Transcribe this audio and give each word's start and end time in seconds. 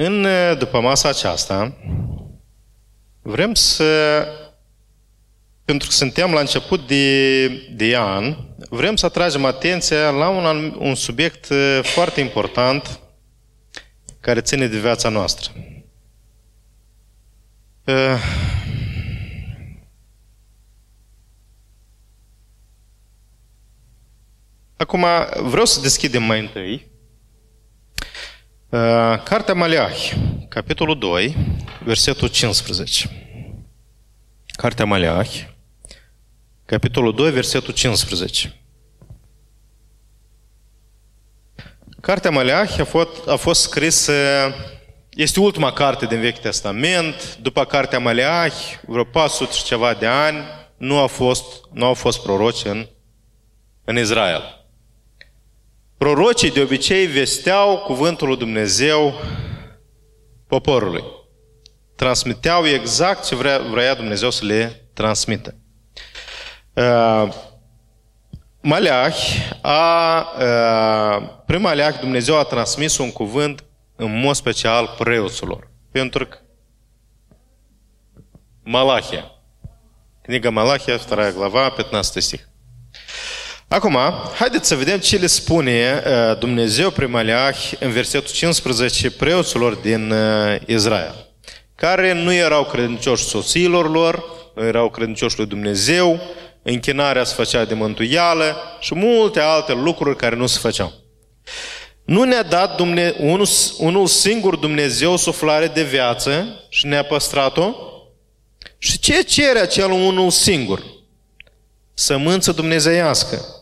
În 0.00 0.26
după 0.58 0.80
masa 0.80 1.08
aceasta, 1.08 1.72
vrem 3.22 3.54
să, 3.54 4.26
pentru 5.64 5.88
că 5.88 5.94
suntem 5.94 6.32
la 6.32 6.40
început 6.40 6.86
de, 6.86 7.46
de 7.48 7.96
an, 7.96 8.36
vrem 8.68 8.96
să 8.96 9.06
atragem 9.06 9.44
atenția 9.44 10.10
la 10.10 10.28
un, 10.28 10.76
un 10.78 10.94
subiect 10.94 11.48
foarte 11.82 12.20
important 12.20 13.00
care 14.20 14.40
ține 14.40 14.66
de 14.66 14.78
viața 14.78 15.08
noastră. 15.08 15.52
Acum, 24.76 25.06
vreau 25.36 25.64
să 25.64 25.80
deschidem 25.80 26.22
mai 26.22 26.40
întâi 26.40 26.72
uh, 26.74 26.97
Cartea 29.24 29.54
Maleahi, 29.54 30.14
capitolul 30.48 30.98
2, 30.98 31.36
versetul 31.84 32.28
15. 32.28 33.10
Cartea 34.46 34.84
Maleahi, 34.84 35.54
capitolul 36.64 37.14
2, 37.14 37.30
versetul 37.30 37.74
15. 37.74 38.62
Cartea 42.00 42.30
Maleahi 42.30 42.80
a 42.80 42.84
fost, 42.84 43.28
a 43.28 43.36
fost 43.36 43.60
scrisă, 43.60 44.12
este 45.10 45.40
ultima 45.40 45.72
carte 45.72 46.06
din 46.06 46.20
Vechiul 46.20 46.42
Testament, 46.42 47.36
după 47.36 47.64
Cartea 47.64 47.98
Maleahi, 47.98 48.78
vreo 48.86 49.04
400 49.04 49.52
și 49.52 49.64
ceva 49.64 49.94
de 49.94 50.06
ani, 50.06 50.38
nu, 50.76 50.98
a 50.98 51.06
fost, 51.06 51.44
nu 51.72 51.84
au 51.84 51.94
fost 51.94 52.22
proroci 52.22 52.64
în, 52.64 52.88
în 53.84 53.98
Israel. 53.98 54.57
Prorocii 55.97 56.51
de 56.51 56.61
obicei 56.61 57.05
vesteau 57.05 57.77
cuvântul 57.77 58.27
lui 58.27 58.37
Dumnezeu 58.37 59.13
poporului. 60.47 61.03
Transmiteau 61.95 62.67
exact 62.67 63.25
ce 63.25 63.35
vrea, 63.35 63.59
vrea 63.59 63.95
Dumnezeu 63.95 64.29
să 64.29 64.45
le 64.45 64.89
transmită. 64.93 65.55
Uh, 66.73 67.33
Maleah 68.61 69.15
a, 69.61 70.27
uh, 70.39 71.29
prin 71.45 71.61
Maleah 71.61 71.99
Dumnezeu 71.99 72.37
a 72.37 72.43
transmis 72.43 72.97
un 72.97 73.11
cuvânt 73.11 73.63
în 73.95 74.19
mod 74.19 74.35
special 74.35 74.95
preoților. 74.97 75.71
Pentru 75.91 76.25
că 76.25 76.37
Malachia. 78.63 79.31
Книга 80.21 80.49
Малахия, 80.49 80.97
2 80.97 81.31
глава, 81.33 81.69
15 81.69 82.19
стих. 82.19 82.46
Acum, 83.68 83.98
haideți 84.34 84.68
să 84.68 84.74
vedem 84.74 84.98
ce 84.98 85.16
le 85.16 85.26
spune 85.26 86.02
uh, 86.06 86.38
Dumnezeu 86.38 86.90
prin 86.90 87.10
Maleah 87.10 87.72
în 87.78 87.90
versetul 87.90 88.34
15 88.34 89.10
preoților 89.10 89.74
din 89.74 90.10
uh, 90.10 90.56
Israel, 90.66 91.32
care 91.74 92.12
nu 92.12 92.32
erau 92.32 92.64
credincioși 92.64 93.24
soțiilor 93.24 93.90
lor, 93.90 94.24
nu 94.54 94.64
erau 94.64 94.90
credincioși 94.90 95.36
lui 95.36 95.46
Dumnezeu, 95.46 96.20
închinarea 96.62 97.24
se 97.24 97.34
făcea 97.34 97.64
de 97.64 97.74
mântuială 97.74 98.56
și 98.80 98.94
multe 98.94 99.40
alte 99.40 99.72
lucruri 99.72 100.16
care 100.16 100.36
nu 100.36 100.46
se 100.46 100.58
făceau. 100.58 100.92
Nu 102.04 102.22
ne-a 102.22 102.42
dat 102.42 102.76
Dumne- 102.76 103.14
unul, 103.18 103.46
unul 103.78 104.06
singur 104.06 104.56
Dumnezeu 104.56 105.16
suflare 105.16 105.66
de 105.66 105.82
viață 105.82 106.64
și 106.68 106.86
ne-a 106.86 107.02
păstrat-o? 107.02 107.74
Și 108.78 108.98
ce 108.98 109.22
cere 109.22 109.58
acel 109.58 109.90
unul 109.90 110.30
singur? 110.30 110.82
Sămânță 111.94 112.52
dumnezeiască 112.52 113.57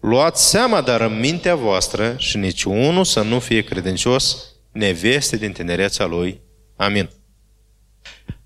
Luați 0.00 0.48
seama, 0.48 0.80
dar 0.80 1.00
în 1.00 1.18
mintea 1.18 1.54
voastră 1.54 2.14
și 2.18 2.36
niciunul 2.36 3.04
să 3.04 3.20
nu 3.20 3.38
fie 3.38 3.62
credincios 3.62 4.44
neveste 4.72 5.36
din 5.36 5.52
tinerețea 5.52 6.06
lui. 6.06 6.40
Amin. 6.76 7.10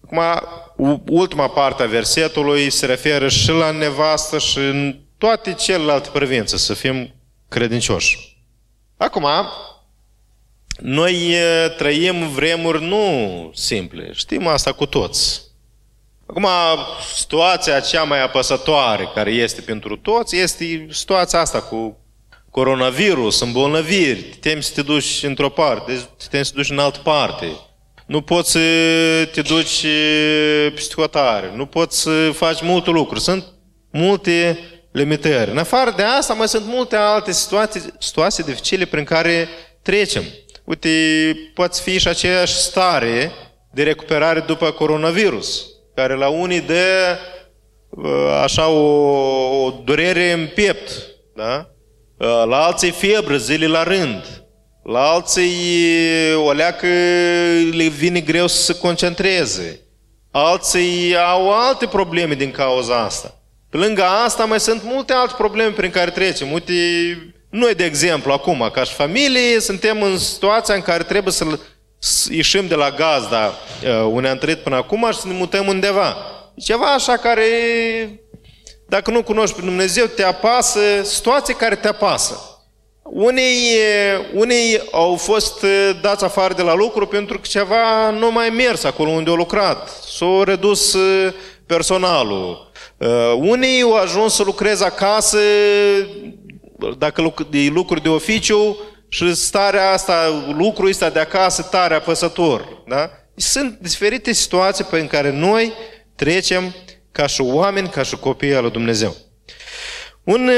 Acum, 0.05 1.03
ultima 1.07 1.49
parte 1.49 1.83
a 1.83 1.87
versetului 1.87 2.71
se 2.71 2.87
referă 2.87 3.29
și 3.29 3.51
la 3.51 3.71
nevastă 3.71 4.39
și 4.39 4.59
în 4.59 4.99
toate 5.19 5.53
celelalte 5.53 6.09
privințe, 6.13 6.57
să 6.57 6.75
fim 6.75 7.15
credincioși. 7.49 8.39
Acum, 8.97 9.27
noi 10.79 11.35
trăim 11.77 12.29
vremuri 12.29 12.85
nu 12.85 13.51
simple, 13.55 14.13
știm 14.13 14.47
asta 14.47 14.73
cu 14.73 14.87
toți. 14.87 15.43
Acum, 16.27 16.47
situația 17.17 17.81
cea 17.81 18.03
mai 18.03 18.23
apăsătoare 18.23 19.11
care 19.15 19.31
este 19.31 19.61
pentru 19.61 19.97
toți 19.97 20.37
este 20.37 20.87
situația 20.91 21.41
asta 21.41 21.61
cu 21.61 21.99
coronavirus, 22.51 23.41
îmbolnăviri, 23.41 24.23
te 24.23 24.49
temi 24.49 24.63
să 24.63 24.73
te 24.75 24.83
duci 24.83 25.23
într-o 25.23 25.49
parte, 25.49 25.93
te 25.93 26.25
temi 26.31 26.45
să 26.45 26.51
te 26.51 26.57
duci 26.57 26.71
în 26.71 26.79
altă 26.79 26.99
parte. 27.03 27.47
Nu 28.07 28.21
poți 28.21 28.51
să 28.51 28.59
te 29.33 29.43
duci 29.43 29.87
peste 30.75 30.95
hotare, 30.97 31.53
nu 31.55 31.67
poți 31.67 32.01
să 32.01 32.31
faci 32.31 32.63
multe 32.63 32.91
lucruri. 32.91 33.21
Sunt 33.21 33.45
multe 33.91 34.59
limitări. 34.93 35.51
În 35.51 35.59
afară 35.59 35.93
de 35.97 36.03
asta, 36.03 36.35
mai 36.35 36.49
sunt 36.49 36.65
multe 36.67 36.97
alte 36.97 37.33
situații, 37.33 37.83
situații 37.99 38.45
dificile 38.45 38.85
prin 38.85 39.05
care 39.05 39.49
trecem. 39.83 40.25
Uite, 40.65 40.91
poate 41.55 41.81
fi 41.83 41.99
și 41.99 42.09
aceeași 42.09 42.55
stare 42.55 43.33
de 43.73 43.83
recuperare 43.83 44.41
după 44.41 44.71
coronavirus 44.71 45.74
care 45.95 46.15
la 46.15 46.29
unii 46.29 46.61
dă 46.61 47.19
uh, 47.91 48.41
așa 48.43 48.69
o, 48.69 49.65
o 49.65 49.71
durere 49.85 50.33
în 50.33 50.49
piept, 50.55 50.91
da? 51.37 51.69
Uh, 52.19 52.43
la 52.49 52.65
alții 52.65 52.91
febră 52.91 53.37
zile 53.37 53.67
la 53.67 53.83
rând, 53.83 54.45
la 54.83 55.11
alții 55.11 56.35
o 56.35 56.53
leacă 56.53 56.87
le 57.73 57.87
vine 57.89 58.21
greu 58.21 58.47
să 58.47 58.63
se 58.63 58.79
concentreze, 58.79 59.81
alții 60.31 61.17
au 61.17 61.53
alte 61.53 61.87
probleme 61.87 62.35
din 62.35 62.51
cauza 62.51 62.99
asta. 63.01 63.39
Pe 63.71 63.77
lângă 63.77 64.03
asta 64.03 64.45
mai 64.45 64.61
sunt 64.61 64.83
multe 64.85 65.13
alte 65.13 65.35
probleme 65.39 65.71
prin 65.71 65.91
care 65.91 66.11
trecem. 66.11 66.53
Uite, 66.53 66.73
noi, 67.51 67.75
de 67.75 67.85
exemplu, 67.85 68.33
acum, 68.33 68.71
ca 68.73 68.83
și 68.83 68.95
familie, 68.95 69.61
suntem 69.61 70.03
în 70.03 70.19
situația 70.19 70.75
în 70.75 70.83
care 70.83 71.03
trebuie 71.03 71.33
să 71.33 71.59
ieșim 72.31 72.67
de 72.67 72.75
la 72.75 72.91
gazda 72.91 73.55
uh, 73.85 74.09
unde 74.11 74.29
am 74.29 74.39
trăit 74.39 74.59
până 74.59 74.77
acum 74.77 75.09
și 75.13 75.19
să 75.19 75.29
ne 75.29 75.35
mutăm 75.35 75.67
undeva. 75.67 76.17
Ceva 76.57 76.93
așa 76.93 77.17
care, 77.17 77.47
dacă 78.89 79.11
nu 79.11 79.23
cunoști 79.23 79.55
pe 79.55 79.61
Dumnezeu, 79.61 80.07
te 80.07 80.23
apasă, 80.23 80.81
situații 81.03 81.55
care 81.55 81.75
te 81.75 81.89
apasă. 81.89 82.39
Unii, 83.03 83.73
uh, 83.75 84.27
unii 84.35 84.81
au 84.91 85.17
fost 85.17 85.63
uh, 85.63 85.91
dați 86.03 86.25
afară 86.25 86.55
de 86.55 86.63
la 86.63 86.75
lucru 86.75 87.07
pentru 87.07 87.39
că 87.39 87.47
ceva 87.47 88.11
nu 88.11 88.33
mai 88.33 88.49
mers 88.49 88.85
acolo 88.85 89.11
unde 89.11 89.31
au 89.31 89.37
lucrat. 89.37 89.89
S-au 90.17 90.43
redus 90.43 90.97
personalul. 91.67 92.73
Unii 93.37 93.83
au 93.83 93.95
ajuns 93.95 94.35
să 94.35 94.43
lucreze 94.43 94.85
acasă, 94.85 95.39
dacă 96.99 97.35
e 97.51 97.69
lucruri 97.69 98.03
de 98.03 98.09
oficiu, 98.09 98.77
și 99.15 99.35
starea 99.35 99.91
asta, 99.91 100.45
lucrul 100.57 100.89
ăsta 100.89 101.11
de 101.11 101.19
acasă 101.19 101.63
tare 101.63 101.95
apăsător. 101.95 102.83
Da? 102.87 103.11
Sunt 103.37 103.79
diferite 103.79 104.33
situații 104.33 104.85
pe 104.85 105.07
care 105.07 105.31
noi 105.31 105.73
trecem 106.17 106.75
ca 107.13 107.27
și 107.27 107.41
oameni, 107.41 107.89
ca 107.89 108.03
și 108.03 108.17
copii 108.17 108.55
al 108.55 108.63
lui 108.63 108.71
Dumnezeu. 108.71 109.17
Un, 110.25 110.51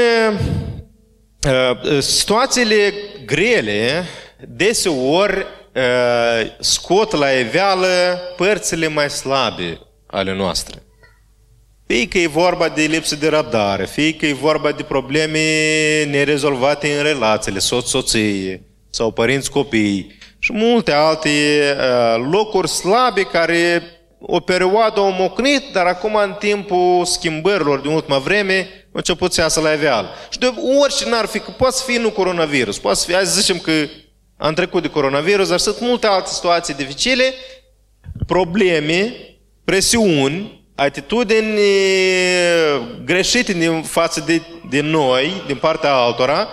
uh, 1.47 1.99
situațiile 1.99 2.93
grele 3.25 4.05
deseori 4.47 5.37
uh, 5.37 6.51
scot 6.59 7.11
la 7.11 7.37
eveală 7.37 8.19
părțile 8.37 8.87
mai 8.87 9.09
slabe 9.09 9.79
ale 10.07 10.35
noastre. 10.35 10.86
Fie 11.87 12.07
că 12.07 12.17
e 12.17 12.27
vorba 12.27 12.69
de 12.69 12.81
lipsă 12.81 13.15
de 13.15 13.27
răbdare, 13.27 13.85
fie 13.85 14.13
că 14.13 14.25
e 14.25 14.33
vorba 14.33 14.71
de 14.71 14.83
probleme 14.83 15.39
nerezolvate 16.09 16.97
în 16.97 17.03
relațiile, 17.03 17.59
soț-soție 17.59 18.63
sau 18.89 19.11
părinți-copii 19.11 20.17
și 20.39 20.53
multe 20.53 20.91
alte 20.91 21.29
uh, 21.29 22.27
locuri 22.31 22.69
slabe 22.69 23.21
care 23.21 23.83
o 24.19 24.39
perioadă 24.39 24.99
au 24.99 25.11
mocnit, 25.11 25.63
dar 25.73 25.85
acum 25.85 26.15
în 26.15 26.35
timpul 26.39 27.05
schimbărilor 27.05 27.79
din 27.79 27.91
ultima 27.91 28.17
vreme 28.17 28.67
au 28.83 28.89
început 28.91 29.33
să 29.33 29.41
iasă 29.41 29.59
la 29.59 29.71
iveală. 29.71 30.09
Și 30.29 30.39
de 30.39 30.53
orice 30.81 31.09
n-ar 31.09 31.25
fi, 31.25 31.39
că 31.39 31.51
poate 31.51 31.75
să 31.75 31.83
fie 31.85 31.99
nu 31.99 32.09
coronavirus, 32.09 32.79
poate 32.79 32.97
să 32.97 33.05
fie, 33.05 33.15
hai 33.15 33.25
să 33.25 33.39
zicem 33.39 33.57
că 33.57 33.71
am 34.37 34.53
trecut 34.53 34.81
de 34.81 34.89
coronavirus, 34.89 35.49
dar 35.49 35.59
sunt 35.59 35.79
multe 35.79 36.07
alte 36.07 36.29
situații 36.29 36.73
dificile, 36.73 37.33
probleme, 38.25 39.13
presiuni, 39.63 40.56
atitudini 40.77 41.59
greșite 43.03 43.53
din 43.53 43.81
față 43.81 44.23
de, 44.25 44.41
de 44.69 44.81
noi, 44.81 45.43
din 45.47 45.55
partea 45.55 45.93
altora, 45.93 46.47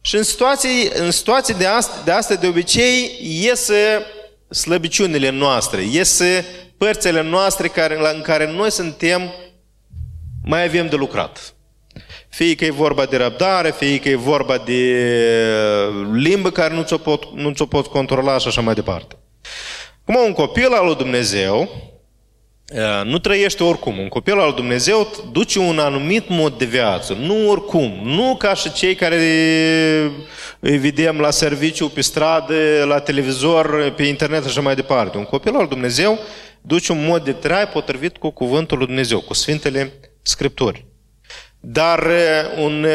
și 0.00 0.16
în 0.16 0.22
situații, 0.22 0.90
în 0.94 1.10
situații 1.10 1.54
de, 1.54 1.66
asta, 1.66 2.02
de 2.04 2.10
asta 2.10 2.34
de 2.34 2.46
obicei 2.46 3.18
iese 3.20 4.06
slăbiciunile 4.50 5.30
noastre, 5.30 5.82
iese 5.90 6.46
părțile 6.78 7.22
noastre 7.22 7.68
care, 7.68 8.14
în 8.14 8.20
care 8.20 8.52
noi 8.52 8.70
suntem, 8.70 9.32
mai 10.44 10.64
avem 10.64 10.88
de 10.88 10.96
lucrat. 10.96 11.54
Fie 12.28 12.54
că 12.54 12.64
e 12.64 12.70
vorba 12.70 13.04
de 13.04 13.16
răbdare, 13.16 13.70
fie 13.70 13.98
că 13.98 14.08
e 14.08 14.14
vorba 14.14 14.58
de 14.58 15.04
limbă 16.12 16.50
care 16.50 16.74
nu 16.74 16.82
ți-o 16.82 16.98
pot, 16.98 17.34
nu 17.34 17.52
ți-o 17.52 17.66
pot 17.66 17.86
controla 17.86 18.38
și 18.38 18.48
așa 18.48 18.60
mai 18.60 18.74
departe. 18.74 19.16
Cum 20.04 20.14
un 20.26 20.32
copil 20.32 20.72
al 20.72 20.86
lui 20.86 20.96
Dumnezeu 20.96 21.89
nu 23.04 23.18
trăiește 23.18 23.62
oricum. 23.64 23.98
Un 23.98 24.08
copil 24.08 24.38
al 24.38 24.46
lui 24.46 24.54
Dumnezeu 24.54 25.10
duce 25.32 25.58
un 25.58 25.78
anumit 25.78 26.28
mod 26.28 26.58
de 26.58 26.64
viață. 26.64 27.12
Nu 27.12 27.50
oricum. 27.50 28.00
Nu 28.04 28.36
ca 28.36 28.54
și 28.54 28.72
cei 28.72 28.94
care 28.94 29.16
îi 30.60 30.78
vedem 30.78 31.18
la 31.18 31.30
serviciu, 31.30 31.88
pe 31.88 32.00
stradă, 32.00 32.84
la 32.86 32.98
televizor, 32.98 33.92
pe 33.96 34.02
internet 34.02 34.42
și 34.42 34.48
așa 34.48 34.60
mai 34.60 34.74
departe. 34.74 35.16
Un 35.16 35.24
copil 35.24 35.52
al 35.52 35.58
lui 35.58 35.68
Dumnezeu 35.68 36.18
duce 36.60 36.92
un 36.92 37.04
mod 37.06 37.24
de 37.24 37.32
trai 37.32 37.68
potrivit 37.68 38.16
cu 38.16 38.30
cuvântul 38.30 38.78
lui 38.78 38.86
Dumnezeu, 38.86 39.20
cu 39.20 39.34
Sfintele 39.34 39.92
Scripturi. 40.22 40.86
Dar 41.60 42.06
un 42.58 42.86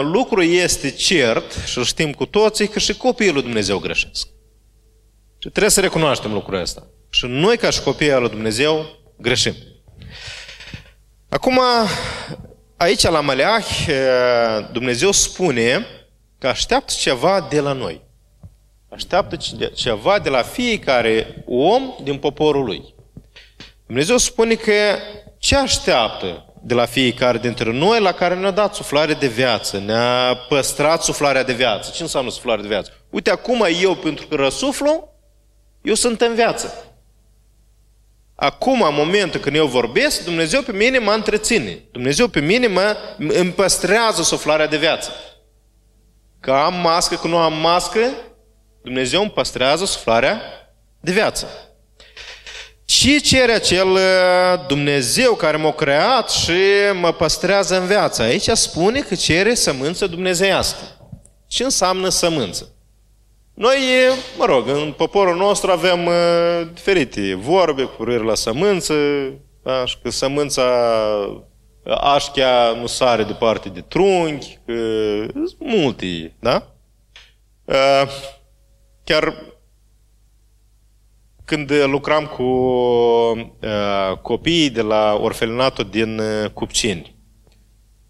lucru 0.00 0.42
este 0.42 0.90
cert, 0.90 1.64
și 1.66 1.84
știm 1.84 2.12
cu 2.12 2.26
toții, 2.26 2.68
că 2.68 2.78
și 2.78 2.96
copiii 2.96 3.32
lui 3.32 3.42
Dumnezeu 3.42 3.78
greșesc. 3.78 4.26
Și 5.38 5.48
trebuie 5.48 5.70
să 5.70 5.80
recunoaștem 5.80 6.32
lucrul 6.32 6.60
ăsta. 6.60 6.86
Și 7.10 7.26
noi, 7.28 7.56
ca 7.56 7.70
și 7.70 7.82
copiii 7.82 8.12
al 8.12 8.20
lui 8.20 8.30
Dumnezeu, 8.30 8.86
greșim. 9.20 9.54
Acum, 11.28 11.60
aici 12.76 13.02
la 13.02 13.20
Maleah, 13.20 13.64
Dumnezeu 14.72 15.10
spune 15.10 15.86
că 16.38 16.48
așteaptă 16.48 16.92
ceva 16.98 17.46
de 17.50 17.60
la 17.60 17.72
noi. 17.72 18.06
Așteaptă 18.88 19.36
ceva 19.74 20.18
de 20.18 20.28
la 20.28 20.42
fiecare 20.42 21.44
om 21.46 21.94
din 22.02 22.18
poporul 22.18 22.64
lui. 22.64 22.94
Dumnezeu 23.86 24.16
spune 24.16 24.54
că 24.54 24.72
ce 25.38 25.56
așteaptă 25.56 26.52
de 26.62 26.74
la 26.74 26.84
fiecare 26.84 27.38
dintre 27.38 27.72
noi 27.72 28.00
la 28.00 28.12
care 28.12 28.34
ne-a 28.34 28.50
dat 28.50 28.74
suflare 28.74 29.14
de 29.14 29.26
viață, 29.26 29.78
ne-a 29.78 30.34
păstrat 30.48 31.02
suflarea 31.02 31.42
de 31.42 31.52
viață. 31.52 31.90
Ce 31.94 32.02
înseamnă 32.02 32.30
suflare 32.30 32.62
de 32.62 32.68
viață? 32.68 32.92
Uite, 33.10 33.30
acum 33.30 33.66
eu, 33.80 33.94
pentru 33.94 34.26
că 34.26 34.34
răsuflu, 34.34 35.12
eu 35.82 35.94
sunt 35.94 36.20
în 36.20 36.34
viață. 36.34 36.87
Acum, 38.40 38.82
în 38.82 38.94
momentul 38.94 39.40
când 39.40 39.56
eu 39.56 39.66
vorbesc, 39.66 40.24
Dumnezeu 40.24 40.62
pe 40.62 40.72
mine 40.72 40.98
mă 40.98 41.12
întreține. 41.12 41.84
Dumnezeu 41.92 42.28
pe 42.28 42.40
mine 42.40 42.66
mă, 42.66 42.96
îmi 43.16 43.52
păstrează 43.52 44.22
suflarea 44.22 44.66
de 44.66 44.76
viață. 44.76 45.10
Că 46.40 46.52
am 46.52 46.74
mască, 46.74 47.14
că 47.14 47.26
nu 47.26 47.36
am 47.36 47.52
mască, 47.52 48.00
Dumnezeu 48.82 49.20
îmi 49.20 49.30
păstrează 49.30 49.84
suflarea 49.84 50.40
de 51.00 51.12
viață. 51.12 51.48
Și 52.84 53.20
cere 53.20 53.52
acel 53.52 53.88
uh, 53.88 54.66
Dumnezeu 54.66 55.34
care 55.34 55.56
m-a 55.56 55.72
creat 55.72 56.30
și 56.30 56.60
mă 57.00 57.12
păstrează 57.12 57.80
în 57.80 57.86
viață. 57.86 58.22
Aici 58.22 58.48
spune 58.48 59.00
că 59.00 59.14
cere 59.14 59.54
sămânță 59.54 60.06
dumnezeiască. 60.06 60.82
Ce 61.46 61.64
înseamnă 61.64 62.08
sămânță? 62.08 62.72
Noi, 63.58 63.78
mă 64.38 64.44
rog, 64.44 64.68
în 64.68 64.92
poporul 64.96 65.36
nostru 65.36 65.70
avem 65.70 66.06
uh, 66.06 66.68
diferite 66.72 67.34
vorbe 67.34 67.82
cu 67.82 68.02
privire 68.02 68.24
la 68.24 68.34
sămânță, 68.34 68.94
da? 69.62 69.84
și 69.84 69.98
că 70.02 70.10
sămânța 70.10 70.62
așchea 72.00 72.72
nu 72.80 72.86
sare 72.86 73.22
departe 73.22 73.68
de 73.68 73.80
trunchi, 73.80 74.58
că 74.66 74.72
sunt 75.32 75.56
multe, 75.58 76.36
da? 76.40 76.74
Uh, 77.64 78.08
chiar 79.04 79.34
când 81.44 81.72
lucram 81.84 82.26
cu 82.26 82.42
uh, 82.42 84.18
copiii 84.22 84.70
de 84.70 84.82
la 84.82 85.18
orfelinatul 85.20 85.88
din 85.90 86.18
uh, 86.18 86.50
Cupcini, 86.50 87.16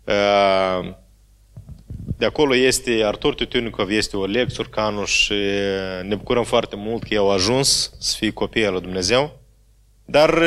uh, 0.05 0.95
de 2.19 2.25
acolo 2.25 2.55
este 2.57 3.03
Artur 3.05 3.35
Tutunicov, 3.35 3.91
este 3.91 4.17
Oleg 4.17 4.49
Țurcanu 4.51 5.05
și 5.05 5.35
ne 6.03 6.15
bucurăm 6.15 6.45
foarte 6.45 6.77
mult 6.77 7.03
că 7.03 7.19
au 7.19 7.31
ajuns 7.31 7.93
să 7.99 8.17
fie 8.17 8.31
copii 8.31 8.67
al 8.67 8.73
lui 8.73 8.81
Dumnezeu. 8.81 9.41
Dar 10.05 10.43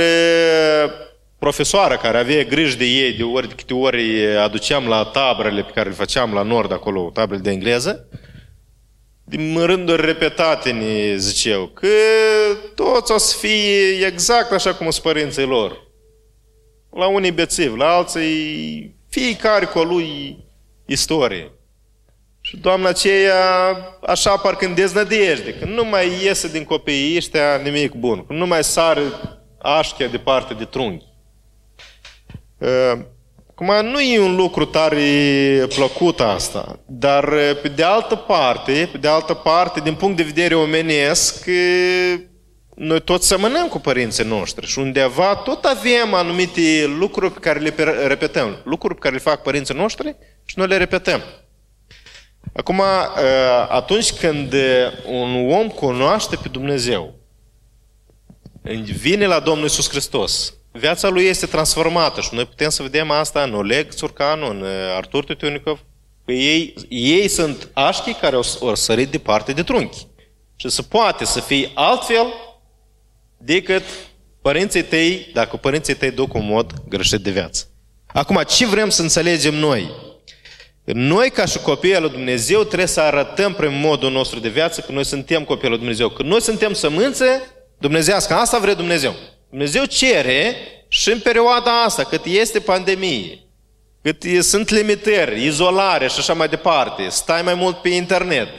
profesoara 1.40 1.98
care 1.98 2.18
avea 2.18 2.44
grijă 2.44 2.78
de 2.78 2.86
ei, 2.86 3.14
de 3.14 3.24
ori 3.24 3.48
de 3.48 3.54
câte 3.54 3.74
ori 3.74 4.36
aduceam 4.38 4.88
la 4.88 5.04
taberele 5.04 5.64
pe 5.64 5.72
care 5.72 5.90
le 5.90 5.96
făceam 5.96 6.34
la 6.34 6.42
nord 6.42 6.72
acolo, 6.72 7.10
taberele 7.14 7.44
de 7.44 7.52
engleză, 7.52 8.08
din 9.24 9.66
rânduri 9.66 10.06
repetate 10.06 10.72
ne 10.72 11.16
ziceau 11.18 11.68
că 11.68 11.88
toți 12.76 13.12
o 13.12 13.18
să 13.18 13.38
fie 13.38 14.06
exact 14.06 14.52
așa 14.52 14.74
cum 14.74 14.90
sunt 14.90 15.04
părinții 15.04 15.46
lor. 15.46 15.90
La 16.90 17.08
unii 17.08 17.32
bețivi, 17.32 17.78
la 17.78 17.96
alții 17.96 18.96
fiecare 19.10 19.66
cu 19.66 19.80
a 19.80 19.84
lui 19.84 20.38
istorie. 20.86 21.52
Și 22.52 22.58
doamna 22.58 22.90
aceea 22.90 23.36
așa 24.06 24.38
parcă 24.38 24.66
în 24.66 24.74
deznădejde, 24.74 25.54
că 25.54 25.66
nu 25.66 25.86
mai 25.86 26.08
iese 26.24 26.48
din 26.48 26.64
copiii 26.64 27.18
ăștia 27.18 27.56
nimic 27.56 27.94
bun, 27.94 28.26
că 28.26 28.34
nu 28.34 28.48
mai 28.48 28.64
sare 28.64 29.02
așchea 29.62 30.08
departe 30.08 30.54
de 30.54 30.66
trunchi. 30.66 31.06
Acum, 33.50 33.86
nu 33.86 34.00
e 34.00 34.20
un 34.20 34.36
lucru 34.36 34.66
tare 34.66 35.66
plăcut 35.76 36.20
asta, 36.20 36.80
dar 36.88 37.26
pe 37.62 37.68
de 37.76 37.84
altă 37.84 38.16
parte, 38.16 38.90
pe 38.92 38.98
de 38.98 39.08
altă 39.08 39.34
parte, 39.34 39.80
din 39.80 39.96
punct 39.96 40.18
de 40.18 40.24
vedere 40.24 40.56
omenesc, 40.56 41.46
noi 42.76 43.02
toți 43.02 43.28
semănăm 43.28 43.68
cu 43.68 43.80
părinții 43.80 44.26
noștri 44.26 44.68
și 44.68 44.80
undeva 44.80 45.36
tot 45.36 45.66
avem 45.66 46.14
anumite 46.14 46.94
lucruri 47.00 47.34
pe 47.34 47.40
care 47.40 47.60
le 47.60 47.74
repetăm, 48.08 48.58
lucruri 48.64 48.94
pe 48.94 49.00
care 49.00 49.14
le 49.14 49.22
fac 49.22 49.42
părinții 49.42 49.76
noștri 49.76 50.16
și 50.46 50.58
noi 50.58 50.68
le 50.68 50.78
repetăm. 50.78 51.22
Acum, 52.54 52.80
ă, 52.80 52.86
atunci 53.70 54.14
când 54.14 54.54
un 55.06 55.52
om 55.52 55.68
cunoaște 55.68 56.36
pe 56.36 56.48
Dumnezeu, 56.48 57.16
vine 59.02 59.26
la 59.26 59.40
Domnul 59.40 59.66
Isus 59.66 59.90
Hristos, 59.90 60.54
viața 60.72 61.10
lui 61.10 61.24
este 61.24 61.46
transformată 61.46 62.22
și 62.22 62.30
noi 62.34 62.46
putem 62.46 62.70
să 62.70 62.82
vedem 62.82 63.12
asta 63.12 63.44
în 63.44 63.54
Oleg 63.54 63.92
Țurcanu, 63.92 64.50
în 64.50 64.62
ă, 64.62 64.96
Artur 64.96 65.24
Tutunicov, 65.24 65.80
că 66.26 66.32
ei, 66.32 66.74
ei 66.90 67.28
sunt 67.28 67.70
așchii 67.74 68.14
care 68.14 68.36
au, 68.36 68.44
au 68.62 68.76
sărit 68.76 69.10
departe 69.10 69.54
de 69.54 69.64
trunchi. 69.64 70.08
Și 70.56 70.70
se 70.70 70.82
poate 70.82 71.26
să 71.26 71.40
fie 71.40 71.72
altfel 71.74 72.26
decât 73.38 73.84
părinții 74.42 74.84
tăi, 74.84 75.30
dacă 75.34 75.58
părinții 75.58 75.96
tăi 75.96 76.12
duc 76.12 76.34
un 76.34 76.46
mod 76.46 76.74
greșit 76.88 77.20
de 77.20 77.32
viață. 77.32 77.66
Acum, 78.08 78.44
ce 78.48 78.66
vrem 78.66 78.90
să 78.90 79.02
înțelegem 79.02 79.54
noi? 79.54 79.92
Noi, 80.84 81.30
ca 81.30 81.46
și 81.46 81.60
copii 81.60 81.96
al 81.96 82.02
lui 82.02 82.12
Dumnezeu, 82.12 82.64
trebuie 82.64 82.88
să 82.88 83.02
arătăm 83.02 83.54
prin 83.54 83.80
modul 83.80 84.12
nostru 84.12 84.40
de 84.40 84.50
viață 84.50 84.82
că 84.82 84.92
noi 84.92 85.06
suntem 85.06 85.44
copii 85.44 85.64
al 85.64 85.70
lui 85.70 85.80
Dumnezeu. 85.80 86.10
Că 86.10 86.24
noi 86.24 86.42
suntem 86.42 86.74
sămânțe 86.74 87.42
dumnezească. 87.78 88.34
Asta 88.34 88.60
vrea 88.60 88.74
Dumnezeu. 88.74 89.14
Dumnezeu 89.50 89.86
cere 89.86 90.56
și 90.88 91.12
în 91.12 91.20
perioada 91.20 91.84
asta, 91.84 92.04
cât 92.04 92.26
este 92.26 92.60
pandemie, 92.60 93.40
cât 94.02 94.24
sunt 94.44 94.70
limitări, 94.70 95.46
izolare 95.46 96.08
și 96.08 96.20
așa 96.20 96.34
mai 96.34 96.48
departe, 96.48 97.08
stai 97.10 97.42
mai 97.42 97.54
mult 97.54 97.82
pe 97.82 97.90
internet 97.90 98.50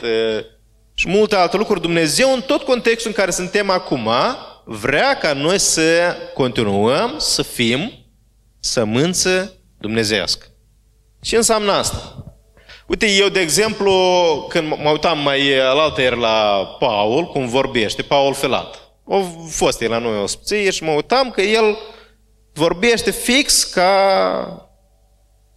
și 0.94 1.08
multe 1.08 1.37
alte 1.37 1.56
lucruri, 1.56 1.80
Dumnezeu 1.80 2.32
în 2.32 2.40
tot 2.40 2.62
contextul 2.62 3.11
în 3.11 3.16
care 3.16 3.30
suntem 3.30 3.70
acum, 3.70 4.08
vrea 4.64 5.18
ca 5.18 5.32
noi 5.32 5.58
să 5.58 6.16
continuăm 6.35 7.14
să 7.18 7.42
fim 7.42 7.92
sămânță 8.61 9.54
dumnezească. 9.78 10.46
Ce 11.22 11.36
înseamnă 11.36 11.72
asta? 11.72 12.26
Uite, 12.86 13.10
eu, 13.10 13.28
de 13.28 13.40
exemplu, 13.40 13.92
când 14.48 14.68
mă 14.68 14.90
uitam 14.90 15.18
mai 15.18 15.58
alaltă 15.58 16.00
ieri 16.00 16.18
la 16.18 16.66
Paul, 16.78 17.24
cum 17.24 17.48
vorbește, 17.48 18.02
Paul 18.02 18.34
Felat. 18.34 18.74
A 19.08 19.24
fost 19.48 19.80
el 19.80 19.90
la 19.90 19.98
noi 19.98 20.22
o 20.22 20.26
spție 20.26 20.70
și 20.70 20.82
mă 20.82 20.90
uitam 20.90 21.30
că 21.30 21.40
el 21.40 21.78
vorbește 22.52 23.10
fix 23.10 23.64
ca 23.64 24.70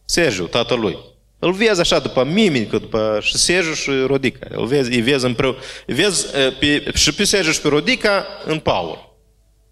Sergiu, 0.06 0.44
tatălui. 0.44 0.98
Îl 1.40 1.52
vezi 1.52 1.80
așa 1.80 2.00
după 2.00 2.24
mimică, 2.24 2.78
după 2.78 3.20
și 3.22 3.38
Sergiu 3.38 3.74
și 3.74 3.92
Rodica. 4.08 4.48
Îl 4.50 4.66
vezi, 4.66 4.92
îi 4.92 5.02
vezi, 5.02 5.26
împreună, 5.26 5.58
îi 5.86 5.94
vezi 5.94 6.26
pe, 6.60 6.92
și 6.94 7.14
pe 7.14 7.24
Sergiu 7.24 7.52
și 7.52 7.62
pe 7.62 7.68
Rodica 7.68 8.26
în 8.46 8.60
Paul. 8.60 9.18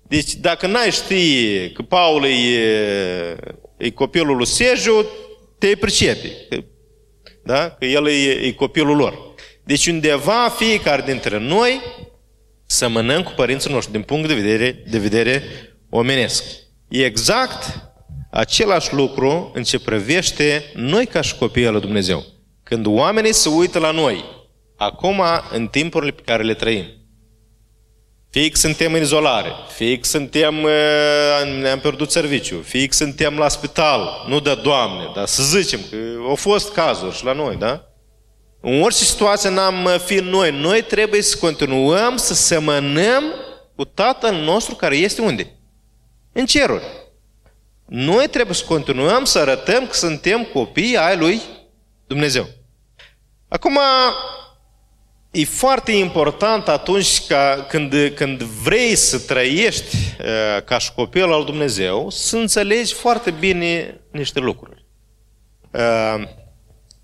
Deci 0.08 0.34
dacă 0.34 0.68
n-ai 0.68 0.92
ști 0.92 1.72
că 1.72 1.82
Paul 1.82 2.26
e, 2.26 3.38
e 3.78 3.90
copilul 3.90 4.36
lui 4.38 4.46
Sergiu, 4.46 5.06
te 5.64 5.76
pricepe. 5.76 6.48
Da? 7.44 7.70
Că 7.70 7.86
el 7.86 8.08
e, 8.08 8.32
e 8.32 8.52
copilul 8.52 8.96
lor. 8.96 9.34
Deci 9.64 9.88
undeva 9.88 10.50
fiecare 10.58 11.02
dintre 11.06 11.40
noi 11.40 11.82
semănăm 12.66 13.24
cu 13.24 13.32
părinții 13.36 13.72
noștri 13.72 13.92
din 13.92 14.02
punct 14.02 14.28
de 14.28 14.34
vedere, 14.34 14.84
de 14.90 14.98
vedere 14.98 15.44
omenesc. 15.90 16.44
E 16.88 17.06
exact 17.06 17.92
același 18.32 18.94
lucru 18.94 19.52
în 19.54 19.64
ce 19.64 19.80
privește 19.80 20.72
noi 20.74 21.06
ca 21.06 21.22
și 21.22 21.36
copiii 21.36 21.68
lui 21.68 21.82
Dumnezeu. 21.82 22.24
Când 22.64 22.86
oamenii 22.86 23.34
se 23.34 23.50
uită 23.50 23.80
la 23.80 23.92
noi, 23.92 24.24
acum 24.78 25.22
în 25.52 25.68
timpurile 25.68 26.12
pe 26.12 26.22
care 26.26 26.44
le 26.44 26.54
trăim, 26.54 26.86
fie 28.34 28.50
că 28.50 28.58
suntem 28.58 28.94
în 28.94 29.02
izolare, 29.02 29.52
fie 29.76 30.00
că 30.00 30.08
suntem, 30.08 30.64
uh, 30.64 31.60
ne-am 31.62 31.80
pierdut 31.80 32.12
serviciu, 32.12 32.62
fie 32.62 32.88
că 32.88 32.94
suntem 32.94 33.38
la 33.38 33.48
spital, 33.48 34.26
nu 34.28 34.40
de 34.40 34.56
Doamne, 34.64 35.12
dar 35.16 35.26
să 35.26 35.44
zicem 35.44 35.80
că 35.90 35.98
au 36.28 36.36
fost 36.36 36.72
cazuri 36.72 37.16
și 37.16 37.26
la 37.26 37.34
noi, 37.34 37.56
da? 37.56 37.88
În 38.62 38.82
orice 38.82 39.04
situație 39.04 39.50
n-am 39.50 39.90
fi 40.06 40.16
noi, 40.16 40.52
noi 40.52 40.82
trebuie 40.82 41.22
să 41.22 41.38
continuăm 41.38 42.18
să 42.18 42.34
semănăm 42.34 43.24
cu 43.76 43.86
Tatăl 43.86 44.36
nostru 44.36 44.76
care 44.76 44.96
este 44.96 45.22
unde? 45.22 45.56
În 46.32 46.46
ceruri. 46.46 46.84
Noi 47.86 48.28
trebuie 48.28 48.56
să 48.56 48.66
continuăm 48.66 49.24
să 49.24 49.40
arătăm 49.40 49.88
că 49.88 49.94
suntem 49.94 50.44
copii 50.54 50.98
ai 50.98 51.18
lui 51.18 51.42
Dumnezeu. 52.08 52.48
Acum, 53.48 53.80
e 55.36 55.46
foarte 55.46 55.92
important 55.92 56.68
atunci 56.68 57.26
ca, 57.28 57.66
când, 57.70 58.12
când 58.16 58.42
vrei 58.42 58.96
să 58.96 59.20
trăiești 59.20 59.96
uh, 59.96 60.64
ca 60.64 60.78
și 60.78 60.94
copil 60.94 61.32
al 61.32 61.44
Dumnezeu, 61.44 62.10
să 62.10 62.38
înțelegi 62.38 62.94
foarte 62.94 63.32
bine 63.32 64.02
niște 64.12 64.40
lucruri. 64.40 64.86
Uh, 65.72 66.24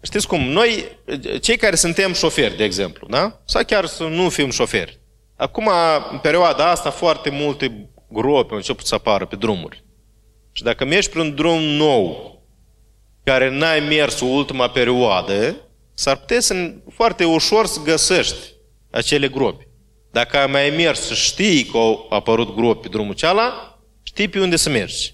știți 0.02 0.28
cum? 0.28 0.42
Noi, 0.42 0.98
cei 1.42 1.58
care 1.58 1.76
suntem 1.76 2.14
șoferi, 2.14 2.58
de 2.58 2.64
exemplu, 2.64 3.08
da? 3.10 3.42
Sau 3.46 3.64
chiar 3.64 3.86
să 3.86 4.04
nu 4.04 4.30
fim 4.30 4.50
șoferi. 4.50 5.00
Acum, 5.36 5.70
în 6.12 6.18
perioada 6.18 6.70
asta, 6.70 6.90
foarte 6.90 7.30
multe 7.30 7.90
gropi 8.10 8.52
au 8.52 8.58
început 8.58 8.86
să 8.86 8.96
apară 8.96 9.26
pe 9.26 9.36
drumuri. 9.36 9.84
Și 10.52 10.64
dacă 10.64 10.86
mergi 10.86 11.10
pe 11.10 11.20
un 11.20 11.36
drum 11.36 11.62
nou, 11.62 12.38
care 13.24 13.50
n-ai 13.50 13.80
mers 13.80 14.20
ultima 14.20 14.70
perioadă, 14.70 15.56
s-ar 16.00 16.18
putea 16.18 16.40
să 16.40 16.74
foarte 16.94 17.26
ușor 17.26 17.66
să 17.66 17.80
găsești 17.84 18.54
acele 18.92 19.28
gropi. 19.28 19.68
Dacă 20.12 20.38
ai 20.38 20.48
mai 20.48 20.70
mers 20.70 21.10
și 21.10 21.24
știi 21.24 21.64
că 21.64 21.78
au 21.78 22.08
apărut 22.10 22.56
gropi 22.56 22.82
pe 22.82 22.88
drumul 22.88 23.14
ceala, 23.14 23.80
știi 24.04 24.28
pe 24.28 24.40
unde 24.40 24.56
să 24.56 24.70
mergi. 24.70 25.14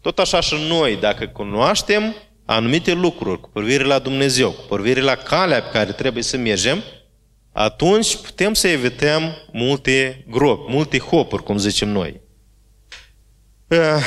Tot 0.00 0.18
așa 0.18 0.40
și 0.40 0.54
noi, 0.68 0.96
dacă 0.96 1.26
cunoaștem 1.26 2.14
anumite 2.44 2.92
lucruri 2.92 3.40
cu 3.40 3.50
privire 3.52 3.84
la 3.84 3.98
Dumnezeu, 3.98 4.50
cu 4.50 4.74
privire 4.74 5.00
la 5.00 5.14
calea 5.14 5.62
pe 5.62 5.70
care 5.70 5.92
trebuie 5.92 6.22
să 6.22 6.36
mergem, 6.36 6.82
atunci 7.52 8.16
putem 8.16 8.54
să 8.54 8.68
evităm 8.68 9.36
multe 9.52 10.24
gropi, 10.28 10.72
multe 10.72 10.98
hopuri, 10.98 11.42
cum 11.42 11.56
zicem 11.56 11.88
noi. 11.88 12.20
Eh, 13.68 14.02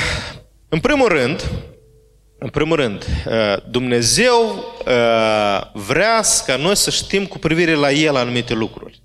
în 0.68 0.80
primul 0.80 1.08
rând, 1.08 1.50
în 2.42 2.48
primul 2.48 2.76
rând, 2.76 3.06
eh, 3.26 3.56
Dumnezeu 3.70 4.64
eh, 4.86 5.60
vrea 5.72 6.22
ca 6.46 6.56
noi 6.56 6.76
să 6.76 6.90
știm 6.90 7.26
cu 7.26 7.38
privire 7.38 7.74
la 7.74 7.90
El 7.90 8.16
anumite 8.16 8.54
lucruri. 8.54 9.02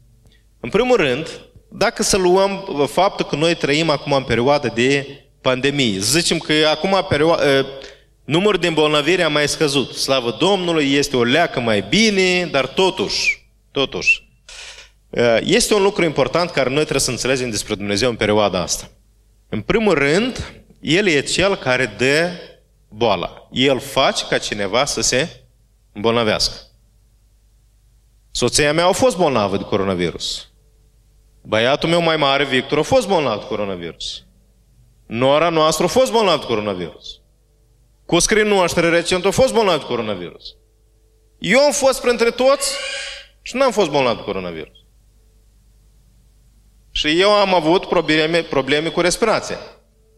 În 0.60 0.70
primul 0.70 0.96
rând, 0.96 1.28
dacă 1.72 2.04
să 2.04 2.18
luăm 2.18 2.66
faptul 2.92 3.26
că 3.26 3.36
noi 3.36 3.56
trăim 3.56 3.90
acum 3.90 4.12
în 4.12 4.24
perioadă 4.24 4.72
de 4.74 5.08
pandemie, 5.42 6.00
zicem 6.00 6.38
că 6.38 6.54
acum 6.72 7.06
perioada, 7.10 7.44
numărul 8.26 8.60
de 8.60 8.68
îmbolnăviri 8.68 9.24
a 9.24 9.28
mai 9.28 9.48
scăzut. 9.48 9.94
Slavă 9.94 10.36
Domnului, 10.40 10.94
este 10.94 11.18
o 11.18 11.24
leacă 11.24 11.60
mai 11.60 11.86
bine, 11.90 12.46
dar 12.52 12.68
totuși, 12.68 13.50
totuși, 13.72 14.30
este 15.42 15.74
un 15.74 15.82
lucru 15.82 16.04
important 16.04 16.50
care 16.50 16.70
noi 16.70 16.82
trebuie 16.82 17.00
să 17.00 17.12
înțelegem 17.12 17.50
despre 17.50 17.76
Dumnezeu 17.76 18.10
în 18.10 18.16
perioada 18.16 18.62
asta. 18.62 18.90
În 19.50 19.62
primul 19.62 19.94
rând, 19.94 20.54
El 20.80 21.08
e 21.08 21.22
Cel 21.22 21.56
care 21.56 21.96
dă 21.98 22.30
boala. 22.90 23.48
El 23.52 23.80
face 23.80 24.26
ca 24.26 24.38
cineva 24.38 24.86
să 24.86 25.02
se 25.02 25.44
îmbolnăvească. 25.94 26.56
Soția 28.32 28.74
mea 28.74 28.88
a 28.88 28.92
fost 28.92 29.18
bolnavă 29.18 29.58
de 29.58 29.64
coronavirus. 29.64 30.50
Băiatul 31.42 31.90
meu 31.90 32.02
mai 32.02 32.18
mare, 32.18 32.46
Victor, 32.46 32.78
a 32.78 32.82
fost 32.82 33.08
bolnav 33.08 33.40
de 33.40 33.46
coronavirus. 33.46 34.24
Nora 35.06 35.50
noastră 35.50 35.86
a 35.86 35.88
fost 35.88 36.12
bolnav 36.12 36.40
de 36.40 36.46
coronavirus. 36.46 37.22
Cuscrii 38.06 38.44
noștri 38.44 38.90
recent 38.90 39.26
a 39.26 39.32
fost 39.32 39.54
bolnav 39.54 39.80
de 39.80 39.86
coronavirus. 39.86 40.56
Eu 41.38 41.60
am 41.60 41.72
fost 41.72 42.02
printre 42.02 42.30
toți 42.30 42.72
și 43.42 43.56
n-am 43.56 43.72
fost 43.72 43.90
bolnav 43.90 44.16
de 44.16 44.24
coronavirus. 44.24 44.78
Și 46.92 47.20
eu 47.20 47.32
am 47.32 47.54
avut 47.54 47.86
probleme, 47.86 48.42
probleme 48.44 48.90
cu 48.90 49.02
respirația. 49.02 49.58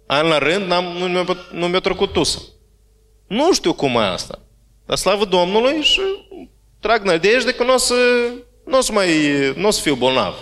An 0.07 0.27
la 0.27 0.37
rând 0.37 0.65
n-am, 0.65 0.83
nu, 0.83 1.07
mi-a, 1.07 1.37
nu 1.51 1.67
mi-a 1.67 1.79
trecut 1.79 2.13
tusă. 2.13 2.41
Nu 3.29 3.53
știu 3.53 3.73
cum 3.73 3.95
e 3.95 3.99
asta. 3.99 4.39
Dar 4.85 4.97
slavă 4.97 5.25
Domnului 5.25 5.81
și 5.81 6.01
trag 6.79 7.03
nădejde 7.03 7.53
că 7.53 7.63
nu 7.63 7.73
o 7.73 7.77
să, 7.77 7.93
nu 8.65 8.77
o 8.77 8.81
să 8.81 8.91
mai, 8.91 9.09
nu 9.55 9.67
o 9.67 9.71
să 9.71 9.81
fiu 9.81 9.95
bolnav. 9.95 10.35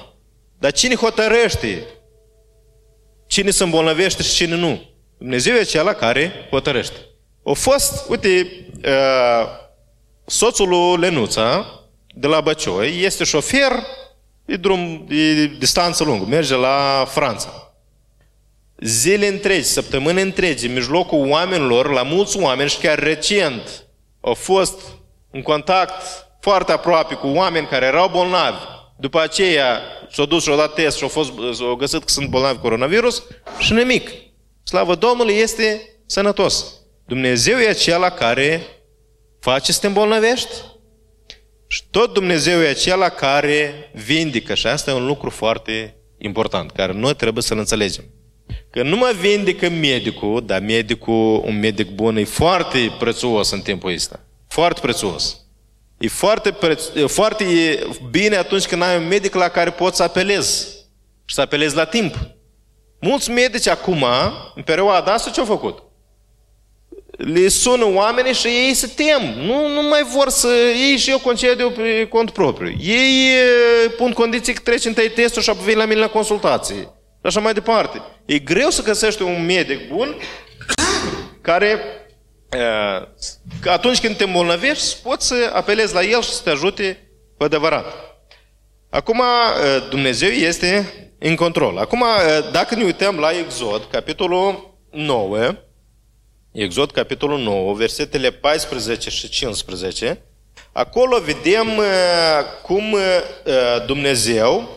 Dar 0.60 0.72
cine 0.72 0.96
hotărăște 0.96 1.86
cine 3.28 3.50
se 3.50 3.64
îmbolnăvește 3.64 4.24
și 4.24 4.34
cine 4.34 4.56
nu? 4.56 4.82
Dumnezeu 5.18 5.56
e 5.56 5.60
acela 5.60 5.94
care 5.94 6.48
hotărăște. 6.50 6.98
A 7.46 7.52
fost, 7.52 8.10
uite, 8.10 8.48
uh, 8.86 9.48
soțul 10.26 10.68
lui 10.68 10.98
Lenuța, 10.98 11.66
de 12.14 12.28
la 12.28 12.42
Băcioi, 12.42 13.02
este 13.04 13.24
șofer, 13.24 13.72
e 14.46 14.56
drum, 14.56 15.08
e 15.10 15.46
distanță 15.46 16.04
lungă, 16.04 16.26
merge 16.26 16.56
la 16.56 17.06
Franța 17.08 17.67
zile 18.80 19.28
întregi, 19.28 19.64
săptămâni 19.64 20.22
întregi, 20.22 20.66
în 20.66 20.74
mijlocul 20.74 21.30
oamenilor, 21.30 21.92
la 21.92 22.04
mulți 22.04 22.40
oameni 22.40 22.70
și 22.70 22.78
chiar 22.78 23.00
recent 23.00 23.88
au 24.22 24.34
fost 24.34 24.80
în 25.32 25.42
contact 25.42 26.04
foarte 26.40 26.72
aproape 26.72 27.16
cu 27.16 27.28
oameni 27.28 27.68
care 27.68 27.86
erau 27.86 28.10
bolnavi. 28.10 28.58
După 29.00 29.20
aceea 29.22 29.82
s-au 30.12 30.26
dus 30.26 30.44
și 30.44 30.50
au 30.50 30.58
dat 30.58 30.74
test 30.74 30.98
și 30.98 31.04
au, 31.04 31.10
fost, 31.10 31.32
au 31.62 31.76
găsit 31.76 32.00
că 32.00 32.10
sunt 32.10 32.30
bolnavi 32.30 32.60
coronavirus 32.60 33.24
și 33.60 33.74
nimic. 33.74 34.10
Slavă 34.64 34.96
Domnului 34.96 35.34
este 35.34 35.82
sănătos. 36.06 36.74
Dumnezeu 37.06 37.58
e 37.58 37.68
acela 37.68 38.10
care 38.10 38.62
face 39.40 39.72
să 39.72 39.80
te 39.80 39.88
îmbolnăvești 39.88 40.54
și 41.68 41.84
tot 41.92 42.14
Dumnezeu 42.14 42.62
e 42.62 42.68
acela 42.68 43.10
care 43.10 43.92
vindică 43.94 44.54
și 44.54 44.68
asta 44.68 44.92
e 44.92 44.94
un 44.94 45.06
lucru 45.06 45.30
foarte 45.30 45.96
important, 46.18 46.72
care 46.72 46.94
noi 46.94 47.16
trebuie 47.16 47.44
să-l 47.44 47.58
înțelegem. 47.58 48.04
Că 48.78 48.84
nu 48.84 48.96
mă 48.96 49.14
vindecă 49.20 49.70
medicul, 49.70 50.44
dar 50.46 50.62
medicul, 50.62 51.42
un 51.46 51.60
medic 51.60 51.90
bun, 51.90 52.18
e 52.18 52.24
foarte 52.24 52.96
prețuos 53.00 53.52
în 53.52 53.62
timpul 53.62 53.94
ăsta. 53.94 54.20
Foarte 54.48 54.80
prețuos. 54.82 55.38
E 55.98 56.08
foarte, 56.08 56.52
preț, 56.52 56.84
e 56.96 57.06
foarte 57.06 57.46
bine 58.10 58.36
atunci 58.36 58.66
când 58.66 58.82
ai 58.82 58.98
un 58.98 59.08
medic 59.08 59.34
la 59.34 59.48
care 59.48 59.70
poți 59.70 59.98
să 59.98 60.04
apelezi. 60.04 60.68
Și 61.26 61.36
să 61.36 61.42
apelezi 61.42 61.76
la 61.76 61.86
timp. 61.86 62.16
Mulți 63.00 63.32
medici 63.32 63.68
acum, 63.68 64.06
în 64.56 64.64
perioada 64.64 65.14
asta, 65.14 65.30
ce-au 65.30 65.46
făcut? 65.46 65.84
Le 67.18 67.48
sună 67.48 67.86
oamenii 67.86 68.34
și 68.34 68.48
ei 68.48 68.74
se 68.74 68.88
tem. 68.88 69.22
Nu, 69.46 69.68
nu 69.68 69.88
mai 69.88 70.04
vor 70.04 70.30
să 70.30 70.48
iei 70.76 70.98
și 70.98 71.10
eu 71.10 71.20
concediu 71.20 71.70
pe 71.70 72.08
cont 72.10 72.30
propriu. 72.30 72.76
Ei 72.80 73.32
pun 73.98 74.12
condiții 74.12 74.54
că 74.54 74.62
treci 74.64 74.86
întâi 74.86 75.10
testul 75.10 75.42
și 75.42 75.50
apoi 75.50 75.66
vin 75.66 75.78
la 75.78 75.86
mine 75.86 76.00
la 76.00 76.08
consultații 76.08 76.96
și 77.20 77.24
așa 77.24 77.40
mai 77.40 77.54
departe. 77.54 78.02
E 78.26 78.40
greu 78.40 78.70
să 78.70 78.84
găsești 78.84 79.22
un 79.22 79.46
medic 79.46 79.88
bun 79.88 80.16
care 81.42 81.80
atunci 83.66 84.00
când 84.00 84.16
te 84.18 84.24
îmbolnăvești, 84.24 85.02
poți 85.04 85.28
să 85.28 85.50
apelezi 85.54 85.94
la 85.94 86.04
el 86.04 86.22
și 86.22 86.30
să 86.30 86.42
te 86.44 86.50
ajute 86.50 87.10
cu 87.38 87.44
adevărat. 87.44 87.86
Acum, 88.90 89.22
Dumnezeu 89.90 90.30
este 90.30 90.94
în 91.20 91.36
control. 91.36 91.78
Acum, 91.78 92.04
dacă 92.52 92.76
ne 92.76 92.84
uităm 92.84 93.20
la 93.20 93.30
Exod, 93.32 93.88
capitolul 93.92 94.78
9, 94.92 95.56
Exod, 96.52 96.92
capitolul 96.92 97.40
9, 97.40 97.74
versetele 97.74 98.32
14 98.32 99.10
și 99.10 99.30
15, 99.30 100.22
acolo 100.72 101.20
vedem 101.20 101.68
cum 102.62 102.98
Dumnezeu 103.86 104.70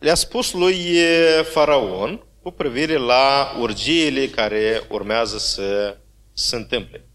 le-a 0.00 0.14
spus 0.14 0.52
lui 0.52 0.96
Faraon 1.44 2.24
cu 2.42 2.50
privire 2.50 2.96
la 2.96 3.56
urgiile 3.58 4.28
care 4.28 4.82
urmează 4.88 5.38
să 5.38 5.96
se 6.32 6.56
întâmple. 6.56 7.08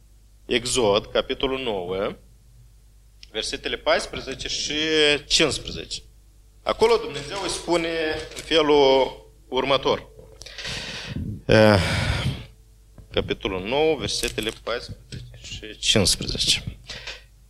Exod, 0.46 1.06
capitolul 1.06 1.60
9, 1.60 2.16
versetele 3.32 3.78
14 3.78 4.48
și 4.48 4.74
15. 5.28 6.02
Acolo 6.64 6.98
Dumnezeu 6.98 7.42
îi 7.44 7.50
spune 7.50 7.90
în 8.36 8.42
felul 8.44 9.12
următor. 9.48 10.10
Capitolul 13.12 13.68
9, 13.68 13.96
versetele 13.96 14.52
14 14.64 15.24
și 15.44 15.78
15. 15.80 16.64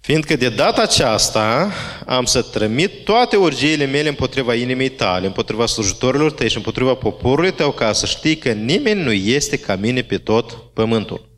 Fiindcă 0.06 0.36
de 0.36 0.50
data 0.50 0.82
aceasta 0.82 1.72
am 2.06 2.26
să 2.26 2.42
trimit 2.42 3.04
toate 3.04 3.36
urgiile 3.36 3.86
mele 3.86 4.10
împotriva 4.10 4.54
inimii 4.54 4.90
tale, 4.90 5.26
împotriva 5.26 5.66
slujitorilor 5.66 6.32
tăi 6.32 6.50
și 6.50 6.56
împotriva 6.56 6.94
poporului 6.94 7.52
tău, 7.52 7.72
ca 7.72 7.94
să 7.94 8.06
știi 8.06 8.38
că 8.38 8.52
nimeni 8.52 9.02
nu 9.02 9.12
este 9.12 9.58
ca 9.58 9.76
mine 9.76 10.02
pe 10.02 10.18
tot 10.18 10.52
pământul. 10.52 11.30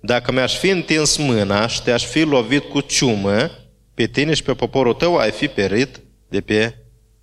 Dacă 0.00 0.32
mi-aș 0.32 0.58
fi 0.58 0.68
întins 0.68 1.16
mâna 1.16 1.66
și 1.66 1.82
te-aș 1.82 2.04
fi 2.04 2.22
lovit 2.22 2.62
cu 2.62 2.80
ciumă, 2.80 3.50
pe 3.94 4.06
tine 4.06 4.34
și 4.34 4.42
pe 4.42 4.52
poporul 4.52 4.94
tău 4.94 5.16
ai 5.16 5.30
fi 5.30 5.48
perit 5.48 6.00
de 6.28 6.40
pe 6.40 6.74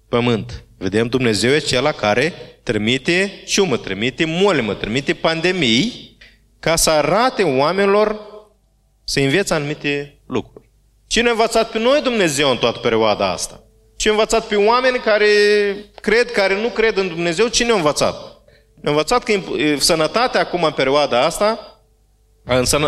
pământ. 0.10 0.64
Vedem 0.78 1.08
Dumnezeu 1.08 1.52
e 1.52 1.60
cel 1.60 1.92
care 1.92 2.34
trimite 2.64 3.32
ciumă, 3.46 3.78
trimite 3.78 4.26
molimă, 4.26 4.74
trimite 4.74 5.14
pandemii, 5.14 6.18
ca 6.60 6.76
să 6.76 6.90
arate 6.90 7.44
oamenilor 7.44 8.20
să 9.04 9.20
învețe 9.20 9.54
anumite 9.54 10.20
lucruri. 10.28 10.70
Cine 11.12 11.28
a 11.28 11.32
învățat 11.32 11.70
pe 11.70 11.80
noi 11.80 12.02
Dumnezeu 12.02 12.50
în 12.50 12.58
toată 12.58 12.80
perioada 12.80 13.32
asta? 13.32 13.64
ci 13.98 14.08
a 14.08 14.10
învățat 14.10 14.48
pe 14.48 14.56
oameni 14.56 14.98
care 14.98 15.28
cred, 16.02 16.32
care 16.32 16.62
nu 16.62 16.68
cred 16.68 16.98
în 16.98 17.08
Dumnezeu. 17.08 17.48
Cine 17.48 17.72
a 17.72 17.76
învățat? 17.76 18.16
A 18.84 18.90
învățat 18.90 19.24
că 19.24 19.40
sănătatea 19.78 20.40
acum 20.42 20.64
în 20.64 20.72
perioada 20.72 21.22
asta, 21.22 21.80
în, 22.44 22.66
sănă, 22.66 22.88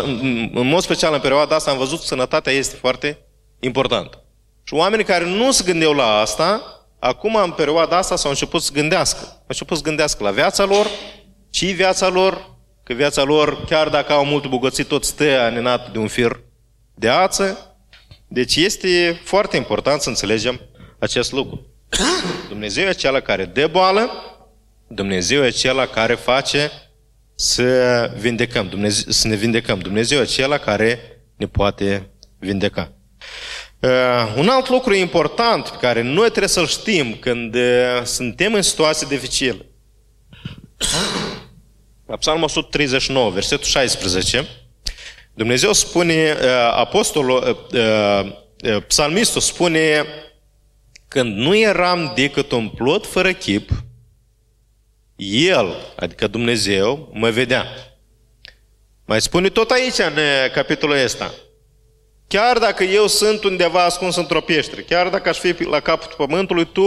în 0.54 0.66
mod 0.68 0.82
special 0.82 1.14
în 1.14 1.20
perioada 1.20 1.54
asta 1.54 1.70
am 1.70 1.78
văzut 1.78 1.98
că 1.98 2.04
sănătatea 2.04 2.52
este 2.52 2.76
foarte 2.76 3.26
importantă. 3.60 4.24
Și 4.62 4.74
oamenii 4.74 5.04
care 5.04 5.24
nu 5.24 5.50
se 5.50 5.64
gândeau 5.64 5.92
la 5.92 6.18
asta, 6.18 6.62
acum 6.98 7.34
în 7.34 7.50
perioada 7.50 7.96
asta 7.96 8.16
s-au 8.16 8.30
început 8.30 8.62
să 8.62 8.72
gândească. 8.72 9.20
Au 9.26 9.44
început 9.46 9.76
să 9.76 9.82
gândească 9.82 10.24
la 10.24 10.30
viața 10.30 10.64
lor, 10.64 10.86
ce 11.50 11.66
viața 11.66 12.08
lor, 12.08 12.50
că 12.82 12.92
viața 12.92 13.22
lor, 13.22 13.64
chiar 13.64 13.88
dacă 13.88 14.12
au 14.12 14.24
mult 14.24 14.46
bogățit, 14.46 14.88
tot 14.88 15.04
stă 15.04 15.40
aninat 15.40 15.92
de 15.92 15.98
un 15.98 16.08
fir 16.08 16.40
de 16.94 17.08
ață. 17.08 17.73
Deci 18.28 18.56
este 18.56 19.20
foarte 19.24 19.56
important 19.56 20.00
să 20.00 20.08
înțelegem 20.08 20.60
acest 20.98 21.32
lucru. 21.32 21.66
Dumnezeu 22.48 22.84
e 22.84 22.88
acela 22.88 23.20
care 23.20 23.44
dă 23.44 23.66
boală, 23.66 24.10
Dumnezeu 24.88 25.42
e 25.42 25.46
acela 25.46 25.86
care 25.86 26.14
face 26.14 26.70
să 27.34 28.10
vindecăm, 28.18 28.68
Dumnezeu, 28.68 29.12
să 29.12 29.28
ne 29.28 29.34
vindecăm. 29.34 29.78
Dumnezeu 29.78 30.18
e 30.18 30.22
acela 30.22 30.58
care 30.58 31.00
ne 31.36 31.46
poate 31.46 32.10
vindeca. 32.38 32.92
Uh, 33.80 34.34
un 34.36 34.48
alt 34.48 34.68
lucru 34.68 34.94
important 34.94 35.68
pe 35.68 35.76
care 35.80 36.02
noi 36.02 36.28
trebuie 36.28 36.48
să-l 36.48 36.66
știm 36.66 37.14
când 37.14 37.54
uh, 37.54 38.02
suntem 38.04 38.54
în 38.54 38.62
situații 38.62 39.06
dificile. 39.06 39.66
La 42.06 42.16
Psalmul 42.16 42.44
139, 42.44 43.30
versetul 43.30 43.64
16, 43.64 44.48
Dumnezeu 45.34 45.72
spune, 45.72 46.36
uh, 46.40 46.48
apostolul, 46.74 47.66
uh, 47.72 48.32
uh, 48.74 48.82
psalmistul 48.86 49.40
spune, 49.40 50.04
când 51.08 51.36
nu 51.36 51.56
eram 51.56 52.12
decât 52.14 52.52
un 52.52 52.68
plot 52.68 53.06
fără 53.06 53.32
chip, 53.32 53.70
El, 55.16 55.74
adică 55.96 56.26
Dumnezeu, 56.26 57.10
mă 57.12 57.30
vedea. 57.30 57.66
Mai 59.04 59.20
spune 59.20 59.48
tot 59.48 59.70
aici 59.70 59.98
în 59.98 60.18
capitolul 60.52 60.96
ăsta. 61.04 61.34
Chiar 62.26 62.58
dacă 62.58 62.84
eu 62.84 63.06
sunt 63.06 63.44
undeva 63.44 63.84
ascuns 63.84 64.16
într-o 64.16 64.40
peșteră, 64.40 64.80
chiar 64.80 65.08
dacă 65.08 65.28
aș 65.28 65.38
fi 65.38 65.62
la 65.62 65.80
capătul 65.80 66.26
pământului, 66.26 66.68
tu 66.72 66.82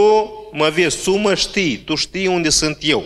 mă 0.51 0.69
vezi, 0.69 1.03
tu 1.03 1.15
mă 1.15 1.35
știi, 1.35 1.77
tu 1.77 1.95
știi 1.95 2.27
unde 2.27 2.49
sunt 2.49 2.77
eu. 2.81 3.03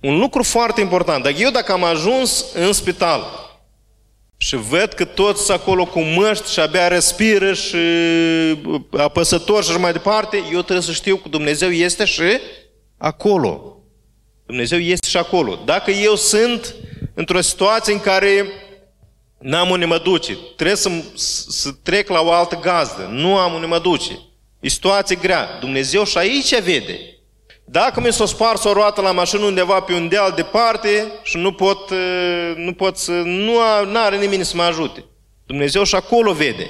Un 0.00 0.18
lucru 0.18 0.42
foarte 0.42 0.80
important, 0.80 1.22
dacă 1.22 1.36
eu 1.38 1.50
dacă 1.50 1.72
am 1.72 1.84
ajuns 1.84 2.44
în 2.54 2.72
spital 2.72 3.41
și 4.42 4.56
văd 4.56 4.92
că 4.92 5.04
toți 5.04 5.44
sunt 5.44 5.58
acolo 5.58 5.84
cu 5.84 6.00
măști 6.00 6.52
și 6.52 6.60
abia 6.60 6.88
respiră 6.88 7.52
și 7.52 7.76
apăsători 8.90 9.66
și 9.66 9.78
mai 9.78 9.92
departe, 9.92 10.36
eu 10.36 10.60
trebuie 10.60 10.80
să 10.80 10.92
știu 10.92 11.16
că 11.16 11.28
Dumnezeu 11.28 11.70
este 11.70 12.04
și 12.04 12.40
acolo. 12.96 13.76
Dumnezeu 14.46 14.78
este 14.78 15.08
și 15.08 15.16
acolo. 15.16 15.58
Dacă 15.64 15.90
eu 15.90 16.14
sunt 16.14 16.74
într-o 17.14 17.40
situație 17.40 17.92
în 17.92 18.00
care 18.00 18.46
N-am 19.42 19.70
unde 19.70 19.84
mă 19.84 19.98
duce. 19.98 20.38
Trebuie 20.56 20.76
să, 20.76 20.90
să 21.48 21.70
trec 21.82 22.08
la 22.08 22.20
o 22.20 22.32
altă 22.32 22.58
gazdă. 22.62 23.08
Nu 23.10 23.36
am 23.36 23.54
unde 23.54 23.66
mă 23.66 23.78
duce. 23.78 24.18
E 24.60 24.68
situație 24.68 25.16
grea. 25.16 25.58
Dumnezeu 25.60 26.04
și 26.04 26.18
aici 26.18 26.62
vede. 26.62 26.98
Dacă 27.64 28.00
mi 28.00 28.12
s-o 28.12 28.26
spars 28.26 28.64
o 28.64 28.72
roată 28.72 29.00
la 29.00 29.12
mașină 29.12 29.44
undeva 29.44 29.80
pe 29.80 29.92
un 29.92 30.08
deal 30.08 30.32
departe 30.36 31.12
și 31.22 31.36
nu 31.36 31.52
pot, 31.52 31.90
nu 32.56 32.72
pot 32.72 32.96
să, 32.96 33.10
nu 33.12 33.52
are 33.94 34.16
nimeni 34.16 34.44
să 34.44 34.56
mă 34.56 34.62
ajute. 34.62 35.04
Dumnezeu 35.46 35.84
și 35.84 35.94
acolo 35.94 36.32
vede. 36.32 36.66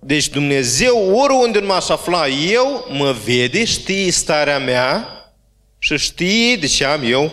Deci 0.00 0.28
Dumnezeu, 0.28 1.14
oriunde 1.14 1.58
nu 1.58 1.66
m-aș 1.66 1.88
afla 1.88 2.28
eu, 2.28 2.86
mă 2.90 3.16
vede, 3.24 3.64
știe 3.64 4.10
starea 4.10 4.58
mea 4.58 5.08
și 5.78 5.96
știe 5.96 6.56
de 6.56 6.66
ce 6.66 6.84
am 6.84 7.00
eu 7.04 7.32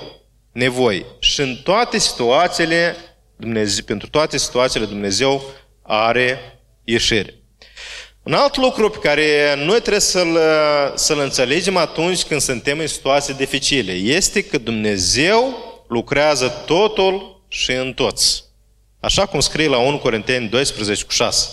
nevoie. 0.51 1.05
Și 1.20 1.42
în 1.42 1.55
toate 1.64 1.98
situațiile 1.98 2.96
Dumnezeu, 3.36 3.83
pentru 3.86 4.09
toate 4.09 4.38
situațiile 4.38 4.86
Dumnezeu 4.86 5.44
are 5.81 6.40
ieșire. 6.83 7.43
Un 8.24 8.33
alt 8.33 8.57
lucru 8.57 8.90
pe 8.90 8.98
care 8.98 9.55
noi 9.57 9.79
trebuie 9.79 10.00
să-l, 10.00 10.38
să-l 10.96 11.20
înțelegem 11.20 11.77
atunci 11.77 12.24
când 12.24 12.42
suntem 12.42 12.79
în 12.79 12.88
situații 12.88 13.33
dificile 13.33 13.92
este 13.92 14.44
că 14.44 14.57
Dumnezeu 14.57 15.57
lucrează 15.88 16.64
totul 16.66 17.44
și 17.48 17.72
în 17.72 17.94
toți. 17.94 18.44
Așa 19.00 19.25
cum 19.25 19.40
scrie 19.40 19.68
la 19.68 19.77
1 19.77 19.98
Corinteni 19.98 20.48
12 20.48 21.05
cu 21.05 21.12
6. 21.12 21.50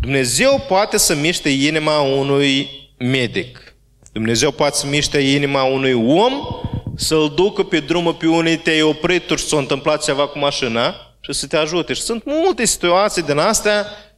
Dumnezeu 0.00 0.64
poate 0.68 0.96
să 0.96 1.14
miște 1.14 1.48
inima 1.48 2.00
unui 2.00 2.68
medic. 2.98 3.74
Dumnezeu 4.12 4.50
poate 4.50 4.76
să 4.76 4.86
miște 4.86 5.18
inima 5.18 5.62
unui 5.62 5.92
om 5.92 6.32
să-l 6.96 7.32
ducă 7.34 7.62
pe 7.62 7.80
drumul 7.80 8.14
pe 8.14 8.26
unde 8.26 8.56
te-ai 8.56 8.82
oprit 8.82 9.30
și 9.36 9.44
s-a 9.44 9.56
întâmplat 9.56 10.04
ceva 10.04 10.26
cu 10.26 10.38
mașina 10.38 10.94
și 11.20 11.32
să 11.32 11.46
te 11.46 11.56
ajute. 11.56 11.92
Și 11.92 12.02
sunt 12.02 12.24
multe 12.24 12.64
situații 12.64 13.22
din 13.22 13.38
astea 13.38 13.86
uh, 13.86 14.11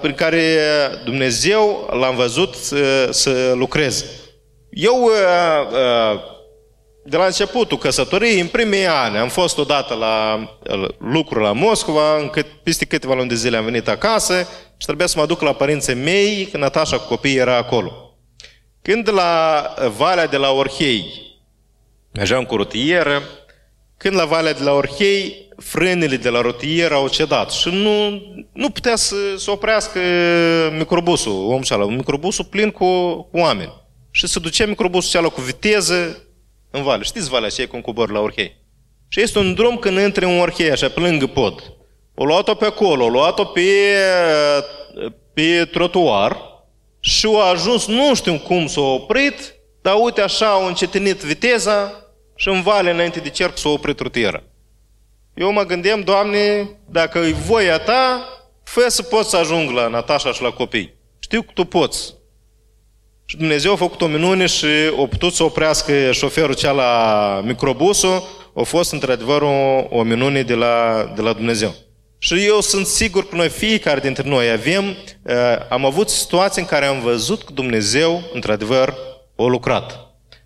prin 0.00 0.14
care 0.14 0.58
Dumnezeu 1.04 1.88
l-am 1.92 2.16
văzut 2.16 2.54
uh, 2.54 3.06
să 3.10 3.52
lucreze. 3.54 4.04
Eu, 4.70 5.02
uh, 5.02 6.20
de 7.04 7.16
la 7.16 7.24
începutul 7.24 7.78
căsătoriei, 7.78 8.40
în 8.40 8.46
primii 8.46 8.86
ani, 8.86 9.16
am 9.16 9.28
fost 9.28 9.58
odată 9.58 9.94
la 9.94 10.48
lucru 10.98 11.40
la 11.40 11.52
Moscova, 11.52 12.18
încât 12.18 12.46
peste 12.62 12.84
câteva 12.84 13.14
luni 13.14 13.28
de 13.28 13.34
zile 13.34 13.56
am 13.56 13.64
venit 13.64 13.88
acasă 13.88 14.48
și 14.76 14.86
trebuia 14.86 15.06
să 15.06 15.18
mă 15.18 15.26
duc 15.26 15.40
la 15.40 15.52
părinții 15.52 15.94
mei, 15.94 16.48
când 16.50 16.62
Natașa 16.62 16.98
cu 16.98 17.06
copiii 17.08 17.36
era 17.36 17.56
acolo. 17.56 18.16
Când 18.82 19.12
la 19.12 19.74
Valea 19.96 20.26
de 20.26 20.36
la 20.36 20.50
Orhei, 20.50 21.04
mergeam 22.12 22.44
cu 22.44 22.56
rutieră, 22.56 23.22
când 23.96 24.14
la 24.14 24.24
Valea 24.24 24.52
de 24.52 24.62
la 24.62 24.72
Orhei, 24.72 25.45
frânele 25.56 26.16
de 26.16 26.28
la 26.28 26.40
rotier 26.40 26.92
au 26.92 27.08
cedat 27.08 27.50
și 27.50 27.68
nu, 27.68 28.22
nu 28.52 28.70
putea 28.70 28.96
să, 28.96 29.16
să 29.36 29.50
oprească 29.50 30.00
microbusul, 30.78 31.32
omul 31.32 31.62
cealaltă, 31.62 31.92
microbusul 31.92 32.44
plin 32.44 32.70
cu, 32.70 33.22
cu 33.30 33.38
oameni. 33.38 33.72
Și 34.10 34.26
se 34.26 34.38
ducea 34.38 34.66
microbusul 34.66 35.10
cealaltă 35.10 35.34
cu 35.34 35.40
viteză 35.40 36.22
în 36.70 36.82
vale. 36.82 37.02
Știți 37.02 37.28
valea 37.28 37.46
aceea 37.46 37.68
cum 37.68 37.80
cobor 37.80 38.10
la 38.10 38.20
Orhei? 38.20 38.56
Și 39.08 39.20
este 39.20 39.38
un 39.38 39.54
drum 39.54 39.76
când 39.76 39.98
intre 39.98 40.24
în 40.24 40.38
Orhei, 40.38 40.70
așa, 40.70 40.88
pe 40.88 41.00
lângă 41.00 41.26
pod. 41.26 41.72
O 42.14 42.24
luat-o 42.24 42.54
pe 42.54 42.64
acolo, 42.64 43.04
o 43.04 43.08
luat-o 43.08 43.44
pe, 43.44 43.60
pe 45.34 45.68
trotuar 45.72 46.36
și 47.00 47.28
a 47.36 47.48
ajuns, 47.48 47.86
nu 47.86 48.14
știu 48.14 48.38
cum 48.38 48.66
s-a 48.66 48.80
oprit, 48.80 49.54
dar 49.82 49.94
uite 50.02 50.20
așa, 50.20 50.46
a 50.46 50.66
încetinit 50.66 51.20
viteza 51.20 51.92
și 52.34 52.48
în 52.48 52.62
vale 52.62 52.90
înainte 52.90 53.20
de 53.20 53.28
cerc 53.28 53.58
s-a 53.58 53.68
oprit 53.68 54.00
rutieră. 54.00 54.42
Eu 55.36 55.52
mă 55.52 55.64
gândeam, 55.64 56.00
Doamne, 56.00 56.70
dacă 56.90 57.18
e 57.18 57.32
voia 57.32 57.78
Ta, 57.78 58.28
fă 58.62 58.84
să 58.88 59.02
pot 59.02 59.26
să 59.26 59.36
ajung 59.36 59.70
la 59.70 59.88
Natasha 59.88 60.32
și 60.32 60.42
la 60.42 60.50
copii. 60.50 60.94
Știu 61.18 61.42
că 61.42 61.50
Tu 61.54 61.64
poți. 61.64 62.14
Și 63.24 63.36
Dumnezeu 63.36 63.72
a 63.72 63.76
făcut 63.76 64.00
o 64.00 64.06
minune 64.06 64.46
și 64.46 64.66
a 65.00 65.06
putut 65.06 65.32
să 65.32 65.42
oprească 65.42 66.12
șoferul 66.12 66.54
cea 66.54 66.70
la 66.70 67.42
microbusul. 67.44 68.22
A 68.54 68.62
fost 68.62 68.92
într-adevăr 68.92 69.42
o, 69.42 69.86
o 69.90 70.02
minune 70.02 70.42
de 70.42 70.54
la, 70.54 71.04
de 71.14 71.22
la 71.22 71.32
Dumnezeu. 71.32 71.74
Și 72.18 72.44
eu 72.46 72.60
sunt 72.60 72.86
sigur 72.86 73.28
că 73.28 73.36
noi, 73.36 73.48
fiecare 73.48 74.00
dintre 74.00 74.28
noi, 74.28 74.50
avem, 74.50 74.84
uh, 74.86 75.34
am 75.68 75.84
avut 75.84 76.08
situații 76.08 76.62
în 76.62 76.68
care 76.68 76.84
am 76.84 77.00
văzut 77.00 77.42
că 77.42 77.52
Dumnezeu, 77.52 78.22
într-adevăr, 78.32 78.94
a 79.36 79.42
lucrat. 79.42 79.98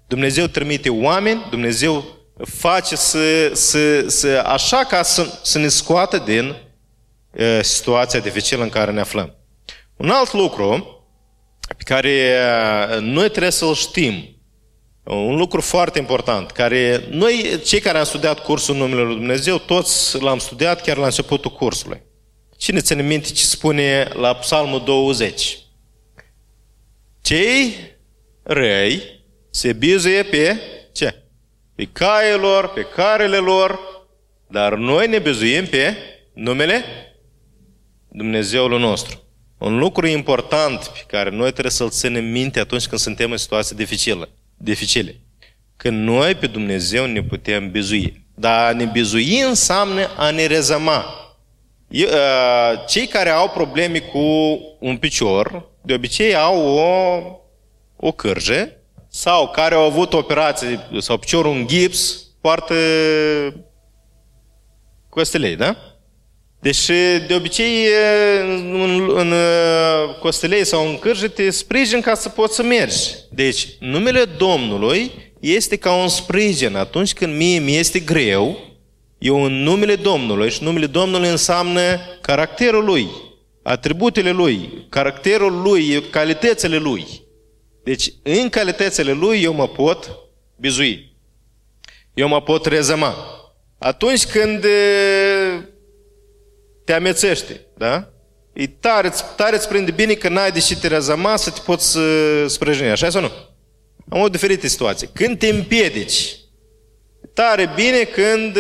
Dumnezeu 0.07 0.47
trimite 0.47 0.89
oameni, 0.89 1.47
Dumnezeu 1.51 2.05
face 2.45 2.97
să, 2.97 3.51
să, 3.55 4.09
să 4.09 4.43
așa 4.47 4.85
ca 4.85 5.03
să, 5.03 5.39
să 5.43 5.59
ne 5.59 5.69
scoată 5.69 6.19
din 6.19 6.57
uh, 7.31 7.59
situația 7.63 8.21
dificilă 8.21 8.63
în 8.63 8.69
care 8.69 8.91
ne 8.91 9.01
aflăm. 9.01 9.35
Un 9.97 10.11
alt 10.11 10.33
lucru 10.33 10.95
pe 11.77 11.83
care 11.85 12.39
noi 13.01 13.29
trebuie 13.29 13.51
să-l 13.51 13.75
știm, 13.75 14.41
un 15.05 15.37
lucru 15.37 15.61
foarte 15.61 15.99
important, 15.99 16.51
care 16.51 17.07
noi, 17.11 17.61
cei 17.65 17.81
care 17.81 17.99
am 17.99 18.05
studiat 18.05 18.43
cursul 18.43 18.77
numele 18.77 19.03
Lui 19.03 19.15
Dumnezeu, 19.15 19.59
toți 19.59 20.23
l-am 20.23 20.39
studiat 20.39 20.83
chiar 20.83 20.97
la 20.97 21.05
începutul 21.05 21.51
cursului. 21.51 22.03
Cine 22.57 22.81
ține 22.81 23.03
minte 23.03 23.29
ce 23.29 23.45
spune 23.45 24.11
la 24.15 24.35
Psalmul 24.35 24.85
20? 24.85 25.59
Cei 27.23 27.75
răi 28.43 29.03
se 29.51 29.73
bizuie 29.73 30.23
pe 30.23 30.61
ce? 30.93 31.23
Pe 31.81 31.89
cailor, 31.93 32.69
pe 32.69 32.87
carele 32.95 33.37
lor, 33.37 33.79
dar 34.47 34.75
noi 34.75 35.09
ne 35.09 35.19
bezuim 35.19 35.67
pe 35.67 35.97
numele 36.33 36.85
Dumnezeului 38.09 38.79
nostru. 38.79 39.23
Un 39.59 39.79
lucru 39.79 40.07
important 40.07 40.79
pe 40.79 41.05
care 41.07 41.31
noi 41.31 41.51
trebuie 41.51 41.73
să-l 41.73 41.91
ținem 41.91 42.25
minte 42.25 42.61
atunci 42.61 42.87
când 42.87 43.01
suntem 43.01 43.31
în 43.31 43.37
situații 43.37 43.77
dificile. 43.77 44.29
dificile. 44.57 45.21
Că 45.77 45.91
noi 45.91 46.35
pe 46.35 46.47
Dumnezeu 46.47 47.07
ne 47.07 47.23
putem 47.23 47.71
bizui. 47.71 48.27
Dar 48.35 48.69
a 48.69 48.77
ne 48.77 48.85
bizui 48.85 49.41
înseamnă 49.41 50.11
a 50.17 50.31
ne 50.31 50.47
rezăma. 50.47 51.05
Cei 52.89 53.07
care 53.07 53.29
au 53.29 53.49
probleme 53.49 53.99
cu 53.99 54.19
un 54.81 54.97
picior, 54.97 55.69
de 55.83 55.95
obicei 55.95 56.35
au 56.35 56.67
o, 56.67 57.23
o 57.97 58.13
cârje 58.13 58.80
sau 59.11 59.49
care 59.49 59.75
au 59.75 59.85
avut 59.85 60.13
operații 60.13 60.81
sau 60.99 61.17
piciorul 61.17 61.53
în 61.53 61.67
gips 61.67 62.27
foarte 62.41 62.75
costelei, 65.09 65.57
da? 65.57 65.77
Deci, 66.61 66.87
de 67.27 67.35
obicei, 67.37 67.87
în, 68.73 69.11
în 69.15 69.35
costelei 70.21 70.65
sau 70.65 70.89
în 70.89 70.99
cârje 70.99 71.29
te 71.29 71.51
sprijin 71.51 72.01
ca 72.01 72.15
să 72.15 72.29
poți 72.29 72.55
să 72.55 72.63
mergi. 72.63 72.99
Deci, 73.31 73.69
numele 73.79 74.25
Domnului 74.25 75.11
este 75.41 75.77
ca 75.77 75.95
un 75.95 76.09
sprijin. 76.09 76.77
Atunci 76.77 77.13
când 77.13 77.37
mie 77.37 77.59
mi 77.59 77.77
este 77.77 77.99
greu, 77.99 78.59
eu 79.19 79.43
în 79.43 79.53
numele 79.53 79.95
Domnului 79.95 80.51
și 80.51 80.63
numele 80.63 80.87
Domnului 80.87 81.29
înseamnă 81.29 82.01
caracterul 82.21 82.85
Lui, 82.85 83.09
atributele 83.63 84.31
Lui, 84.31 84.87
caracterul 84.89 85.63
Lui, 85.63 86.03
calitățile 86.11 86.77
Lui. 86.77 87.07
Deci, 87.83 88.13
în 88.23 88.49
calitățile 88.49 89.13
Lui 89.13 89.43
eu 89.43 89.53
mă 89.53 89.69
pot 89.69 90.19
bizui. 90.57 91.17
Eu 92.15 92.29
mă 92.29 92.43
pot 92.43 92.67
rezăma. 92.67 93.15
Atunci 93.79 94.27
când 94.27 94.65
te 96.85 96.93
amețește, 96.93 97.61
da? 97.77 98.09
E 98.53 98.67
tare, 98.67 99.13
tare 99.37 99.57
îți 99.57 99.69
prinde 99.69 99.91
bine 99.91 100.15
că 100.15 100.29
n-ai 100.29 100.53
de 100.53 100.59
ce 100.59 100.77
te 100.77 100.89
rezăma 100.89 101.37
să 101.37 101.51
te 101.51 101.61
poți 101.65 101.99
sprijini, 102.47 102.91
așa 102.91 103.11
sau 103.11 103.21
nu? 103.21 103.31
Am 104.09 104.21
o 104.21 104.29
diferite 104.29 104.69
situații. 104.69 105.09
Când 105.13 105.39
te 105.39 105.47
împiedici, 105.47 106.37
tare 107.35 107.73
bine 107.75 108.03
când 108.03 108.57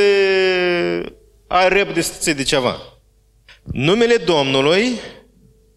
ai 1.46 1.68
repede 1.68 2.00
să 2.00 2.32
de 2.32 2.42
ceva. 2.42 2.76
Numele 3.62 4.16
Domnului, 4.16 5.00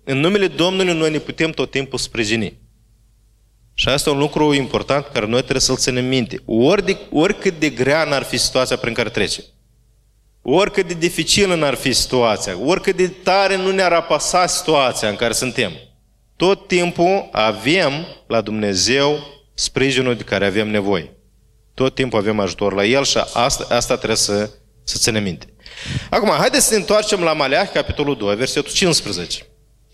în 0.03 0.17
numele 0.17 0.47
Domnului 0.47 0.93
noi 0.93 1.11
ne 1.11 1.19
putem 1.19 1.51
tot 1.51 1.71
timpul 1.71 1.99
sprijini. 1.99 2.61
Și 3.73 3.89
asta 3.89 4.09
e 4.09 4.13
un 4.13 4.19
lucru 4.19 4.53
important 4.53 5.05
care 5.13 5.25
noi 5.25 5.39
trebuie 5.39 5.61
să-l 5.61 5.77
ținem 5.77 6.05
minte. 6.05 6.41
Ori 6.45 6.85
de, 6.85 6.97
oricât 7.11 7.59
de 7.59 7.69
grea 7.69 8.03
n-ar 8.03 8.23
fi 8.23 8.37
situația 8.37 8.77
prin 8.77 8.93
care 8.93 9.09
trecem. 9.09 9.43
Oricât 10.41 10.87
de 10.87 10.93
dificilă 10.93 11.55
n-ar 11.55 11.73
fi 11.73 11.93
situația, 11.93 12.57
oricât 12.65 12.95
de 12.95 13.07
tare 13.07 13.55
nu 13.55 13.71
ne-ar 13.71 13.93
apăsa 13.93 14.47
situația 14.47 15.09
în 15.09 15.15
care 15.15 15.33
suntem, 15.33 15.71
tot 16.35 16.67
timpul 16.67 17.29
avem 17.31 18.07
la 18.27 18.41
Dumnezeu 18.41 19.19
sprijinul 19.53 20.15
de 20.15 20.23
care 20.23 20.45
avem 20.45 20.69
nevoie. 20.69 21.17
Tot 21.73 21.95
timpul 21.95 22.19
avem 22.19 22.39
ajutor 22.39 22.73
la 22.73 22.85
El 22.85 23.03
și 23.03 23.17
asta, 23.33 23.75
asta 23.75 23.95
trebuie 23.95 24.17
să, 24.17 24.49
să 24.83 24.97
ținem 24.97 25.23
minte. 25.23 25.53
Acum, 26.09 26.29
haideți 26.29 26.65
să 26.65 26.73
ne 26.73 26.79
întoarcem 26.79 27.21
la 27.21 27.33
Maleah, 27.33 27.71
capitolul 27.71 28.17
2, 28.17 28.35
versetul 28.35 28.71
15. 28.71 29.45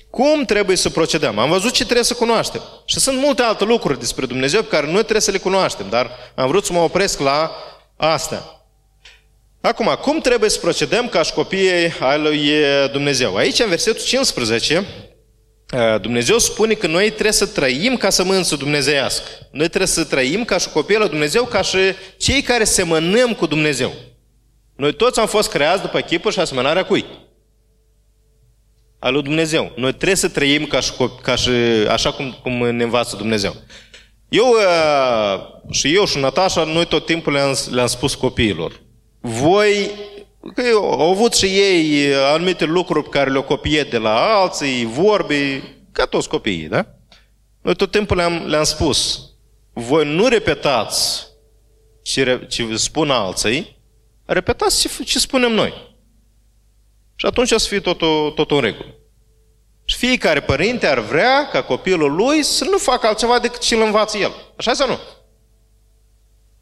Cum 0.10 0.46
trebuie 0.46 0.76
să 0.76 0.90
procedăm? 0.90 1.40
Am 1.40 1.50
văzut 1.50 1.72
ce 1.72 1.84
trebuie 1.84 2.04
să 2.04 2.14
cunoaștem. 2.14 2.62
Și 2.86 3.00
sunt 3.00 3.18
multe 3.18 3.42
alte 3.42 3.64
lucruri 3.64 4.00
despre 4.00 4.26
Dumnezeu 4.26 4.62
pe 4.62 4.68
care 4.68 4.86
noi 4.86 5.02
trebuie 5.02 5.22
să 5.22 5.32
le 5.32 5.38
cunoaștem, 5.38 5.86
dar 5.90 6.12
am 6.36 6.48
vrut 6.48 6.66
să 6.66 6.74
mă 6.74 6.80
opresc 6.80 7.20
la 7.20 7.52
asta. 7.98 8.64
Acum, 9.62 9.98
cum 10.02 10.20
trebuie 10.20 10.50
să 10.50 10.60
procedăm 10.60 11.10
ca 11.10 11.22
și 11.22 11.34
copiii 11.34 11.94
ai 12.00 12.20
lui 12.20 12.52
Dumnezeu? 12.92 13.36
Aici, 13.36 13.60
în 13.60 13.70
versetul 13.70 14.04
15, 14.04 14.86
Dumnezeu 16.02 16.38
spune 16.38 16.74
că 16.74 16.88
noi 16.88 17.10
trebuie 17.10 17.32
să 17.32 17.46
trăim 17.46 17.98
ca 17.98 18.10
să 18.10 18.24
mânță 18.24 18.56
dumnezeiască. 18.56 19.28
Noi 19.52 19.68
trebuie 19.68 19.88
să 19.88 20.04
trăim 20.04 20.46
ca 20.46 20.58
și 20.58 20.70
copiii 20.70 21.00
lui 21.00 21.10
Dumnezeu, 21.10 21.44
ca 21.44 21.62
și 21.62 21.78
cei 22.18 22.42
care 22.42 22.64
semănăm 22.64 23.34
cu 23.34 23.46
Dumnezeu. 23.46 23.94
Noi 24.76 24.94
toți 24.94 25.20
am 25.20 25.28
fost 25.28 25.50
creați 25.50 25.82
după 25.82 26.00
chipul 26.00 26.32
și 26.32 26.40
asemănarea 26.40 26.86
cui? 26.86 27.06
Al 29.00 29.14
lui 29.14 29.22
Dumnezeu. 29.22 29.72
Noi 29.76 29.94
trebuie 29.94 30.16
să 30.16 30.30
trăim 30.30 30.66
ca 30.66 30.80
și, 30.80 30.92
ca 31.22 31.36
și 31.36 31.50
așa 31.90 32.12
cum, 32.12 32.38
cum 32.42 32.70
ne 32.70 32.84
învață 32.84 33.16
Dumnezeu. 33.16 33.56
Eu 34.30 34.46
și 35.70 35.96
eu 35.96 36.06
și 36.06 36.18
Natasha, 36.18 36.64
noi 36.64 36.86
tot 36.86 37.06
timpul 37.06 37.34
le-am, 37.34 37.56
le-am 37.72 37.88
spus 37.88 38.16
copiilor 38.16 38.88
voi, 39.22 39.92
că 40.54 40.64
au 40.76 41.12
avut 41.12 41.34
și 41.34 41.46
ei 41.46 42.14
anumite 42.16 42.66
lucruri 42.66 43.04
pe 43.04 43.10
care 43.10 43.30
le-au 43.30 43.44
copiat 43.44 43.88
de 43.88 43.98
la 43.98 44.40
alții, 44.40 44.86
vorbi, 44.86 45.62
ca 45.92 46.06
toți 46.06 46.30
copiii, 46.30 46.68
da? 46.68 46.86
Noi 47.62 47.76
tot 47.76 47.92
timpul 47.92 48.18
le-am, 48.18 48.46
le-am 48.48 48.64
spus, 48.64 49.22
voi 49.74 50.16
nu 50.16 50.28
repetați 50.28 51.28
ce, 52.02 52.46
ce 52.50 52.76
spun 52.76 53.10
alții, 53.10 53.78
repetați 54.26 54.80
ce, 54.82 55.04
ce 55.04 55.20
spunem 55.20 55.52
noi. 55.52 55.89
Și 57.20 57.26
atunci 57.26 57.52
o 57.52 57.58
să 57.58 57.68
fie 57.68 57.80
totul, 57.80 58.32
totul 58.36 58.58
în 58.58 58.64
regulă. 58.64 58.96
Și 59.86 59.98
fiecare 59.98 60.40
părinte 60.40 60.88
ar 60.88 61.00
vrea 61.00 61.48
ca 61.52 61.64
copilul 61.64 62.16
lui 62.16 62.44
să 62.44 62.64
nu 62.64 62.78
facă 62.78 63.08
altceva 63.08 63.40
decât 63.40 63.60
ce 63.60 63.76
îl 63.76 63.82
învață 63.82 64.18
el. 64.18 64.32
Așa 64.56 64.74
sau 64.74 64.88
nu? 64.88 65.00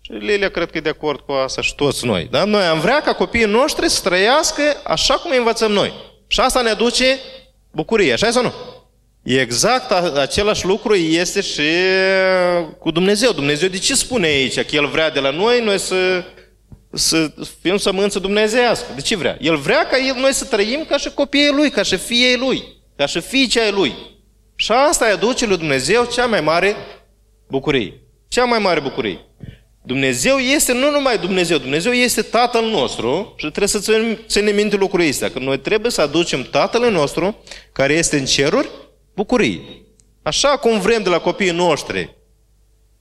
Și 0.01 0.11
Lilia 0.11 0.49
cred 0.49 0.71
că 0.71 0.77
e 0.77 0.81
de 0.81 0.89
acord 0.89 1.19
cu 1.19 1.31
asta 1.31 1.61
și 1.61 1.75
toți 1.75 2.05
noi. 2.05 2.27
Da? 2.31 2.43
Noi 2.43 2.63
am 2.63 2.79
vrea 2.79 3.01
ca 3.01 3.13
copiii 3.13 3.45
noștri 3.45 3.89
să 3.89 4.01
trăiască 4.01 4.61
așa 4.83 5.13
cum 5.13 5.31
îi 5.31 5.37
învățăm 5.37 5.71
noi. 5.71 5.93
Și 6.27 6.39
asta 6.39 6.61
ne 6.61 6.69
aduce 6.69 7.19
bucurie, 7.71 8.13
așa 8.13 8.31
sau 8.31 8.43
nu? 8.43 8.53
Exact 9.23 9.91
același 10.17 10.65
lucru 10.65 10.95
este 10.95 11.41
și 11.41 11.69
cu 12.79 12.91
Dumnezeu. 12.91 13.31
Dumnezeu 13.31 13.69
de 13.69 13.77
ce 13.77 13.95
spune 13.95 14.27
aici 14.27 14.59
că 14.59 14.75
El 14.75 14.87
vrea 14.87 15.09
de 15.09 15.19
la 15.19 15.29
noi, 15.29 15.61
noi 15.61 15.79
să, 15.79 16.23
să 16.93 17.31
fim 17.61 17.77
sămânță 17.77 18.19
dumnezeiască? 18.19 18.85
De 18.95 19.01
ce 19.01 19.15
vrea? 19.15 19.37
El 19.41 19.55
vrea 19.55 19.87
ca 19.87 19.97
el, 19.97 20.15
noi 20.15 20.33
să 20.33 20.45
trăim 20.45 20.85
ca 20.89 20.97
și 20.97 21.09
copiii 21.09 21.51
Lui, 21.51 21.69
ca 21.69 21.83
și 21.83 21.97
fiii 21.97 22.37
Lui, 22.37 22.63
ca 22.95 23.05
și 23.05 23.19
fiicea 23.19 23.63
ai 23.63 23.71
Lui. 23.71 23.93
Și 24.55 24.71
asta 24.71 25.05
îi 25.05 25.11
aduce 25.11 25.45
lui 25.45 25.57
Dumnezeu 25.57 26.05
cea 26.05 26.25
mai 26.25 26.41
mare 26.41 26.75
bucurie. 27.47 28.01
Cea 28.27 28.43
mai 28.45 28.59
mare 28.59 28.79
bucurie. 28.79 29.19
Dumnezeu 29.83 30.37
este 30.37 30.73
nu 30.73 30.91
numai 30.91 31.17
Dumnezeu, 31.17 31.57
Dumnezeu 31.57 31.91
este 31.91 32.21
Tatăl 32.21 32.65
nostru 32.65 33.33
și 33.37 33.45
trebuie 33.45 33.67
să 33.67 34.13
ținem 34.27 34.55
minte 34.55 34.75
lucrul 34.75 35.07
ăsta, 35.07 35.29
că 35.29 35.39
noi 35.39 35.59
trebuie 35.59 35.91
să 35.91 36.01
aducem 36.01 36.43
Tatăl 36.43 36.91
nostru, 36.91 37.43
care 37.71 37.93
este 37.93 38.17
în 38.17 38.25
ceruri, 38.25 38.69
bucurie. 39.15 39.61
Așa 40.21 40.47
cum 40.47 40.79
vrem 40.79 41.03
de 41.03 41.09
la 41.09 41.19
copiii 41.19 41.51
noștri 41.51 42.15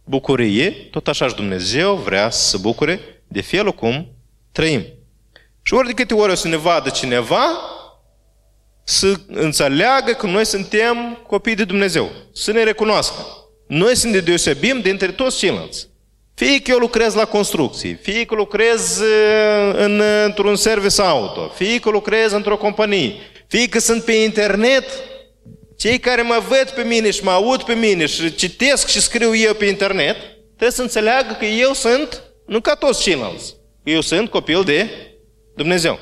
bucurie, 0.04 0.70
tot 0.70 1.08
așa 1.08 1.28
și 1.28 1.34
Dumnezeu 1.34 1.94
vrea 1.94 2.30
să 2.30 2.48
se 2.48 2.56
bucure 2.56 3.00
de 3.28 3.40
felul 3.40 3.72
cum 3.72 4.08
trăim. 4.52 4.84
Și 5.62 5.74
ori 5.74 5.86
de 5.86 5.92
câte 5.92 6.14
ori 6.14 6.32
o 6.32 6.34
să 6.34 6.48
ne 6.48 6.56
vadă 6.56 6.88
cineva, 6.88 7.46
să 8.84 9.14
înțeleagă 9.26 10.12
că 10.12 10.26
noi 10.26 10.46
suntem 10.46 11.24
copii 11.26 11.54
de 11.54 11.64
Dumnezeu, 11.64 12.10
să 12.32 12.52
ne 12.52 12.62
recunoască. 12.62 13.26
Noi 13.66 13.96
suntem 13.96 14.20
de 14.20 14.24
deosebim 14.24 14.80
dintre 14.80 15.06
toți 15.06 15.38
ceilalți. 15.38 15.88
Fie 16.34 16.60
că 16.60 16.70
eu 16.70 16.78
lucrez 16.78 17.14
la 17.14 17.24
construcții, 17.24 17.94
fie 17.94 18.24
că 18.24 18.34
lucrez 18.34 19.00
în, 19.72 20.02
într-un 20.24 20.56
service 20.56 21.02
auto, 21.02 21.48
fie 21.48 21.78
că 21.78 21.90
lucrez 21.90 22.32
într-o 22.32 22.56
companie, 22.56 23.14
fie 23.48 23.68
că 23.68 23.78
sunt 23.78 24.02
pe 24.02 24.12
internet, 24.12 24.84
cei 25.76 25.98
care 25.98 26.22
mă 26.22 26.42
văd 26.48 26.70
pe 26.70 26.82
mine 26.82 27.10
și 27.10 27.24
mă 27.24 27.30
aud 27.30 27.62
pe 27.62 27.74
mine 27.74 28.06
și 28.06 28.34
citesc 28.34 28.88
și 28.88 29.00
scriu 29.00 29.34
eu 29.34 29.54
pe 29.54 29.64
internet, 29.64 30.16
trebuie 30.46 30.70
să 30.70 30.82
înțeleagă 30.82 31.36
că 31.38 31.44
eu 31.44 31.72
sunt, 31.72 32.22
nu 32.46 32.60
ca 32.60 32.74
toți 32.74 33.02
ceilalți, 33.02 33.54
eu 33.82 34.00
sunt 34.00 34.30
copil 34.30 34.62
de 34.62 34.88
Dumnezeu. 35.54 35.98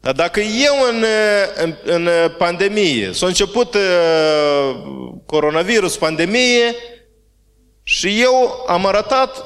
Dar 0.00 0.12
dacă 0.12 0.40
eu 0.40 0.74
în, 0.88 1.04
în, 1.56 1.74
în 1.84 2.08
pandemie, 2.38 3.12
s-a 3.12 3.26
început 3.26 3.74
uh, 3.74 4.82
coronavirus, 5.26 5.96
pandemie, 5.96 6.74
și 7.82 8.20
eu 8.20 8.64
am 8.66 8.86
arătat 8.86 9.44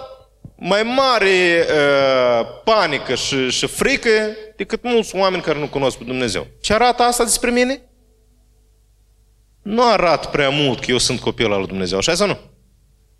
mai 0.56 0.82
mare 0.82 1.66
uh, 1.68 2.46
panică 2.64 3.14
și, 3.14 3.50
și 3.50 3.66
frică 3.66 4.36
decât 4.56 4.82
mulți 4.82 5.16
oameni 5.16 5.42
care 5.42 5.58
nu 5.58 5.68
cunosc 5.68 5.96
pe 5.96 6.04
Dumnezeu. 6.04 6.46
Ce 6.60 6.72
arată 6.72 7.02
asta 7.02 7.24
despre 7.24 7.50
mine? 7.50 7.82
Nu 9.62 9.88
arată 9.90 10.28
prea 10.28 10.48
mult 10.48 10.80
că 10.80 10.90
eu 10.90 10.98
sunt 10.98 11.20
copil 11.20 11.52
al 11.52 11.58
lui 11.58 11.68
Dumnezeu, 11.68 11.98
așa 11.98 12.14
sau 12.14 12.26
nu? 12.26 12.38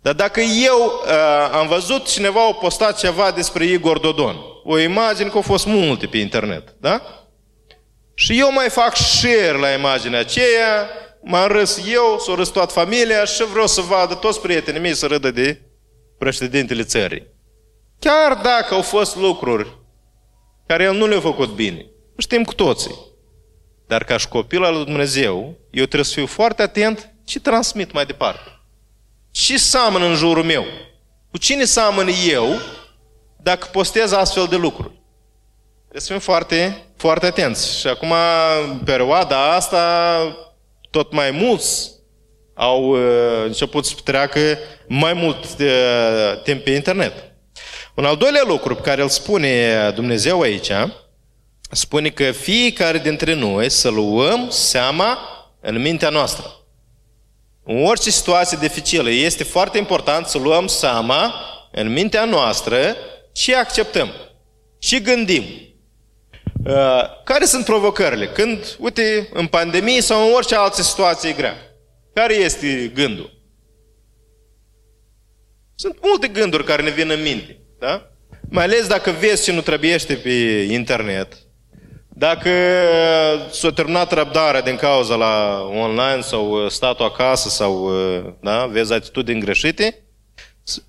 Dar 0.05 0.13
dacă 0.13 0.39
eu 0.39 1.01
uh, 1.05 1.49
am 1.51 1.67
văzut 1.67 2.07
cineva 2.07 2.47
a 2.47 2.53
postat 2.53 2.97
ceva 2.97 3.31
despre 3.31 3.65
Igor 3.65 3.99
Dodon, 3.99 4.35
o 4.63 4.79
imagine 4.79 5.29
că 5.29 5.35
au 5.35 5.41
fost 5.41 5.65
multe 5.65 6.05
pe 6.05 6.17
internet, 6.17 6.75
da? 6.79 7.01
Și 8.13 8.39
eu 8.39 8.51
mai 8.51 8.69
fac 8.69 8.95
share 8.95 9.57
la 9.57 9.69
imaginea 9.69 10.19
aceea, 10.19 10.89
m-am 11.23 11.47
râs 11.47 11.81
eu, 11.91 12.19
s-a 12.19 12.35
râs 12.35 12.49
toată 12.49 12.73
familia 12.73 13.23
și 13.23 13.43
vreau 13.43 13.67
să 13.67 13.81
vadă 13.81 14.13
toți 14.13 14.41
prietenii 14.41 14.81
mei 14.81 14.95
să 14.95 15.05
râdă 15.05 15.31
de 15.31 15.61
președintele 16.17 16.83
țării. 16.83 17.27
Chiar 17.99 18.33
dacă 18.33 18.73
au 18.73 18.81
fost 18.81 19.15
lucruri 19.15 19.77
care 20.67 20.83
el 20.83 20.93
nu 20.93 21.07
le-a 21.07 21.19
făcut 21.19 21.49
bine, 21.49 21.85
știm 22.17 22.43
cu 22.43 22.53
toții. 22.53 22.95
Dar 23.87 24.03
ca 24.03 24.17
și 24.17 24.27
copil 24.27 24.63
al 24.63 24.73
lui 24.73 24.85
Dumnezeu, 24.85 25.57
eu 25.71 25.85
trebuie 25.85 26.03
să 26.03 26.13
fiu 26.13 26.25
foarte 26.25 26.61
atent 26.61 27.13
ce 27.23 27.39
transmit 27.39 27.91
mai 27.91 28.05
departe. 28.05 28.54
Ce 29.37 29.57
seamăn 29.57 30.01
în 30.01 30.15
jurul 30.15 30.43
meu? 30.43 30.65
Cu 31.31 31.37
cine 31.37 31.63
seamăn 31.63 32.09
eu 32.27 32.59
dacă 33.41 33.67
postez 33.71 34.11
astfel 34.11 34.47
de 34.47 34.55
lucruri? 34.55 34.91
Trebuie 35.79 36.01
să 36.01 36.11
fim 36.11 36.19
foarte, 36.19 36.83
foarte 36.97 37.25
atenți. 37.25 37.79
Și 37.79 37.87
acum, 37.87 38.13
în 38.69 38.77
perioada 38.77 39.53
asta, 39.53 40.19
tot 40.89 41.11
mai 41.11 41.31
mulți 41.31 41.91
au 42.53 42.89
uh, 42.89 43.43
început 43.45 43.85
să 43.85 43.95
treacă 44.03 44.57
mai 44.87 45.13
mult 45.13 45.45
uh, 45.59 46.41
timp 46.43 46.63
pe 46.63 46.71
internet. 46.71 47.13
Un 47.95 48.05
al 48.05 48.17
doilea 48.17 48.43
lucru 48.45 48.75
pe 48.75 48.81
care 48.81 49.01
îl 49.01 49.09
spune 49.09 49.91
Dumnezeu 49.95 50.41
aici, 50.41 50.71
spune 51.71 52.09
că 52.09 52.31
fiecare 52.31 52.97
dintre 52.97 53.33
noi 53.33 53.69
să 53.69 53.89
luăm 53.89 54.49
seama 54.49 55.17
în 55.61 55.81
mintea 55.81 56.09
noastră. 56.09 56.64
În 57.67 57.85
orice 57.85 58.09
situație 58.09 58.57
dificilă, 58.61 59.09
este 59.09 59.43
foarte 59.43 59.77
important 59.77 60.25
să 60.25 60.37
luăm 60.37 60.67
seama 60.67 61.33
în 61.71 61.91
mintea 61.91 62.25
noastră 62.25 62.95
ce 63.31 63.55
acceptăm, 63.55 64.09
ce 64.79 64.99
gândim. 64.99 65.43
Uh, 66.65 67.23
care 67.23 67.45
sunt 67.45 67.65
provocările? 67.65 68.27
Când, 68.27 68.75
uite, 68.79 69.29
în 69.33 69.47
pandemie 69.47 70.01
sau 70.01 70.27
în 70.27 70.33
orice 70.33 70.55
altă 70.55 70.81
situație 70.81 71.31
grea. 71.31 71.55
Care 72.13 72.33
este 72.33 72.91
gândul? 72.93 73.33
Sunt 75.75 75.97
multe 76.01 76.27
gânduri 76.27 76.63
care 76.63 76.81
ne 76.81 76.89
vin 76.89 77.09
în 77.09 77.21
minte. 77.21 77.59
Da? 77.79 78.09
Mai 78.49 78.63
ales 78.63 78.87
dacă 78.87 79.11
vezi 79.11 79.43
ce 79.43 79.51
nu 79.51 79.61
trebuiește 79.61 80.15
pe 80.15 80.29
internet, 80.69 81.44
dacă 82.17 82.49
s-a 83.51 83.71
terminat 83.71 84.11
răbdarea 84.11 84.61
din 84.61 84.75
cauza 84.75 85.15
la 85.15 85.67
online 85.73 86.21
sau 86.21 86.63
uh, 86.63 86.69
statul 86.69 87.05
acasă 87.05 87.49
sau 87.49 87.85
uh, 87.85 88.33
da, 88.41 88.65
vezi 88.65 88.93
atitudini 88.93 89.39
greșite, 89.39 90.03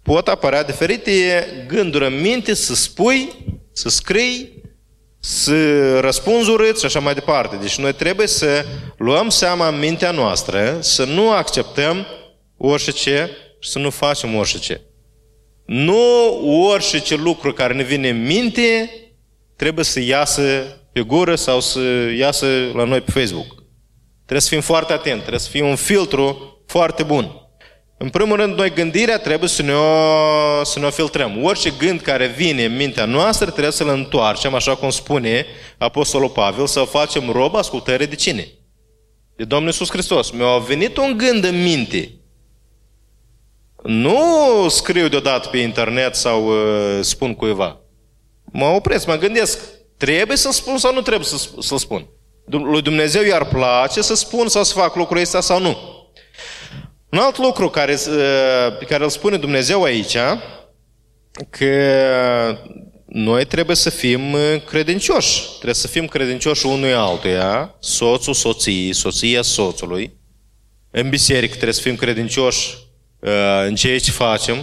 pot 0.03 0.29
apărea 0.29 0.63
diferite 0.63 1.47
gânduri 1.69 2.07
în 2.07 2.21
minte 2.21 2.55
să 2.55 2.75
spui, 2.75 3.33
să 3.73 3.89
scrii, 3.89 4.63
să 5.21 6.01
răspunzi 6.01 6.51
urât 6.51 6.79
și 6.79 6.85
așa 6.85 7.01
mai 7.01 7.15
departe. 7.15 7.57
Deci 7.57 7.79
noi 7.79 7.93
trebuie 7.93 8.27
să 8.27 8.65
luăm 8.97 9.29
seama 9.29 9.69
în 9.69 9.79
mintea 9.79 10.11
noastră, 10.11 10.79
să 10.81 11.05
nu 11.05 11.31
acceptăm 11.31 12.07
orice 12.57 13.31
și 13.61 13.71
să 13.71 13.79
nu 13.79 13.91
facem 13.91 14.35
orice. 14.35 14.81
Nu 15.65 15.99
orice 16.71 17.15
lucru 17.15 17.53
care 17.53 17.75
ne 17.75 17.83
vine 17.83 18.09
în 18.09 18.23
minte 18.27 18.91
trebuie 19.57 19.85
să 19.85 20.01
iasă 20.01 20.77
pe 20.97 21.03
gură 21.03 21.35
sau 21.35 21.61
să 21.61 21.81
iasă 22.19 22.47
la 22.75 22.85
noi 22.85 23.01
pe 23.01 23.11
Facebook. 23.11 23.47
Trebuie 24.17 24.41
să 24.41 24.49
fim 24.49 24.61
foarte 24.61 24.93
atenți, 24.93 25.19
trebuie 25.19 25.41
să 25.41 25.51
fie 25.51 25.63
un 25.63 25.77
filtru 25.77 26.59
foarte 26.67 27.03
bun. 27.03 27.49
În 27.99 28.09
primul 28.09 28.37
rând, 28.37 28.57
noi 28.57 28.73
gândirea 28.73 29.19
trebuie 29.19 29.49
să 29.49 29.63
ne 29.63 29.73
o, 29.73 30.65
să 30.65 30.79
ne 30.79 30.87
o 30.87 30.91
filtrăm. 30.91 31.45
Orice 31.45 31.73
gând 31.79 32.01
care 32.01 32.27
vine 32.27 32.65
în 32.65 32.77
mintea 32.77 33.05
noastră 33.05 33.51
trebuie 33.51 33.73
să-l 33.73 33.89
întoarcem, 33.89 34.55
așa 34.55 34.77
cum 34.77 34.91
spune 34.91 35.47
Apostolul 35.79 36.29
Pavel, 36.29 36.67
să 36.67 36.81
facem 36.81 37.31
rob 37.31 37.55
ascultării 37.55 38.07
de 38.07 38.15
cine? 38.15 38.49
De 39.37 39.45
Domnul 39.45 39.69
Iisus 39.69 39.91
Hristos. 39.91 40.31
Mi-a 40.31 40.59
venit 40.59 40.97
un 40.97 41.17
gând 41.17 41.45
în 41.45 41.63
minte. 41.63 42.11
Nu 43.83 44.19
scriu 44.69 45.09
deodată 45.09 45.49
pe 45.49 45.59
internet 45.59 46.15
sau 46.15 46.47
uh, 46.47 46.99
spun 47.01 47.35
cuiva. 47.35 47.81
Mă 48.45 48.65
opresc, 48.65 49.07
mă 49.07 49.17
gândesc, 49.17 49.76
trebuie 49.97 50.37
să 50.37 50.53
spun 50.53 50.79
sau 50.79 50.93
nu 50.93 51.01
trebuie 51.01 51.27
să, 51.27 51.49
să 51.61 51.77
spun? 51.77 52.09
Lui 52.45 52.83
Dumnezeu 52.83 53.23
i-ar 53.23 53.45
place 53.45 54.03
să 54.03 54.15
spun 54.15 54.49
sau 54.49 54.65
să 54.65 54.75
fac 54.75 54.95
lucrul 54.95 55.21
ăsta 55.21 55.41
sau 55.41 55.61
nu? 55.61 55.77
Un 57.11 57.19
alt 57.19 57.39
lucru 57.39 57.69
care, 57.69 57.93
uh, 57.93 58.77
pe 58.79 58.85
care 58.85 59.05
îl 59.05 59.11
spune 59.11 59.37
Dumnezeu 59.37 59.83
aici, 59.83 60.17
că 61.51 62.59
noi 63.07 63.45
trebuie 63.45 63.77
să 63.77 63.91
fim 63.91 64.33
uh, 64.33 64.65
credincioși. 64.67 65.43
Trebuie 65.49 65.75
să 65.75 65.89
fim 65.89 66.07
credincioși 66.07 66.67
unui 66.67 66.93
altuia, 66.93 67.77
soțul 67.81 68.35
soției, 68.35 68.93
soția 68.93 69.43
soțului. 69.43 70.17
În 70.91 71.09
biserică 71.09 71.53
trebuie 71.53 71.75
să 71.75 71.81
fim 71.81 71.97
credincioși 71.97 72.77
uh, 73.21 73.65
în 73.67 73.75
ceea 73.75 73.99
ce 73.99 74.11
facem. 74.11 74.57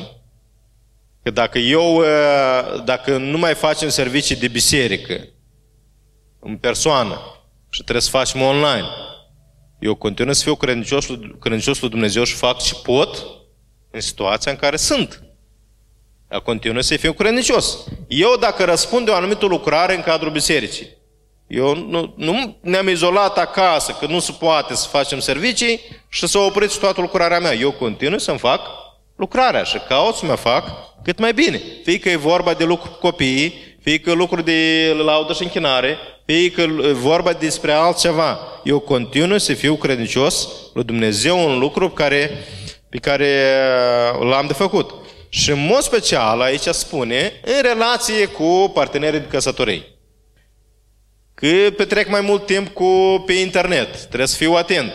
Că 1.23 1.31
dacă 1.31 1.57
eu, 1.57 2.03
dacă 2.83 3.17
nu 3.17 3.37
mai 3.37 3.53
facem 3.53 3.89
servicii 3.89 4.35
de 4.35 4.47
biserică 4.47 5.27
în 6.39 6.57
persoană 6.57 7.19
și 7.69 7.81
trebuie 7.81 8.01
să 8.01 8.09
facem 8.09 8.41
online, 8.41 8.87
eu 9.79 9.95
continui 9.95 10.35
să 10.35 10.43
fiu 10.43 10.55
credincios, 10.55 11.05
credincios 11.39 11.79
lui 11.79 11.89
Dumnezeu 11.89 12.23
și 12.23 12.33
fac 12.33 12.61
ce 12.61 12.75
pot 12.83 13.25
în 13.91 14.01
situația 14.01 14.51
în 14.51 14.57
care 14.57 14.75
sunt. 14.75 15.23
Eu 16.31 16.41
continui 16.41 16.83
să 16.83 16.97
fiu 16.97 17.13
credincios. 17.13 17.87
Eu 18.07 18.35
dacă 18.39 18.63
răspund 18.63 19.05
de 19.05 19.11
o 19.11 19.15
anumită 19.15 19.45
lucrare 19.45 19.95
în 19.95 20.01
cadrul 20.01 20.31
bisericii, 20.31 20.87
eu 21.47 21.75
nu, 21.75 22.13
nu 22.17 22.57
ne-am 22.61 22.87
izolat 22.87 23.37
acasă, 23.37 23.91
că 23.99 24.05
nu 24.05 24.19
se 24.19 24.31
poate 24.39 24.75
să 24.75 24.87
facem 24.87 25.19
servicii 25.19 25.79
și 26.09 26.27
să 26.27 26.37
opriți 26.37 26.79
toată 26.79 27.01
lucrarea 27.01 27.39
mea. 27.39 27.53
Eu 27.53 27.71
continui 27.71 28.19
să-mi 28.19 28.39
fac 28.39 28.61
lucrarea 29.23 29.63
și 29.63 29.77
caut 29.87 30.15
să 30.15 30.25
mă 30.25 30.35
fac 30.35 30.63
cât 31.03 31.19
mai 31.19 31.33
bine. 31.33 31.61
Fie 31.83 31.99
că 31.99 32.09
e 32.09 32.15
vorba 32.15 32.53
de 32.53 32.63
lucru 32.63 32.89
cu 32.89 32.97
copiii, 32.97 33.77
fie 33.81 33.99
că 33.99 34.11
lucruri 34.11 34.45
de 34.45 34.93
laudă 35.05 35.33
și 35.33 35.43
închinare, 35.43 35.97
fie 36.25 36.51
că 36.51 36.65
vorba 36.93 37.33
despre 37.33 37.71
altceva. 37.71 38.39
Eu 38.63 38.79
continui 38.79 39.39
să 39.39 39.53
fiu 39.53 39.75
credincios 39.75 40.47
lui 40.73 40.83
Dumnezeu 40.83 41.49
un 41.49 41.59
lucru 41.59 41.89
pe 41.89 42.03
care, 42.03 42.31
pe 42.89 42.97
care 42.97 43.53
uh, 44.19 44.27
l-am 44.29 44.47
de 44.47 44.53
făcut. 44.53 44.91
Și 45.29 45.51
în 45.51 45.65
mod 45.65 45.81
special 45.81 46.41
aici 46.41 46.67
spune 46.67 47.31
în 47.45 47.61
relație 47.61 48.25
cu 48.25 48.71
partenerii 48.73 49.19
de 49.19 49.25
căsătorie. 49.25 49.83
Că 51.33 51.47
petrec 51.77 52.09
mai 52.09 52.21
mult 52.21 52.45
timp 52.45 52.73
cu, 52.73 53.23
pe 53.25 53.33
internet. 53.33 53.97
Trebuie 53.97 54.27
să 54.27 54.35
fiu 54.35 54.53
atent. 54.53 54.93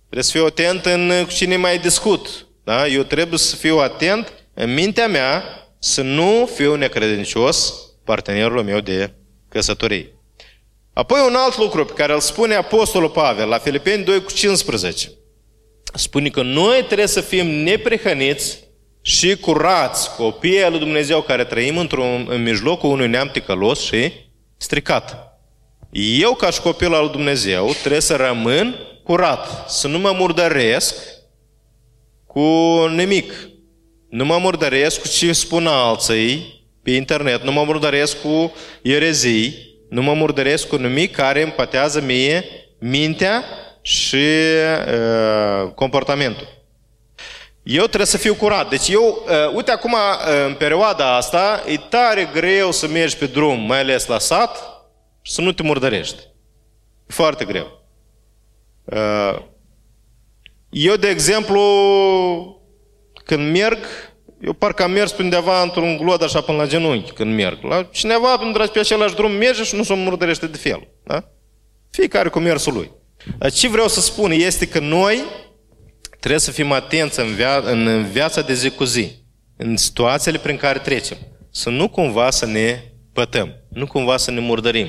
Trebuie 0.00 0.22
să 0.24 0.30
fiu 0.30 0.44
atent 0.44 0.84
în 0.84 1.12
cu 1.24 1.32
cine 1.32 1.56
mai 1.56 1.78
discut. 1.78 2.46
Da? 2.64 2.86
Eu 2.86 3.02
trebuie 3.02 3.38
să 3.38 3.56
fiu 3.56 3.78
atent 3.78 4.32
în 4.54 4.74
mintea 4.74 5.08
mea 5.08 5.44
să 5.78 6.02
nu 6.02 6.50
fiu 6.54 6.74
necredincios 6.74 7.74
partenerul 8.04 8.62
meu 8.62 8.80
de 8.80 9.12
căsătorie. 9.48 10.16
Apoi 10.92 11.20
un 11.26 11.34
alt 11.34 11.58
lucru 11.58 11.84
pe 11.84 11.92
care 11.92 12.12
îl 12.12 12.20
spune 12.20 12.54
Apostolul 12.54 13.10
Pavel 13.10 13.48
la 13.48 13.58
Filipeni 13.58 14.04
2 14.04 14.22
cu 14.22 14.32
15. 14.32 15.10
Spune 15.94 16.28
că 16.28 16.42
noi 16.42 16.84
trebuie 16.84 17.06
să 17.06 17.20
fim 17.20 17.46
neprihăniți 17.46 18.58
și 19.02 19.36
curați 19.36 20.14
copiii 20.16 20.70
lui 20.70 20.78
Dumnezeu 20.78 21.22
care 21.22 21.44
trăim 21.44 21.78
într-un, 21.78 22.26
în 22.28 22.42
mijlocul 22.42 22.90
unui 22.90 23.08
neam 23.08 23.28
ticălos 23.28 23.80
și 23.80 24.12
stricat. 24.56 25.32
Eu, 26.20 26.34
ca 26.34 26.50
și 26.50 26.60
copil 26.60 26.94
al 26.94 27.02
lui 27.02 27.10
Dumnezeu, 27.10 27.72
trebuie 27.80 28.00
să 28.00 28.16
rămân 28.16 28.74
curat, 29.02 29.70
să 29.70 29.88
nu 29.88 29.98
mă 29.98 30.14
murdăresc 30.18 30.94
cu 32.32 32.86
nimic. 32.86 33.32
Nu 34.08 34.24
mă 34.24 34.38
murdăresc 34.38 35.00
cu 35.00 35.08
ce 35.08 35.32
spun 35.32 35.66
alții 35.66 36.60
pe 36.82 36.90
internet, 36.90 37.42
nu 37.42 37.52
mă 37.52 37.62
murdăresc 37.62 38.20
cu 38.20 38.52
erezii, 38.82 39.76
nu 39.88 40.02
mă 40.02 40.12
murdăresc 40.14 40.68
cu 40.68 40.76
nimic 40.76 41.14
care 41.14 41.42
îmi 41.42 41.52
pătează 41.52 42.00
mie 42.00 42.44
mintea 42.78 43.44
și 43.82 44.24
uh, 44.86 45.72
comportamentul. 45.74 46.48
Eu 47.62 47.84
trebuie 47.84 48.06
să 48.06 48.18
fiu 48.18 48.34
curat. 48.34 48.68
Deci 48.68 48.88
eu, 48.88 49.26
uh, 49.28 49.54
uite 49.54 49.70
acum, 49.70 49.92
uh, 49.92 50.44
în 50.46 50.54
perioada 50.54 51.16
asta, 51.16 51.62
e 51.66 51.76
tare 51.76 52.30
greu 52.32 52.70
să 52.70 52.86
mergi 52.86 53.16
pe 53.16 53.26
drum, 53.26 53.60
mai 53.60 53.78
ales 53.78 54.06
la 54.06 54.18
sat, 54.18 54.58
și 55.22 55.32
să 55.32 55.40
nu 55.40 55.52
te 55.52 55.62
murdărești. 55.62 56.16
E 57.06 57.12
foarte 57.12 57.44
greu. 57.44 57.82
Uh, 58.84 59.50
eu, 60.72 60.94
de 60.96 61.08
exemplu, 61.08 61.60
când 63.24 63.50
merg, 63.52 63.78
eu 64.40 64.52
parcă 64.52 64.82
am 64.82 64.90
mers 64.90 65.12
pe 65.12 65.22
undeva 65.22 65.62
într-un 65.62 65.96
glod 65.96 66.22
așa 66.22 66.40
până 66.40 66.58
la 66.58 66.66
genunchi 66.66 67.12
când 67.12 67.34
merg. 67.34 67.62
La 67.62 67.82
cineva, 67.82 68.36
pentru 68.36 68.66
pe 68.72 68.78
același 68.78 69.14
drum 69.14 69.32
merge 69.32 69.62
și 69.62 69.76
nu 69.76 69.82
se 69.82 69.94
murdărește 69.94 70.46
de 70.46 70.56
fel. 70.56 70.88
Da? 71.04 71.24
Fiecare 71.90 72.28
cu 72.28 72.38
mersul 72.38 72.72
lui. 72.72 72.90
Dar 73.38 73.52
ce 73.52 73.68
vreau 73.68 73.88
să 73.88 74.00
spun 74.00 74.30
este 74.30 74.68
că 74.68 74.78
noi 74.78 75.22
trebuie 76.18 76.40
să 76.40 76.50
fim 76.50 76.72
atenți 76.72 77.20
în, 77.20 77.34
via- 77.34 77.62
în 77.64 78.06
viața 78.12 78.40
de 78.40 78.54
zi 78.54 78.70
cu 78.70 78.84
zi, 78.84 79.10
în 79.56 79.76
situațiile 79.76 80.38
prin 80.38 80.56
care 80.56 80.78
trecem. 80.78 81.16
Să 81.50 81.70
nu 81.70 81.88
cumva 81.88 82.30
să 82.30 82.46
ne 82.46 82.80
pătăm, 83.12 83.52
nu 83.68 83.86
cumva 83.86 84.16
să 84.16 84.30
ne 84.30 84.40
murdărim. 84.40 84.88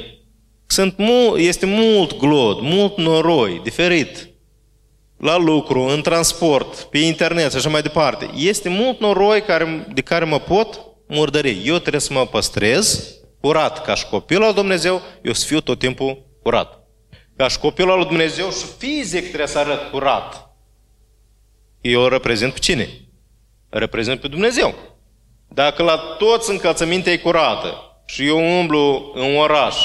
Sunt 0.65 0.97
mu- 0.97 1.37
este 1.37 1.65
mult 1.65 2.17
glod, 2.17 2.57
mult 2.61 2.97
noroi, 2.97 3.61
diferit 3.63 4.32
la 5.23 5.37
lucru, 5.37 5.81
în 5.81 6.01
transport, 6.01 6.81
pe 6.81 6.97
internet 6.97 7.51
și 7.51 7.57
așa 7.57 7.69
mai 7.69 7.81
departe. 7.81 8.29
Este 8.35 8.69
mult 8.69 8.99
noroi 8.99 9.41
care, 9.41 9.87
de 9.93 10.01
care 10.01 10.25
mă 10.25 10.39
pot 10.39 10.79
murdări. 11.07 11.61
Eu 11.65 11.77
trebuie 11.77 12.01
să 12.01 12.13
mă 12.13 12.25
păstrez 12.25 13.15
curat. 13.41 13.83
Ca 13.83 13.95
și 13.95 14.07
copil 14.07 14.43
al 14.43 14.53
Dumnezeu, 14.53 15.01
eu 15.21 15.33
să 15.33 15.45
fiu 15.45 15.59
tot 15.59 15.79
timpul 15.79 16.25
curat. 16.41 16.87
Ca 17.35 17.47
și 17.47 17.59
copil 17.59 17.89
al 17.89 17.97
lui 17.97 18.07
Dumnezeu 18.07 18.49
și 18.49 18.65
fizic 18.77 19.27
trebuie 19.27 19.47
să 19.47 19.57
arăt 19.57 19.91
curat. 19.91 20.55
Eu 21.81 22.07
reprezint 22.07 22.53
pe 22.53 22.59
cine? 22.59 22.89
Reprezint 23.69 24.19
pe 24.19 24.27
Dumnezeu. 24.27 24.75
Dacă 25.47 25.83
la 25.83 25.97
toți 26.17 26.51
încălțămintea 26.51 27.11
e 27.11 27.17
curată 27.17 27.73
și 28.05 28.27
eu 28.27 28.59
umblu 28.59 29.11
în 29.15 29.35
oraș, 29.35 29.75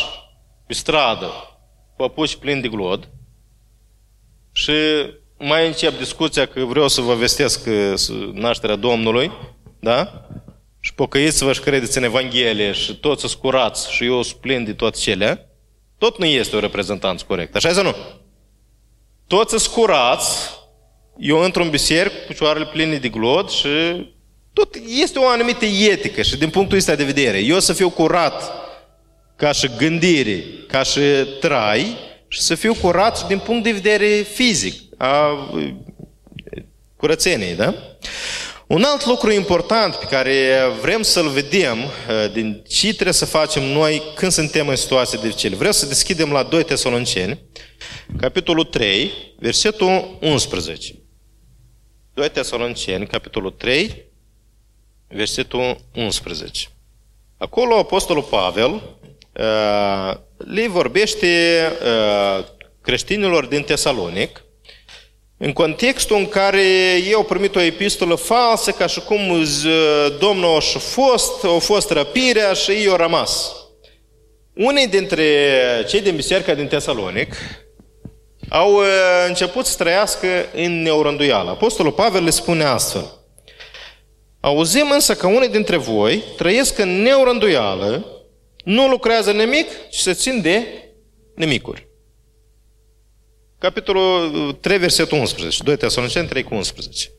pe 0.66 0.74
stradă, 0.74 1.31
păpuși 1.96 2.38
plini 2.38 2.61
de 2.61 2.68
glod, 2.68 3.09
și 4.53 4.72
mai 5.38 5.66
încep 5.66 5.98
discuția 5.98 6.46
că 6.46 6.64
vreau 6.64 6.88
să 6.88 7.01
vă 7.01 7.14
vestesc 7.14 7.68
nașterea 8.33 8.77
Domnului, 8.77 9.31
da? 9.81 10.27
Și 10.81 10.94
pocăiți-vă 10.94 11.53
și 11.53 11.61
credeți 11.61 11.98
în 11.98 12.05
Evanghelie 12.05 12.72
și 12.72 12.94
toți 12.94 13.20
sunt 13.20 13.33
curați 13.33 13.92
și 13.92 14.05
eu 14.05 14.22
sunt 14.22 14.64
de 14.64 14.72
toate 14.72 14.98
cele, 14.98 15.51
tot 15.98 16.18
nu 16.18 16.24
este 16.24 16.57
o 16.57 16.61
reprezentanță 16.61 17.24
corect. 17.29 17.57
Așa 17.57 17.72
sau 17.72 17.83
nu? 17.83 17.94
Toți 19.27 19.62
sunt 19.62 19.74
curați, 19.74 20.51
eu 21.18 21.38
într-un 21.38 21.70
biserică 21.70 22.14
cu 22.16 22.27
picioarele 22.27 22.66
pline 22.66 22.96
de 22.96 23.09
glod 23.09 23.48
și 23.48 23.68
tot 24.53 24.74
este 25.03 25.18
o 25.18 25.29
anumită 25.29 25.64
etică 25.64 26.22
și 26.22 26.37
din 26.37 26.51
punctul 26.51 26.77
ăsta 26.77 26.94
de 26.94 27.05
vedere, 27.05 27.38
eu 27.38 27.61
să 27.61 27.72
fiu 27.72 27.90
curat 27.90 28.53
ca 29.37 29.53
și 29.53 29.70
gândire, 29.77 30.44
ca 30.68 30.83
și 30.83 31.01
trai 31.40 31.96
și 32.29 32.40
să 32.40 32.55
fiu 32.55 32.74
curat 32.74 33.27
din 33.27 33.38
punct 33.38 33.64
de 33.64 33.72
vedere 33.72 34.07
fizic, 34.07 34.88
a 34.98 35.48
curățeniei, 36.96 37.54
da? 37.54 37.74
Un 38.66 38.82
alt 38.82 39.06
lucru 39.06 39.32
important 39.32 39.94
pe 39.94 40.06
care 40.06 40.61
vrem 40.80 41.02
să-l 41.02 41.28
vedem 41.28 41.78
din 42.32 42.62
ce 42.68 42.92
trebuie 42.92 43.12
să 43.12 43.24
facem 43.24 43.62
noi 43.62 44.02
când 44.14 44.32
suntem 44.32 44.68
în 44.68 44.76
situații 44.76 45.18
dificile. 45.18 45.56
Vreau 45.56 45.72
să 45.72 45.87
deschidem 45.87 46.32
la 46.32 46.42
2 46.42 46.64
Tesaloniceni, 46.64 47.38
capitolul 48.20 48.64
3, 48.64 49.12
versetul 49.38 50.18
11. 50.20 50.94
2 52.14 52.28
Tesaloniceni, 52.30 53.06
capitolul 53.06 53.50
3, 53.50 54.04
versetul 55.08 55.80
11. 55.94 56.68
Acolo 57.37 57.74
Apostolul 57.74 58.22
Pavel 58.22 58.70
uh, 58.70 60.14
le 60.37 60.68
vorbește 60.68 61.62
uh, 61.82 62.44
creștinilor 62.80 63.46
din 63.46 63.62
Tesalonic 63.62 64.44
în 65.38 65.53
contextul 65.53 66.16
în 66.16 66.29
care 66.29 66.62
ei 67.07 67.12
au 67.14 67.22
primit 67.22 67.57
o 67.57 67.61
epistolă 67.61 68.14
falsă, 68.14 68.70
ca 68.70 68.87
și 68.87 69.01
cum 69.01 69.44
Domnul 70.18 70.57
a 70.57 70.79
fost, 70.79 71.44
a 71.44 71.59
fost 71.59 71.90
răpirea 71.90 72.53
și 72.53 72.70
ei 72.70 72.88
au 72.88 72.96
rămas. 72.96 73.53
Unii 74.55 74.87
dintre 74.87 75.24
cei 75.88 76.01
din 76.01 76.16
biserica 76.16 76.55
din 76.55 76.66
Tesalonic 76.66 77.35
au 78.48 78.74
uh, 78.74 78.85
început 79.29 79.66
să 79.66 79.77
trăiască 79.77 80.27
în 80.55 80.83
neurânduială. 80.83 81.51
Apostolul 81.51 81.92
Pavel 81.92 82.24
le 82.24 82.31
spune 82.31 82.64
astfel. 82.64 83.12
Auzim 84.40 84.90
însă 84.90 85.14
că 85.14 85.27
unii 85.27 85.48
dintre 85.48 85.77
voi 85.77 86.22
trăiesc 86.37 86.79
în 86.79 87.03
neurânduială, 87.03 88.07
nu 88.64 88.88
lucrează 88.88 89.33
nimic, 89.33 89.66
ci 89.90 89.96
se 89.96 90.12
țin 90.12 90.40
de 90.40 90.62
nimicuri. 91.35 91.88
Capitolul 93.59 94.53
3, 94.61 94.79
versetul 94.79 95.18
11, 95.18 95.62
2 95.62 95.77
Tesaloniceni 95.77 96.29
3 96.29 96.42
cu 96.42 96.55
11. 96.55 97.11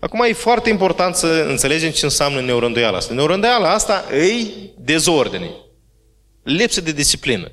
Acum 0.00 0.24
e 0.28 0.32
foarte 0.32 0.68
important 0.68 1.14
să 1.14 1.26
înțelegem 1.48 1.90
ce 1.90 2.04
înseamnă 2.04 2.40
neurânduiala 2.40 2.96
asta. 2.96 3.14
Neurânduiala 3.14 3.72
asta 3.72 4.04
e 4.14 4.46
dezordine, 4.76 5.50
lipsă 6.42 6.80
de 6.80 6.92
disciplină. 6.92 7.52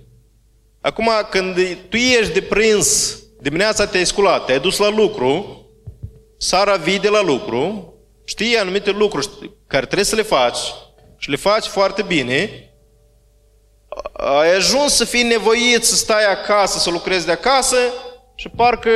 Acum, 0.82 1.10
când 1.30 1.56
tu 1.90 1.96
ești 1.96 2.34
deprins, 2.34 3.20
dimineața 3.42 3.88
te-ai 3.88 4.06
sculat, 4.06 4.46
te-ai 4.46 4.60
dus 4.60 4.78
la 4.78 4.90
lucru, 4.90 5.60
sara 6.38 6.76
vii 6.76 7.00
de 7.00 7.10
la 7.10 7.22
lucru, 7.22 7.94
știi 8.26 8.58
anumite 8.58 8.92
lucruri 8.92 9.30
care 9.68 9.86
trebuie 9.86 10.06
să 10.06 10.16
le 10.16 10.22
faci 10.22 10.58
și 11.18 11.30
le 11.30 11.36
faci 11.36 11.66
foarte 11.66 12.02
bine, 12.02 12.50
ai 14.14 14.56
ajuns 14.56 14.94
să 14.94 15.06
fii 15.06 15.24
nevoit 15.24 15.84
să 15.84 15.96
stai 15.96 16.26
acasă, 16.32 16.80
să 16.80 16.90
lucrezi 16.90 17.26
de 17.26 17.32
acasă 17.32 17.78
și 18.36 18.50
parcă 18.50 18.90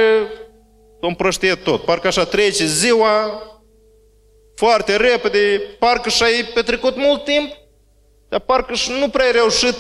o 1.00 1.08
împrăștie 1.08 1.56
tot. 1.56 1.84
Parcă 1.84 2.08
așa 2.08 2.26
trece 2.26 2.66
ziua 2.66 3.44
foarte 4.56 4.96
repede, 4.96 5.62
parcă 5.80 6.10
și-ai 6.10 6.44
petrecut 6.54 6.96
mult 6.96 7.24
timp, 7.24 7.54
dar 8.30 8.40
parcă 8.40 8.74
și 8.74 8.92
nu 9.00 9.10
prea 9.10 9.26
ai 9.26 9.32
reușit 9.32 9.76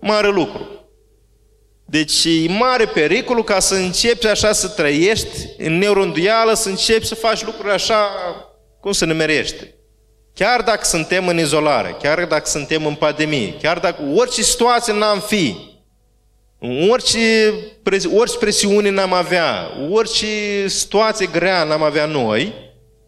mare 0.00 0.28
lucru. 0.28 0.68
Deci 1.84 2.24
e 2.24 2.48
mare 2.48 2.86
pericolul 2.86 3.44
ca 3.44 3.58
să 3.58 3.74
începi 3.74 4.26
așa 4.26 4.52
să 4.52 4.68
trăiești 4.68 5.48
în 5.58 5.78
neurânduială, 5.78 6.54
să 6.54 6.68
începi 6.68 7.06
să 7.06 7.14
faci 7.14 7.44
lucruri 7.44 7.72
așa 7.72 8.08
cum 8.80 8.92
se 8.92 9.04
numerește. 9.04 9.74
Chiar 10.34 10.62
dacă 10.62 10.84
suntem 10.84 11.28
în 11.28 11.38
izolare, 11.38 11.96
chiar 12.02 12.24
dacă 12.24 12.48
suntem 12.48 12.86
în 12.86 12.94
pandemie, 12.94 13.54
chiar 13.62 13.78
dacă 13.78 14.02
orice 14.14 14.42
situație 14.42 14.92
n-am 14.92 15.20
fi, 15.20 15.69
orice, 16.88 17.54
orice 18.16 18.38
presiune 18.38 18.90
n-am 18.90 19.12
avea, 19.12 19.70
orice 19.90 20.26
situație 20.66 21.28
grea 21.32 21.64
n-am 21.64 21.82
avea 21.82 22.06
noi, 22.06 22.54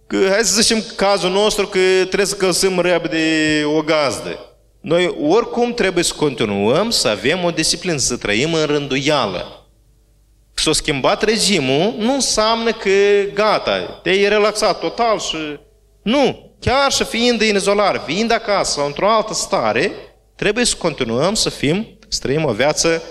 că 0.06 0.16
hai 0.30 0.40
să 0.42 0.60
zicem 0.60 0.84
cazul 0.96 1.30
nostru 1.30 1.66
că 1.66 1.78
trebuie 1.98 2.26
să 2.26 2.36
călsăm 2.36 2.80
repede 2.80 3.62
o 3.64 3.82
gazdă. 3.82 4.46
Noi 4.80 5.16
oricum 5.28 5.74
trebuie 5.74 6.04
să 6.04 6.14
continuăm 6.16 6.90
să 6.90 7.08
avem 7.08 7.44
o 7.44 7.50
disciplină, 7.50 7.96
să 7.96 8.16
trăim 8.16 8.54
în 8.54 8.64
rânduială. 8.64 9.66
S-a 10.54 10.72
schimbat 10.72 11.22
regimul, 11.22 11.94
nu 11.98 12.12
înseamnă 12.12 12.72
că 12.72 12.90
gata, 13.34 14.00
te-ai 14.02 14.28
relaxat 14.28 14.78
total 14.78 15.18
și... 15.18 15.36
Nu, 16.02 16.50
chiar 16.60 16.92
și 16.92 17.04
fiind 17.04 17.40
în 17.40 17.54
izolare, 17.54 18.00
fiind 18.06 18.32
acasă 18.32 18.72
sau 18.72 18.86
într-o 18.86 19.10
altă 19.10 19.34
stare, 19.34 19.92
trebuie 20.36 20.64
să 20.64 20.76
continuăm 20.78 21.34
să 21.34 21.50
fim, 21.50 21.98
să 22.08 22.18
trăim 22.22 22.44
o 22.44 22.52
viață 22.52 23.02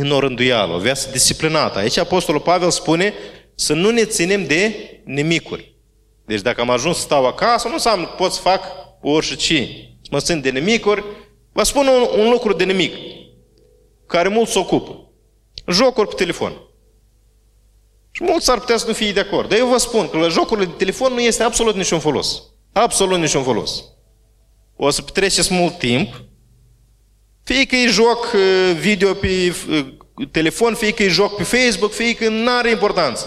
în 0.00 0.10
o 0.10 0.18
rânduială, 0.18 0.74
o 0.74 0.78
viață 0.78 1.10
disciplinată. 1.10 1.78
Aici 1.78 1.96
Apostolul 1.96 2.40
Pavel 2.40 2.70
spune 2.70 3.14
să 3.54 3.72
nu 3.72 3.90
ne 3.90 4.04
ținem 4.04 4.46
de 4.46 4.74
nimicuri. 5.04 5.76
Deci 6.26 6.40
dacă 6.40 6.60
am 6.60 6.70
ajuns 6.70 6.96
să 6.96 7.02
stau 7.02 7.26
acasă, 7.26 7.68
nu 7.68 7.74
înseamnă 7.74 8.06
că 8.06 8.12
pot 8.16 8.32
să 8.32 8.40
fac 8.40 8.64
orice. 9.00 9.68
Să 10.02 10.08
mă 10.10 10.20
țin 10.20 10.40
de 10.40 10.50
nimicuri. 10.50 11.04
Vă 11.52 11.62
spun 11.62 11.86
un, 11.86 12.20
un 12.20 12.30
lucru 12.30 12.52
de 12.52 12.64
nimic, 12.64 12.94
care 14.06 14.28
mulți 14.28 14.52
se 14.52 14.58
ocupă. 14.58 15.10
Jocuri 15.66 16.08
pe 16.08 16.14
telefon. 16.14 16.52
Și 18.10 18.22
mulți 18.22 18.50
ar 18.50 18.58
putea 18.58 18.76
să 18.76 18.86
nu 18.86 18.92
fie 18.92 19.12
de 19.12 19.20
acord. 19.20 19.48
Dar 19.48 19.58
eu 19.58 19.66
vă 19.66 19.76
spun 19.76 20.08
că 20.08 20.18
la 20.18 20.28
jocurile 20.28 20.66
de 20.66 20.72
telefon 20.76 21.12
nu 21.12 21.20
este 21.20 21.42
absolut 21.42 21.74
niciun 21.74 21.98
folos. 21.98 22.42
Absolut 22.72 23.18
niciun 23.18 23.42
folos. 23.42 23.84
O 24.76 24.90
să 24.90 25.02
petreceți 25.02 25.54
mult 25.54 25.78
timp, 25.78 26.24
fie 27.52 27.64
că 27.64 27.76
e 27.76 27.86
joc 27.86 28.32
uh, 28.34 28.76
video 28.78 29.14
pe 29.14 29.54
uh, 29.70 29.86
telefon, 30.30 30.74
fie 30.74 30.92
că 30.92 31.02
e 31.02 31.08
joc 31.08 31.36
pe 31.36 31.42
Facebook, 31.42 31.92
fie 31.92 32.14
că 32.14 32.28
nu 32.28 32.50
are 32.50 32.70
importanță. 32.70 33.26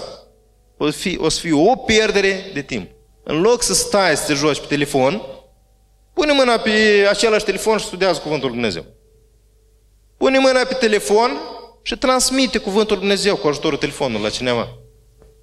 O 0.77 0.89
să, 0.89 0.97
fie, 0.97 1.17
o 1.19 1.29
să 1.29 1.39
fie 1.39 1.53
o 1.53 1.75
pierdere 1.75 2.49
de 2.53 2.62
timp. 2.62 2.89
În 3.23 3.41
loc 3.41 3.63
să 3.63 3.73
stai 3.73 4.17
să 4.17 4.25
te 4.25 4.34
joci 4.34 4.60
pe 4.60 4.65
telefon, 4.67 5.21
pune 6.13 6.31
mâna 6.31 6.57
pe 6.57 6.71
același 7.10 7.45
telefon 7.45 7.77
și 7.77 7.86
studiază 7.86 8.19
Cuvântul 8.19 8.47
Lui 8.47 8.57
Dumnezeu. 8.57 8.86
Pune 10.17 10.39
mâna 10.39 10.60
pe 10.63 10.73
telefon 10.73 11.31
și 11.81 11.97
transmite 11.97 12.57
Cuvântul 12.57 12.97
Lui 12.97 13.05
Dumnezeu 13.07 13.36
cu 13.36 13.47
ajutorul 13.47 13.77
telefonului 13.77 14.23
la 14.23 14.29
cineva. 14.29 14.67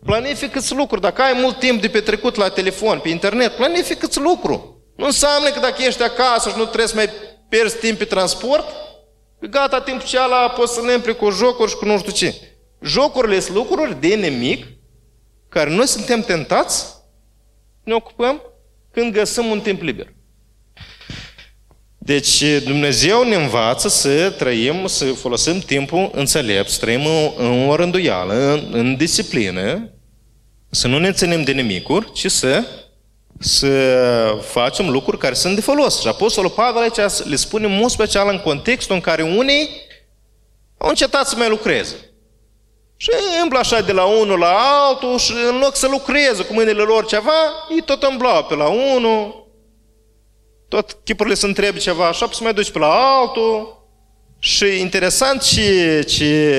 Planifică-ți 0.04 0.74
lucruri. 0.74 1.00
Dacă 1.00 1.22
ai 1.22 1.38
mult 1.40 1.58
timp 1.58 1.80
de 1.80 1.88
petrecut 1.88 2.34
la 2.34 2.48
telefon, 2.48 2.98
pe 2.98 3.08
internet, 3.08 3.52
planifică-ți 3.52 4.20
lucru. 4.20 4.82
Nu 4.96 5.04
înseamnă 5.04 5.48
că 5.48 5.60
dacă 5.60 5.82
ești 5.82 6.02
acasă 6.02 6.48
și 6.48 6.56
nu 6.56 6.64
trebuie 6.64 6.86
să 6.86 6.94
mai 6.94 7.08
pierzi 7.48 7.78
timp 7.78 7.98
pe 7.98 8.04
transport, 8.04 8.64
gata, 9.40 9.80
timpul 9.80 10.06
ceala 10.06 10.48
poți 10.48 10.74
să 10.74 10.80
le 10.80 11.12
cu 11.12 11.30
jocuri 11.30 11.70
și 11.70 11.76
cu 11.76 11.84
nu 11.84 11.98
știu 11.98 12.12
ce. 12.12 12.34
Jocurile 12.82 13.40
sunt 13.40 13.56
lucruri 13.56 14.00
de 14.00 14.14
nemic 14.14 14.66
care 15.48 15.70
noi 15.70 15.86
suntem 15.86 16.20
tentați 16.20 16.86
ne 17.84 17.94
ocupăm 17.94 18.42
când 18.90 19.12
găsim 19.12 19.46
un 19.46 19.60
timp 19.60 19.82
liber. 19.82 20.12
Deci 21.98 22.44
Dumnezeu 22.64 23.22
ne 23.22 23.34
învață 23.34 23.88
să 23.88 24.30
trăim, 24.30 24.86
să 24.86 25.04
folosim 25.04 25.58
timpul 25.58 26.10
înțelept, 26.14 26.68
să 26.68 26.78
trăim 26.80 27.06
în 27.36 27.68
o 27.68 27.76
rânduială, 27.76 28.52
în, 28.52 28.68
în 28.72 28.96
disciplină, 28.96 29.92
să 30.70 30.88
nu 30.88 30.98
ne 30.98 31.12
ținem 31.12 31.42
de 31.42 31.52
nimicuri, 31.52 32.12
ci 32.12 32.26
să, 32.30 32.64
să 33.38 34.38
facem 34.42 34.90
lucruri 34.90 35.18
care 35.18 35.34
sunt 35.34 35.54
de 35.54 35.60
folos. 35.60 36.00
Și 36.00 36.08
Apostolul 36.08 36.50
Pavel 36.50 36.82
aici 36.82 37.24
le 37.24 37.36
spune 37.36 37.66
mult 37.66 37.90
special 37.90 38.28
în 38.28 38.38
contextul 38.38 38.94
în 38.94 39.00
care 39.00 39.22
unii 39.22 39.68
au 40.78 40.88
încetat 40.88 41.26
să 41.26 41.36
mai 41.36 41.48
lucreze. 41.48 41.94
Și 42.96 43.10
îmblă 43.42 43.58
așa 43.58 43.80
de 43.80 43.92
la 43.92 44.04
unul 44.04 44.38
la 44.38 44.56
altul 44.88 45.18
și 45.18 45.32
în 45.50 45.58
loc 45.58 45.76
să 45.76 45.88
lucreze 45.88 46.42
cu 46.44 46.52
mâinile 46.52 46.82
lor 46.82 47.06
ceva, 47.06 47.66
ei 47.70 47.80
tot 47.80 48.02
îmblau 48.02 48.44
pe 48.44 48.54
la 48.54 48.68
unul, 48.68 49.46
tot 50.68 50.96
chipurile 51.04 51.34
se 51.34 51.46
întrebi 51.46 51.78
ceva 51.78 52.06
așa, 52.06 52.28
să 52.32 52.42
mai 52.42 52.54
duci 52.54 52.70
pe 52.70 52.78
la 52.78 53.18
altul. 53.20 53.76
Și 54.40 54.80
interesant 54.80 55.42
ce, 55.42 56.02
ce 56.08 56.54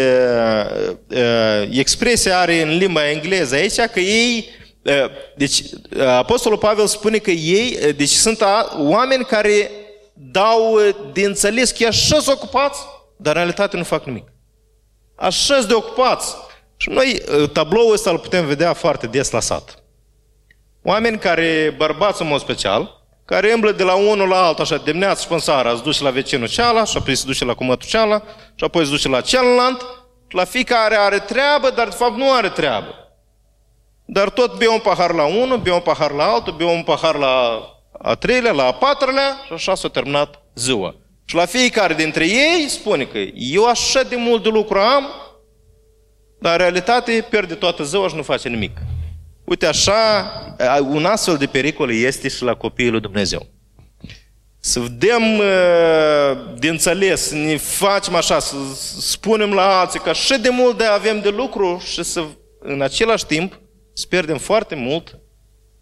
uh, 1.08 1.78
expresia 1.78 2.40
are 2.40 2.62
în 2.62 2.78
limba 2.78 3.10
engleză 3.10 3.56
aici, 3.56 3.76
că 3.76 4.00
ei, 4.00 4.50
uh, 4.50 4.59
deci 5.36 5.64
Apostolul 6.06 6.58
Pavel 6.58 6.88
spune 6.88 7.18
că 7.18 7.32
ei, 7.32 7.78
uh, 7.84 7.96
deci 7.96 8.10
sunt 8.10 8.42
a, 8.42 8.76
oameni 8.78 9.26
care 9.26 9.72
dau 10.14 10.80
de 11.14 11.26
înțeles 11.26 11.72
că 11.72 11.88
așa 11.88 12.20
sunt 12.20 12.36
ocupați, 12.36 12.80
dar 13.18 13.36
în 13.36 13.42
realitate 13.42 13.78
nu 13.78 13.84
fac 13.84 14.06
nimic. 14.06 14.28
Așa 15.16 15.62
de 15.62 15.74
ocupați 15.74 16.36
Și 16.78 16.90
noi 16.90 17.22
tabloul 17.54 17.94
ăsta 17.94 18.10
îl 18.10 18.20
putem 18.20 18.46
vedea 18.46 18.74
foarte 18.74 19.08
des 19.08 19.32
la 19.32 19.40
sat. 19.40 19.84
Oameni 20.84 21.18
care, 21.18 21.74
bărbați 21.78 22.22
în 22.22 22.28
mod 22.28 22.40
special, 22.40 23.00
care 23.26 23.54
îmblă 23.54 23.72
de 23.72 23.84
la 23.84 23.94
unul 23.94 24.28
la 24.28 24.46
altul, 24.46 24.64
așa, 24.64 24.78
dimineața 24.78 25.22
și 25.22 25.28
până 25.28 25.40
seara, 25.40 25.76
se 25.76 25.82
duce 25.84 26.04
la 26.04 26.10
vecinul 26.10 26.48
ceala, 26.48 26.84
și 26.84 26.98
apoi 26.98 27.16
se 27.16 27.26
duce 27.26 27.46
la 27.46 27.54
cumătul 27.54 27.88
ceala, 27.88 28.24
și 28.56 28.64
apoi 28.64 28.84
se 28.86 28.92
duce 28.92 29.08
la 29.08 29.22
celălalt, 29.22 29.86
la 30.30 30.44
fiecare 30.44 30.96
are 30.96 31.20
treabă, 31.20 31.70
dar 31.70 31.88
de 31.88 31.96
fapt 31.96 32.16
nu 32.16 32.32
are 32.32 32.50
treabă. 32.50 33.09
Dar 34.12 34.30
tot 34.30 34.57
bea 34.57 34.72
un 34.72 34.80
pahar 34.80 35.14
la 35.14 35.26
unul, 35.26 35.57
bea 35.57 35.74
un 35.74 35.80
pahar 35.80 36.12
la 36.12 36.24
altul, 36.24 36.53
bea 36.53 36.68
un 36.68 36.84
pahar 36.84 37.16
la 37.16 37.62
a 38.01 38.16
treilea, 38.16 38.51
la 38.51 38.66
a 38.66 38.74
patrulea 38.74 39.41
și 39.45 39.53
așa 39.53 39.76
s-a 39.76 39.88
terminat 39.88 40.43
ziua. 40.55 40.95
Și 41.26 41.36
la 41.36 41.45
fiecare 41.45 41.93
dintre 41.93 42.26
ei 42.28 42.66
spune 42.70 43.03
că 43.03 43.18
eu 43.34 43.66
așa 43.66 44.03
de 44.03 44.16
mult 44.16 44.43
de 44.43 44.49
lucru 44.49 44.80
am, 44.80 45.05
dar 46.39 46.51
în 46.51 46.57
realitate 46.57 47.26
pierde 47.30 47.53
toată 47.53 47.84
ziua 47.84 48.07
și 48.07 48.16
nu 48.16 48.24
face 48.24 48.49
nimic. 48.49 48.78
Uite 49.45 49.66
așa, 49.66 50.32
un 50.82 51.05
astfel 51.05 51.38
de 51.38 51.45
pericol 51.45 51.91
este 51.93 52.28
și 52.28 52.43
la 52.43 52.55
copiii 52.55 52.89
lui 52.89 53.01
Dumnezeu. 53.01 53.47
Să 54.60 54.80
vedem 54.80 55.38
uh, 55.38 56.57
de 56.60 56.68
înțeles, 56.68 57.28
să 57.28 57.36
ne 57.36 57.57
facem 57.57 58.16
așa, 58.16 58.39
să 58.39 58.55
spunem 58.99 59.53
la 59.53 59.80
alții 59.80 59.99
că 59.99 60.10
așa 60.10 60.38
de 60.38 60.49
mult 60.49 60.78
de 60.78 60.84
avem 60.84 61.22
de 61.22 61.30
lucru 61.30 61.82
și 61.86 62.03
să 62.03 62.24
în 62.60 62.82
același 62.82 63.26
timp 63.26 63.60
să 64.00 64.08
pierdem 64.08 64.38
foarte 64.38 64.76
mult 64.76 65.20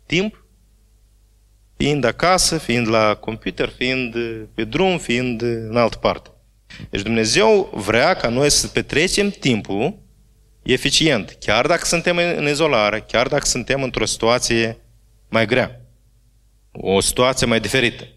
timp 0.06 0.46
fiind 1.78 2.04
acasă, 2.04 2.58
fiind 2.58 2.88
la 2.88 3.16
computer, 3.16 3.70
fiind 3.70 4.16
pe 4.54 4.64
drum, 4.64 4.98
fiind 4.98 5.42
în 5.42 5.78
altă 5.78 5.98
parte. 5.98 6.30
Deci 6.90 7.02
Dumnezeu 7.02 7.70
vrea 7.74 8.14
ca 8.14 8.30
noi 8.30 8.50
să 8.50 8.68
petrecem 8.68 9.30
timpul 9.30 10.00
eficient, 10.64 11.36
chiar 11.40 11.68
dacă 11.68 11.86
suntem 11.86 12.18
în 12.18 12.48
izolare, 12.48 13.06
chiar 13.08 13.28
dacă 13.28 13.46
suntem 13.46 13.84
într-o 13.84 14.06
situație 14.06 14.78
mai 15.30 15.46
grea, 15.46 15.82
o 16.72 17.00
situație 17.00 17.48
mai 17.48 17.60
diferită. 17.60 18.08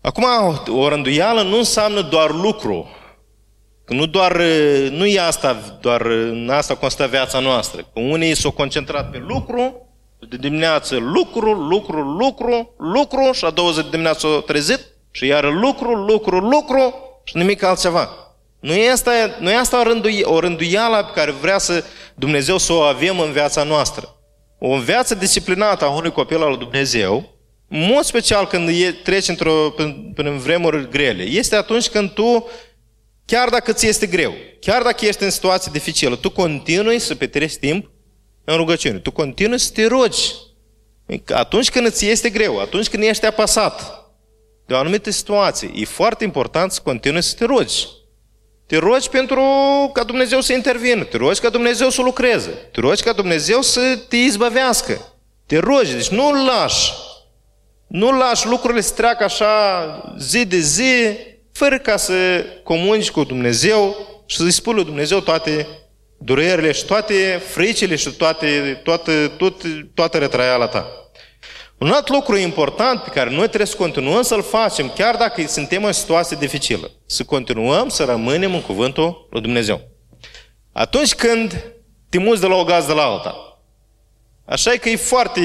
Acum, 0.00 0.24
o 0.66 0.88
rânduială 0.88 1.42
nu 1.42 1.56
înseamnă 1.56 2.00
doar 2.00 2.30
lucru. 2.30 2.88
Că 3.88 3.94
nu 3.94 4.06
doar, 4.06 4.36
nu 4.90 5.06
e 5.06 5.20
asta, 5.20 5.78
doar 5.80 6.00
în 6.06 6.48
asta 6.52 6.74
constă 6.74 7.06
viața 7.06 7.38
noastră. 7.38 7.80
Că 7.80 8.00
unii 8.00 8.36
s-au 8.36 8.50
concentrat 8.50 9.10
pe 9.10 9.22
lucru, 9.28 9.88
de 10.28 10.36
dimineață 10.36 10.96
lucru, 10.96 11.52
lucru, 11.52 12.00
lucru, 12.00 12.74
lucru 12.78 13.32
și 13.32 13.44
a 13.44 13.50
20 13.50 13.84
de 13.84 13.90
dimineață 13.90 14.18
s-au 14.18 14.40
trezit 14.40 14.80
și 15.10 15.26
iar 15.26 15.52
lucru, 15.52 15.94
lucru, 15.94 16.38
lucru 16.38 16.94
și 17.24 17.36
nimic 17.36 17.62
altceva. 17.62 18.08
Nu 18.60 18.72
e 18.72 18.90
asta, 18.90 19.10
nu 19.40 19.50
e 19.50 19.56
asta 19.56 19.80
o, 19.80 19.82
rândui, 19.82 20.20
o 20.22 20.40
rânduială 20.40 20.96
pe 20.96 21.20
care 21.20 21.30
vrea 21.30 21.58
să 21.58 21.84
Dumnezeu 22.14 22.58
să 22.58 22.72
o 22.72 22.80
avem 22.80 23.20
în 23.20 23.32
viața 23.32 23.62
noastră. 23.62 24.16
O 24.58 24.78
viață 24.78 25.14
disciplinată 25.14 25.84
a 25.84 25.96
unui 25.96 26.12
copil 26.12 26.42
al 26.42 26.48
lui 26.48 26.58
Dumnezeu, 26.58 27.36
în 27.68 27.86
mod 27.92 28.04
special 28.04 28.46
când 28.46 28.68
e, 28.68 28.90
treci 29.02 29.28
într-o, 29.28 29.70
prin, 29.76 30.12
prin 30.14 30.38
vremuri 30.38 30.88
grele, 30.90 31.22
este 31.22 31.56
atunci 31.56 31.88
când 31.88 32.10
tu, 32.10 32.48
chiar 33.28 33.48
dacă 33.48 33.72
ți 33.72 33.86
este 33.86 34.06
greu, 34.06 34.34
chiar 34.60 34.82
dacă 34.82 35.06
ești 35.06 35.22
în 35.22 35.30
situație 35.30 35.70
dificilă, 35.72 36.16
tu 36.16 36.30
continui 36.30 36.98
să 36.98 37.14
petreci 37.14 37.56
timp 37.56 37.90
în 38.44 38.56
rugăciune. 38.56 38.98
Tu 38.98 39.10
continui 39.10 39.58
să 39.58 39.70
te 39.72 39.86
rogi. 39.86 40.34
Atunci 41.28 41.70
când 41.70 41.86
îți 41.86 42.06
este 42.06 42.30
greu, 42.30 42.58
atunci 42.58 42.88
când 42.88 43.02
ești 43.02 43.26
apăsat 43.26 44.06
de 44.66 44.74
o 44.74 44.76
anumită 44.76 45.10
situație, 45.10 45.70
e 45.74 45.84
foarte 45.84 46.24
important 46.24 46.72
să 46.72 46.80
continui 46.84 47.22
să 47.22 47.34
te 47.34 47.44
rogi. 47.44 47.86
Te 48.66 48.76
rogi 48.76 49.08
pentru 49.08 49.42
ca 49.92 50.04
Dumnezeu 50.04 50.40
să 50.40 50.52
intervină, 50.52 51.04
te 51.04 51.16
rogi 51.16 51.40
ca 51.40 51.48
Dumnezeu 51.48 51.90
să 51.90 52.02
lucreze, 52.02 52.50
te 52.50 52.80
rogi 52.80 53.02
ca 53.02 53.12
Dumnezeu 53.12 53.62
să 53.62 53.98
te 54.08 54.16
izbăvească. 54.16 55.12
Te 55.46 55.58
rogi, 55.58 55.92
deci 55.92 56.08
nu-L 56.08 56.44
lași. 56.44 56.92
Nu 57.86 58.18
lași 58.18 58.46
lucrurile 58.46 58.80
să 58.80 58.94
treacă 58.94 59.24
așa 59.24 60.14
zi 60.18 60.44
de 60.44 60.58
zi, 60.58 61.16
fără 61.58 61.78
ca 61.78 61.96
să 61.96 62.44
comunici 62.62 63.10
cu 63.10 63.24
Dumnezeu 63.24 63.96
și 64.26 64.36
să-i 64.36 64.50
spui 64.50 64.74
lui 64.74 64.84
Dumnezeu 64.84 65.20
toate 65.20 65.66
durerile 66.18 66.72
și 66.72 66.84
toate 66.84 67.42
fricile 67.48 67.96
și 67.96 68.10
toate, 68.10 68.80
toate, 68.84 69.32
tot, 69.36 69.62
toată 69.94 70.18
retraiala 70.18 70.66
ta. 70.66 70.86
Un 71.78 71.90
alt 71.90 72.08
lucru 72.08 72.36
important 72.36 73.00
pe 73.00 73.10
care 73.10 73.30
noi 73.30 73.46
trebuie 73.46 73.66
să 73.66 73.76
continuăm 73.76 74.22
să-l 74.22 74.42
facem, 74.42 74.92
chiar 74.94 75.16
dacă 75.16 75.46
suntem 75.46 75.84
în 75.84 75.92
situație 75.92 76.36
dificilă, 76.40 76.90
să 77.06 77.24
continuăm 77.24 77.88
să 77.88 78.04
rămânem 78.04 78.54
în 78.54 78.62
cuvântul 78.62 79.28
lui 79.30 79.40
Dumnezeu. 79.40 79.80
Atunci 80.72 81.14
când 81.14 81.72
te 82.08 82.18
muți 82.18 82.40
de 82.40 82.46
la 82.46 82.54
o 82.54 82.64
gazdă 82.64 82.92
la 82.92 83.02
alta, 83.02 83.60
așa 84.44 84.72
e 84.72 84.76
că 84.76 84.88
e 84.88 84.96
foarte, 84.96 85.40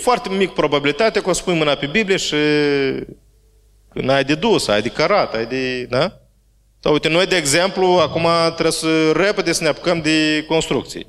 foarte 0.00 0.28
mic 0.28 0.50
probabilitatea 0.50 1.22
că 1.22 1.28
o 1.28 1.32
spui 1.32 1.54
mâna 1.54 1.74
pe 1.74 1.86
Biblie 1.86 2.16
și 2.16 2.36
n-ai 3.92 4.24
de 4.24 4.34
dus, 4.34 4.68
ai 4.68 4.82
de 4.82 4.88
carat, 4.88 5.34
ai 5.34 5.46
de... 5.46 5.84
Da? 5.84 6.20
Sau 6.82 6.92
uite, 6.92 7.08
noi, 7.08 7.26
de 7.26 7.36
exemplu, 7.36 7.86
acum 7.86 8.26
trebuie 8.44 8.72
să 8.72 9.12
repede 9.12 9.52
să 9.52 9.62
ne 9.62 9.68
apucăm 9.68 10.00
de 10.00 10.44
construcții. 10.48 11.06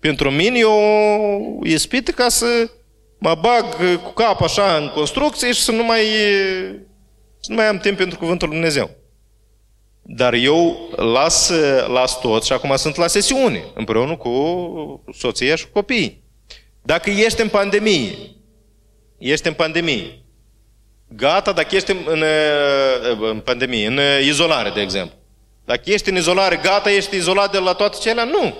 Pentru 0.00 0.30
mine 0.30 0.58
e 0.58 0.64
o 0.64 1.66
ispită 1.66 2.10
ca 2.10 2.28
să 2.28 2.70
mă 3.18 3.38
bag 3.40 3.64
cu 4.02 4.10
cap 4.10 4.42
așa 4.42 4.76
în 4.76 4.90
construcție 4.94 5.52
și 5.52 5.62
să 5.62 5.72
nu 5.72 5.84
mai, 5.84 6.00
să 7.40 7.48
nu 7.48 7.54
mai 7.54 7.66
am 7.66 7.78
timp 7.78 7.96
pentru 7.96 8.18
Cuvântul 8.18 8.48
Lui 8.48 8.56
Dumnezeu. 8.56 8.90
Dar 10.02 10.32
eu 10.32 10.88
las, 10.96 11.52
las 11.92 12.20
tot 12.20 12.44
și 12.44 12.52
acum 12.52 12.76
sunt 12.76 12.96
la 12.96 13.06
sesiune, 13.06 13.64
împreună 13.74 14.16
cu 14.16 15.04
soția 15.12 15.56
și 15.56 15.64
cu 15.64 15.70
copiii. 15.72 16.22
Dacă 16.82 17.10
ești 17.10 17.40
în 17.40 17.48
pandemie, 17.48 18.14
ești 19.18 19.46
în 19.46 19.52
pandemie, 19.52 20.22
gata, 21.08 21.52
dacă 21.52 21.76
ești 21.76 21.90
în, 21.90 22.22
în 23.20 23.40
pandemie, 23.40 23.86
în 23.86 23.98
izolare, 24.22 24.70
de 24.70 24.80
exemplu. 24.80 25.16
Dacă 25.64 25.80
ești 25.84 26.08
în 26.08 26.16
izolare, 26.16 26.60
gata, 26.62 26.90
ești 26.90 27.16
izolat 27.16 27.52
de 27.52 27.58
la 27.58 27.72
toate 27.72 27.96
cele? 28.00 28.24
Nu. 28.24 28.56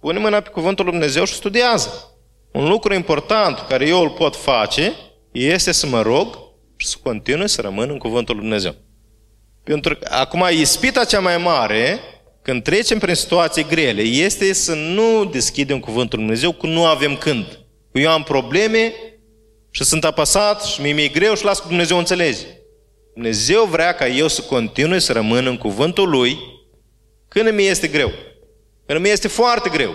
Pune 0.00 0.18
mâna 0.18 0.40
pe 0.40 0.48
cuvântul 0.48 0.84
Lui 0.84 0.92
Dumnezeu 0.94 1.24
și 1.24 1.34
studiază. 1.34 2.16
Un 2.52 2.68
lucru 2.68 2.94
important 2.94 3.56
pe 3.56 3.66
care 3.68 3.86
eu 3.86 4.00
îl 4.00 4.10
pot 4.10 4.36
face 4.36 4.92
este 5.32 5.72
să 5.72 5.86
mă 5.86 6.02
rog 6.02 6.38
și 6.76 6.86
să 6.86 6.96
continui 7.02 7.48
să 7.48 7.60
rămân 7.60 7.90
în 7.90 7.98
cuvântul 7.98 8.34
Lui 8.34 8.44
Dumnezeu. 8.44 8.74
Pentru 9.64 9.96
că 9.96 10.08
acum 10.10 10.46
ispita 10.50 11.04
cea 11.04 11.20
mai 11.20 11.36
mare, 11.36 12.00
când 12.42 12.62
trecem 12.62 12.98
prin 12.98 13.14
situații 13.14 13.66
grele, 13.66 14.02
este 14.02 14.52
să 14.52 14.74
nu 14.74 15.24
deschidem 15.24 15.80
cuvântul 15.80 16.18
Lui 16.18 16.26
Dumnezeu 16.26 16.52
cu 16.52 16.66
nu 16.66 16.84
avem 16.84 17.16
când. 17.16 17.58
Eu 17.92 18.10
am 18.10 18.22
probleme, 18.22 18.92
și 19.74 19.84
sunt 19.84 20.04
apăsat 20.04 20.62
și 20.62 20.80
mi-e 20.80 21.08
greu 21.08 21.34
și 21.34 21.44
las 21.44 21.58
cu 21.60 21.68
Dumnezeu 21.68 21.98
înțelege. 21.98 22.46
Dumnezeu 23.14 23.64
vrea 23.64 23.94
ca 23.94 24.06
eu 24.06 24.28
să 24.28 24.42
continui 24.42 25.00
să 25.00 25.12
rămân 25.12 25.46
în 25.46 25.58
cuvântul 25.58 26.08
Lui 26.08 26.38
când 27.28 27.50
mi 27.50 27.66
este 27.66 27.88
greu. 27.88 28.12
Când 28.86 29.00
mi 29.00 29.08
este 29.08 29.28
foarte 29.28 29.68
greu. 29.68 29.94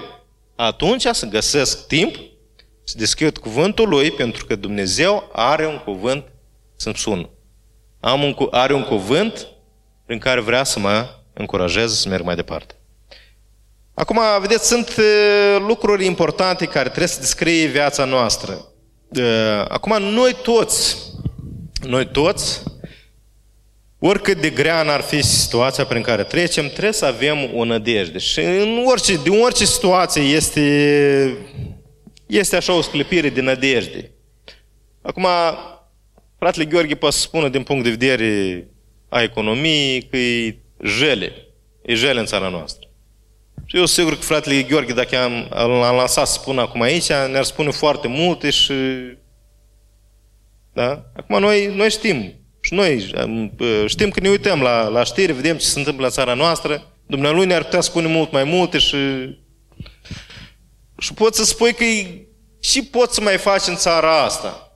Atunci 0.56 1.08
să 1.12 1.26
găsesc 1.26 1.88
timp 1.88 2.16
să 2.84 2.98
deschid 2.98 3.38
cuvântul 3.38 3.90
Lui 3.90 4.12
pentru 4.12 4.46
că 4.46 4.56
Dumnezeu 4.56 5.30
are 5.34 5.68
un 5.68 5.78
cuvânt 5.78 6.26
să-mi 6.76 6.96
sună. 6.96 7.30
Am 8.00 8.24
un, 8.24 8.36
are 8.52 8.74
un 8.74 8.84
cuvânt 8.84 9.48
prin 10.06 10.20
care 10.20 10.42
vrea 10.42 10.64
să 10.64 10.80
mă 10.80 11.10
încurajeze 11.34 11.96
să 11.96 12.10
merg 12.10 12.24
mai 12.24 12.36
departe. 12.36 12.76
Acum, 13.94 14.20
vedeți, 14.40 14.68
sunt 14.68 14.96
uh, 14.98 15.58
lucruri 15.68 16.06
importante 16.06 16.66
care 16.66 16.88
trebuie 16.88 17.08
să 17.08 17.20
descrie 17.20 17.66
viața 17.66 18.06
noastră. 18.06 18.68
Acum, 19.68 20.02
noi 20.02 20.36
toți, 20.42 20.98
noi 21.82 22.08
toți, 22.08 22.64
oricât 24.00 24.42
de 24.42 24.50
grea 24.50 24.84
n-ar 24.84 25.02
fi 25.02 25.22
situația 25.22 25.86
prin 25.86 26.02
care 26.02 26.24
trecem, 26.24 26.68
trebuie 26.68 26.92
să 26.92 27.06
avem 27.06 27.38
o 27.56 27.64
nădejde. 27.64 28.18
Și 28.18 28.40
în 28.40 28.84
orice, 28.86 29.22
din 29.24 29.42
orice 29.42 29.66
situație 29.66 30.22
este, 30.22 31.38
este 32.26 32.56
așa 32.56 32.74
o 32.74 32.82
sclipire 32.82 33.30
de 33.30 33.42
nădejde. 33.42 34.12
Acum, 35.02 35.28
fratele 36.40 36.66
Gheorghe 36.66 36.96
poate 36.96 37.16
să 37.16 37.22
spună 37.22 37.50
din 37.50 37.64
punct 37.64 37.84
de 37.84 37.90
vedere 37.90 38.68
a 39.10 39.22
economiei 39.22 40.02
că 40.02 40.18
e 40.18 40.58
jele. 40.84 41.32
E 41.82 41.94
jele 41.94 42.20
în 42.20 42.26
țara 42.26 42.50
noastră. 42.50 42.87
Și 43.66 43.78
eu 43.78 43.86
sigur 43.86 44.16
că 44.16 44.22
fratele 44.22 44.64
Gheorghe, 44.64 44.94
dacă 44.94 45.18
am, 45.18 45.48
l-am 45.50 45.96
lansat 45.96 46.28
să 46.28 46.34
spun 46.34 46.60
acum 46.60 46.82
aici, 46.82 47.08
ne-ar 47.08 47.44
spune 47.44 47.72
foarte 47.72 48.08
multe 48.08 48.50
și... 48.50 48.74
Da? 50.74 51.04
Acum 51.16 51.40
noi, 51.40 51.66
noi 51.76 51.90
știm. 51.90 52.34
Și 52.62 52.74
noi 52.74 53.14
știm 53.86 54.10
că 54.10 54.20
ne 54.20 54.30
uităm 54.30 54.62
la, 54.62 54.88
la 54.88 55.04
știri, 55.04 55.32
vedem 55.32 55.58
ce 55.58 55.66
se 55.66 55.80
întâmplă 55.80 56.06
în 56.06 56.12
țara 56.12 56.34
noastră. 56.34 56.92
Dumnealui 57.06 57.46
ne-ar 57.46 57.64
putea 57.64 57.82
spune 57.82 58.08
mult 58.08 58.32
mai 58.32 58.44
multe 58.44 58.78
și... 58.78 58.98
Și 60.98 61.14
poți 61.14 61.38
să 61.38 61.46
spui 61.46 61.74
că 61.74 61.84
și 62.60 62.84
poți 62.84 63.16
să 63.16 63.22
mai 63.22 63.38
faci 63.38 63.68
în 63.68 63.76
țara 63.76 64.24
asta. 64.24 64.72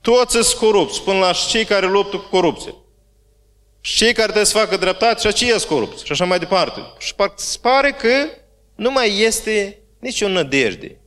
Toți 0.00 0.32
sunt 0.32 0.58
corupți, 0.58 1.02
până 1.02 1.18
la 1.18 1.32
cei 1.32 1.64
care 1.64 1.86
luptă 1.86 2.16
cu 2.16 2.28
corupție. 2.28 2.74
Și 3.80 3.96
cei 3.96 4.12
care 4.12 4.22
trebuie 4.22 4.44
să 4.44 4.58
facă 4.58 4.76
dreptate 4.76 5.20
și 5.20 5.26
aceia 5.26 5.58
sunt 5.58 5.70
corupți 5.70 6.04
și 6.04 6.12
așa 6.12 6.24
mai 6.24 6.38
departe. 6.38 6.80
Și 6.98 7.14
se 7.34 7.58
pare 7.60 7.90
că 7.90 8.26
nu 8.74 8.90
mai 8.90 9.20
este 9.20 9.78
nicio 9.98 10.28
nădejde. 10.28 11.00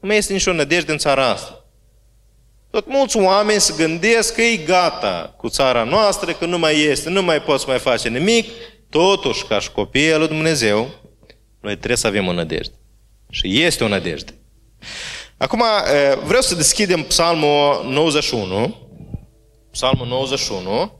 Nu 0.00 0.08
mai 0.08 0.16
este 0.16 0.32
nicio 0.32 0.52
nădejde 0.52 0.92
în 0.92 0.98
țara 0.98 1.28
asta. 1.28 1.64
Tot 2.70 2.86
mulți 2.86 3.16
oameni 3.16 3.60
se 3.60 3.74
gândesc 3.76 4.34
că 4.34 4.42
e 4.42 4.56
gata 4.56 5.34
cu 5.36 5.48
țara 5.48 5.82
noastră, 5.82 6.32
că 6.32 6.46
nu 6.46 6.58
mai 6.58 6.80
este, 6.80 7.08
nu 7.08 7.22
mai 7.22 7.42
poți 7.42 7.68
mai 7.68 7.78
face 7.78 8.08
nimic. 8.08 8.48
Totuși, 8.90 9.44
ca 9.44 9.58
și 9.58 9.70
copiii 9.70 10.16
lui 10.16 10.28
Dumnezeu, 10.28 10.88
noi 11.60 11.76
trebuie 11.76 11.96
să 11.96 12.06
avem 12.06 12.26
o 12.26 12.32
nădejde. 12.32 12.74
Și 13.30 13.62
este 13.62 13.84
o 13.84 13.88
nădejde. 13.88 14.34
Acum, 15.36 15.62
vreau 16.24 16.42
să 16.42 16.54
deschidem 16.54 17.02
Psalmul 17.02 17.86
91. 17.88 18.76
Psalmul 19.70 20.06
91, 20.06 20.98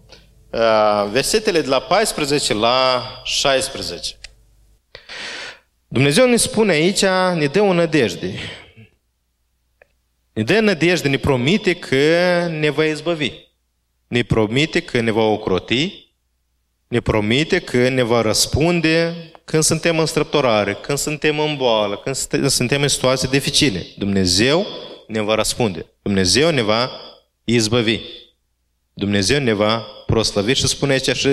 versetele 1.10 1.60
de 1.60 1.68
la 1.68 1.80
14 1.80 2.54
la 2.54 3.02
16. 3.24 4.18
Dumnezeu 5.88 6.26
ne 6.26 6.36
spune 6.36 6.72
aici, 6.72 7.02
ne 7.34 7.46
dă 7.46 7.60
o 7.60 7.72
nădejde. 7.72 8.34
Ne 10.32 10.42
dă 10.42 10.60
nădejde, 10.60 11.08
ne 11.08 11.16
promite 11.16 11.74
că 11.74 12.46
ne 12.50 12.70
va 12.70 12.84
izbăvi. 12.84 13.32
Ne 14.08 14.22
promite 14.22 14.80
că 14.80 15.00
ne 15.00 15.10
va 15.10 15.22
ocroti, 15.22 16.12
ne 16.88 17.00
promite 17.00 17.58
că 17.58 17.88
ne 17.88 18.02
va 18.02 18.20
răspunde 18.20 19.14
când 19.44 19.62
suntem 19.62 19.98
în 19.98 20.06
străptorare, 20.06 20.74
când 20.74 20.98
suntem 20.98 21.38
în 21.38 21.56
boală, 21.56 21.96
când 21.96 22.16
suntem 22.48 22.82
în 22.82 22.88
situații 22.88 23.28
dificile. 23.28 23.86
Dumnezeu 23.96 24.66
ne 25.06 25.20
va 25.20 25.34
răspunde. 25.34 25.86
Dumnezeu 26.02 26.50
ne 26.50 26.62
va 26.62 26.90
izbăvi. 27.44 28.00
Dumnezeu 28.98 29.40
ne 29.40 29.52
va 29.52 29.78
proslăvi 30.06 30.52
și 30.52 30.66
spune 30.66 30.92
aici 30.92 31.16
și 31.16 31.26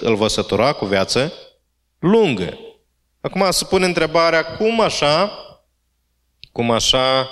îl 0.00 0.16
va 0.16 0.28
sătura 0.28 0.72
cu 0.72 0.84
viață 0.84 1.32
lungă. 1.98 2.58
Acum 3.20 3.50
se 3.50 3.64
pune 3.64 3.84
întrebarea, 3.84 4.44
cum 4.44 4.80
așa, 4.80 5.30
cum 6.52 6.70
așa 6.70 7.30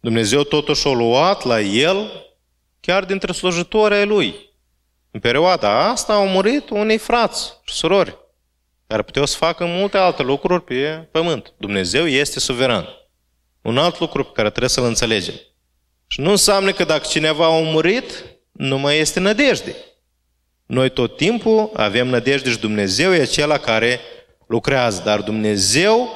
Dumnezeu 0.00 0.42
totuși 0.42 0.88
a 0.88 0.90
luat 0.90 1.44
la 1.44 1.60
el 1.60 2.26
chiar 2.80 3.04
dintre 3.04 3.32
slujitori 3.32 3.94
ai 3.94 4.06
lui. 4.06 4.34
În 5.10 5.20
perioada 5.20 5.88
asta 5.88 6.12
au 6.12 6.26
murit 6.26 6.70
unei 6.70 6.98
frați 6.98 7.52
și 7.64 7.74
surori 7.74 8.18
care 8.86 9.02
puteau 9.02 9.26
să 9.26 9.36
facă 9.36 9.64
multe 9.64 9.96
alte 9.96 10.22
lucruri 10.22 10.64
pe 10.64 11.08
pământ. 11.10 11.52
Dumnezeu 11.58 12.06
este 12.06 12.40
suveran. 12.40 12.88
Un 13.62 13.78
alt 13.78 14.00
lucru 14.00 14.24
pe 14.24 14.30
care 14.34 14.48
trebuie 14.48 14.70
să-l 14.70 14.84
înțelegem. 14.84 15.34
Și 16.06 16.20
nu 16.20 16.30
înseamnă 16.30 16.72
că 16.72 16.84
dacă 16.84 17.06
cineva 17.10 17.46
a 17.46 17.60
murit, 17.60 18.24
nu 18.58 18.78
mai 18.78 18.98
este 18.98 19.20
nădejde. 19.20 19.76
Noi 20.66 20.90
tot 20.90 21.16
timpul 21.16 21.70
avem 21.74 22.08
nădejde 22.08 22.50
și 22.50 22.58
Dumnezeu 22.58 23.12
e 23.12 23.20
acela 23.20 23.58
care 23.58 24.00
lucrează, 24.46 25.02
dar 25.04 25.20
Dumnezeu 25.20 26.08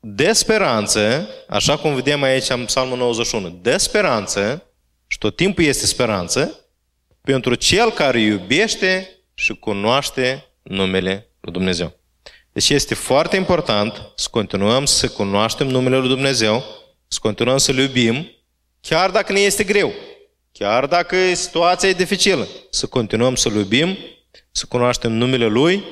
de 0.00 0.32
speranță, 0.32 1.28
așa 1.48 1.76
cum 1.76 1.94
vedem 1.94 2.22
aici 2.22 2.48
în 2.48 2.64
Psalmul 2.64 2.96
91, 2.96 3.58
de 3.62 3.76
speranță, 3.76 4.64
și 5.06 5.18
tot 5.18 5.36
timpul 5.36 5.64
este 5.64 5.86
speranță, 5.86 6.66
pentru 7.20 7.54
cel 7.54 7.90
care 7.90 8.20
iubește 8.20 9.08
și 9.34 9.54
cunoaște 9.54 10.44
numele 10.62 11.28
lui 11.40 11.52
Dumnezeu. 11.52 11.98
Deci 12.52 12.68
este 12.68 12.94
foarte 12.94 13.36
important 13.36 14.12
să 14.16 14.28
continuăm 14.30 14.84
să 14.84 15.08
cunoaștem 15.08 15.66
numele 15.66 15.96
lui 15.96 16.08
Dumnezeu, 16.08 16.64
să 17.08 17.18
continuăm 17.22 17.56
să-L 17.56 17.78
iubim, 17.78 18.30
chiar 18.80 19.10
dacă 19.10 19.32
ne 19.32 19.40
este 19.40 19.64
greu, 19.64 19.92
chiar 20.60 20.86
dacă 20.86 21.34
situația 21.34 21.88
e 21.88 21.92
dificilă, 21.92 22.48
să 22.70 22.86
continuăm 22.86 23.34
să-L 23.34 23.54
iubim, 23.54 23.98
să 24.50 24.66
cunoaștem 24.66 25.12
numele 25.12 25.46
Lui 25.46 25.84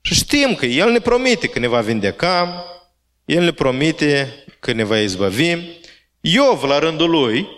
și 0.00 0.14
știm 0.14 0.54
că 0.54 0.66
El 0.66 0.90
ne 0.90 0.98
promite 0.98 1.46
că 1.46 1.58
ne 1.58 1.66
va 1.66 1.80
vindeca, 1.80 2.64
El 3.24 3.42
ne 3.42 3.52
promite 3.52 4.44
că 4.60 4.72
ne 4.72 4.84
va 4.84 4.98
izbăvi. 4.98 5.56
Iov, 6.20 6.62
la 6.62 6.78
rândul 6.78 7.10
lui, 7.10 7.48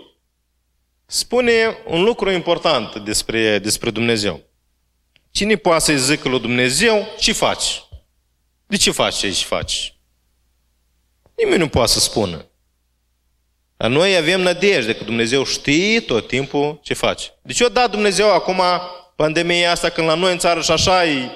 spune 1.06 1.76
un 1.86 2.02
lucru 2.02 2.30
important 2.30 2.96
despre, 2.96 3.58
despre 3.58 3.90
Dumnezeu. 3.90 4.40
Cine 5.30 5.56
poate 5.56 5.84
să-i 5.84 5.98
zică 5.98 6.28
lui 6.28 6.40
Dumnezeu 6.40 7.06
ce 7.18 7.32
faci? 7.32 7.84
De 8.66 8.76
ce 8.76 8.90
faci 8.90 9.14
ce 9.14 9.30
faci? 9.30 9.96
Nimeni 11.36 11.58
nu 11.58 11.68
poate 11.68 11.90
să 11.90 12.00
spună. 12.00 12.48
Dar 13.84 13.92
noi 13.92 14.16
avem 14.16 14.40
nădejde 14.40 14.94
că 14.94 15.04
Dumnezeu 15.04 15.44
știe 15.44 16.00
tot 16.00 16.28
timpul 16.28 16.80
ce 16.82 16.94
face. 16.94 17.28
Deci 17.42 17.60
eu 17.60 17.68
dat 17.68 17.90
Dumnezeu 17.90 18.32
acum 18.32 18.62
pandemia 19.16 19.70
asta 19.70 19.88
când 19.88 20.06
la 20.06 20.14
noi 20.14 20.32
în 20.32 20.38
țară 20.38 20.60
și 20.60 20.70
așa 20.70 21.04
e 21.04 21.30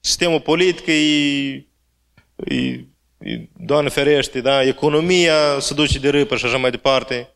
sistemul 0.00 0.40
politic, 0.40 0.86
e, 0.86 0.92
e, 0.92 2.84
e 3.18 3.48
Doamne 3.56 3.88
ferește, 3.88 4.40
da? 4.40 4.62
economia 4.62 5.58
se 5.60 5.74
duce 5.74 5.98
de 5.98 6.08
râpă 6.08 6.36
și 6.36 6.44
așa 6.44 6.56
mai 6.56 6.70
departe. 6.70 7.28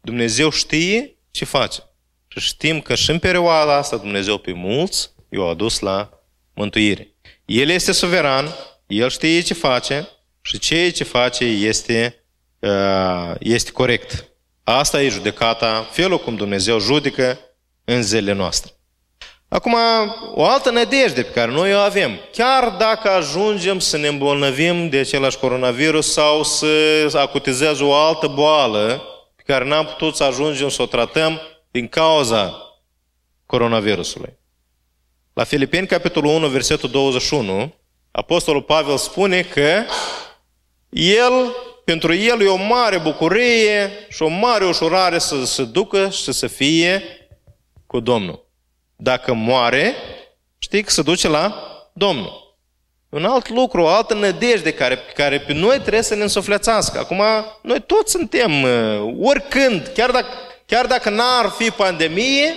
Dumnezeu 0.00 0.50
știe 0.50 1.16
ce 1.30 1.44
face. 1.44 1.82
Și 2.28 2.40
știm 2.40 2.80
că 2.80 2.94
și 2.94 3.10
în 3.10 3.18
perioada 3.18 3.76
asta 3.76 3.96
Dumnezeu 3.96 4.38
pe 4.38 4.52
mulți 4.52 5.10
i-a 5.28 5.42
adus 5.42 5.78
la 5.78 6.10
mântuire. 6.54 7.14
El 7.44 7.68
este 7.68 7.92
suveran, 7.92 8.54
El 8.86 9.08
știe 9.08 9.40
ce 9.40 9.54
face 9.54 10.08
și 10.42 10.58
ceea 10.58 10.92
ce 10.92 11.04
face 11.04 11.44
este, 11.44 12.14
uh, 12.18 12.23
este 13.38 13.70
corect. 13.72 14.28
Asta 14.64 15.02
e 15.02 15.08
judecata, 15.08 15.88
felul 15.90 16.18
cum 16.18 16.36
Dumnezeu 16.36 16.78
judecă 16.78 17.38
în 17.84 18.02
zilele 18.02 18.32
noastre. 18.32 18.72
Acum, 19.48 19.76
o 20.34 20.44
altă 20.44 20.70
nădejde 20.70 21.22
pe 21.22 21.30
care 21.30 21.50
noi 21.50 21.74
o 21.74 21.78
avem, 21.78 22.18
chiar 22.32 22.68
dacă 22.78 23.10
ajungem 23.10 23.78
să 23.78 23.96
ne 23.96 24.08
îmbolnăvim 24.08 24.88
de 24.88 24.98
același 24.98 25.38
coronavirus 25.38 26.12
sau 26.12 26.42
să 26.42 27.18
acutizeze 27.18 27.82
o 27.82 27.94
altă 27.94 28.26
boală 28.26 29.02
pe 29.36 29.42
care 29.46 29.64
n-am 29.64 29.86
putut 29.86 30.16
să 30.16 30.24
ajungem 30.24 30.68
să 30.68 30.82
o 30.82 30.86
tratăm 30.86 31.40
din 31.70 31.88
cauza 31.88 32.54
coronavirusului. 33.46 34.38
La 35.32 35.44
Filipeni, 35.44 35.86
capitolul 35.86 36.34
1, 36.34 36.48
versetul 36.48 36.90
21, 36.90 37.74
Apostolul 38.10 38.62
Pavel 38.62 38.96
spune 38.96 39.42
că 39.42 39.82
el, 40.90 41.32
pentru 41.84 42.14
el 42.14 42.42
e 42.42 42.46
o 42.46 42.56
mare 42.56 42.98
bucurie 42.98 43.90
și 44.08 44.22
o 44.22 44.28
mare 44.28 44.64
ușurare 44.64 45.18
să 45.18 45.44
se 45.44 45.64
ducă 45.64 46.08
și 46.08 46.32
să 46.32 46.46
fie 46.46 47.02
cu 47.86 48.00
Domnul. 48.00 48.46
Dacă 48.96 49.32
moare, 49.32 49.94
știi 50.58 50.82
că 50.82 50.90
se 50.90 51.02
duce 51.02 51.28
la 51.28 51.54
Domnul. 51.92 52.56
Un 53.08 53.24
alt 53.24 53.48
lucru, 53.48 53.82
o 53.82 53.88
altă 53.88 54.14
nădejde 54.14 54.72
care, 54.72 54.98
care 55.14 55.40
pe 55.40 55.52
noi 55.52 55.80
trebuie 55.80 56.02
să 56.02 56.14
ne 56.14 56.22
însuflețească. 56.22 56.98
Acum, 56.98 57.22
noi 57.62 57.80
toți 57.80 58.10
suntem, 58.10 58.62
uh, 58.62 59.14
oricând, 59.20 59.90
chiar 59.94 60.10
dacă, 60.10 60.28
chiar 60.66 60.86
dacă 60.86 61.10
n-ar 61.10 61.48
fi 61.48 61.70
pandemie, 61.70 62.54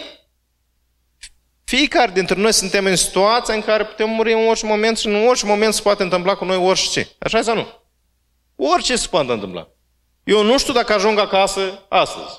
fiecare 1.63 2.11
dintre 2.13 2.35
noi 2.35 2.53
suntem 2.53 2.85
în 2.85 2.95
situația 2.95 3.53
în 3.53 3.61
care 3.61 3.85
putem 3.85 4.09
muri 4.09 4.33
în 4.33 4.47
orice 4.47 4.65
moment 4.65 4.97
și 4.97 5.07
în 5.07 5.27
orice 5.27 5.45
moment 5.45 5.73
se 5.73 5.81
poate 5.81 6.03
întâmpla 6.03 6.35
cu 6.35 6.45
noi 6.45 6.57
orice. 6.57 7.07
Așa 7.19 7.41
sau 7.41 7.55
nu? 7.55 7.67
Orice 8.59 8.95
se 8.95 9.07
poate 9.07 9.31
întâmpla. 9.31 9.67
Eu 10.23 10.43
nu 10.43 10.57
știu 10.57 10.73
dacă 10.73 10.93
ajung 10.93 11.19
acasă 11.19 11.85
astăzi. 11.89 12.33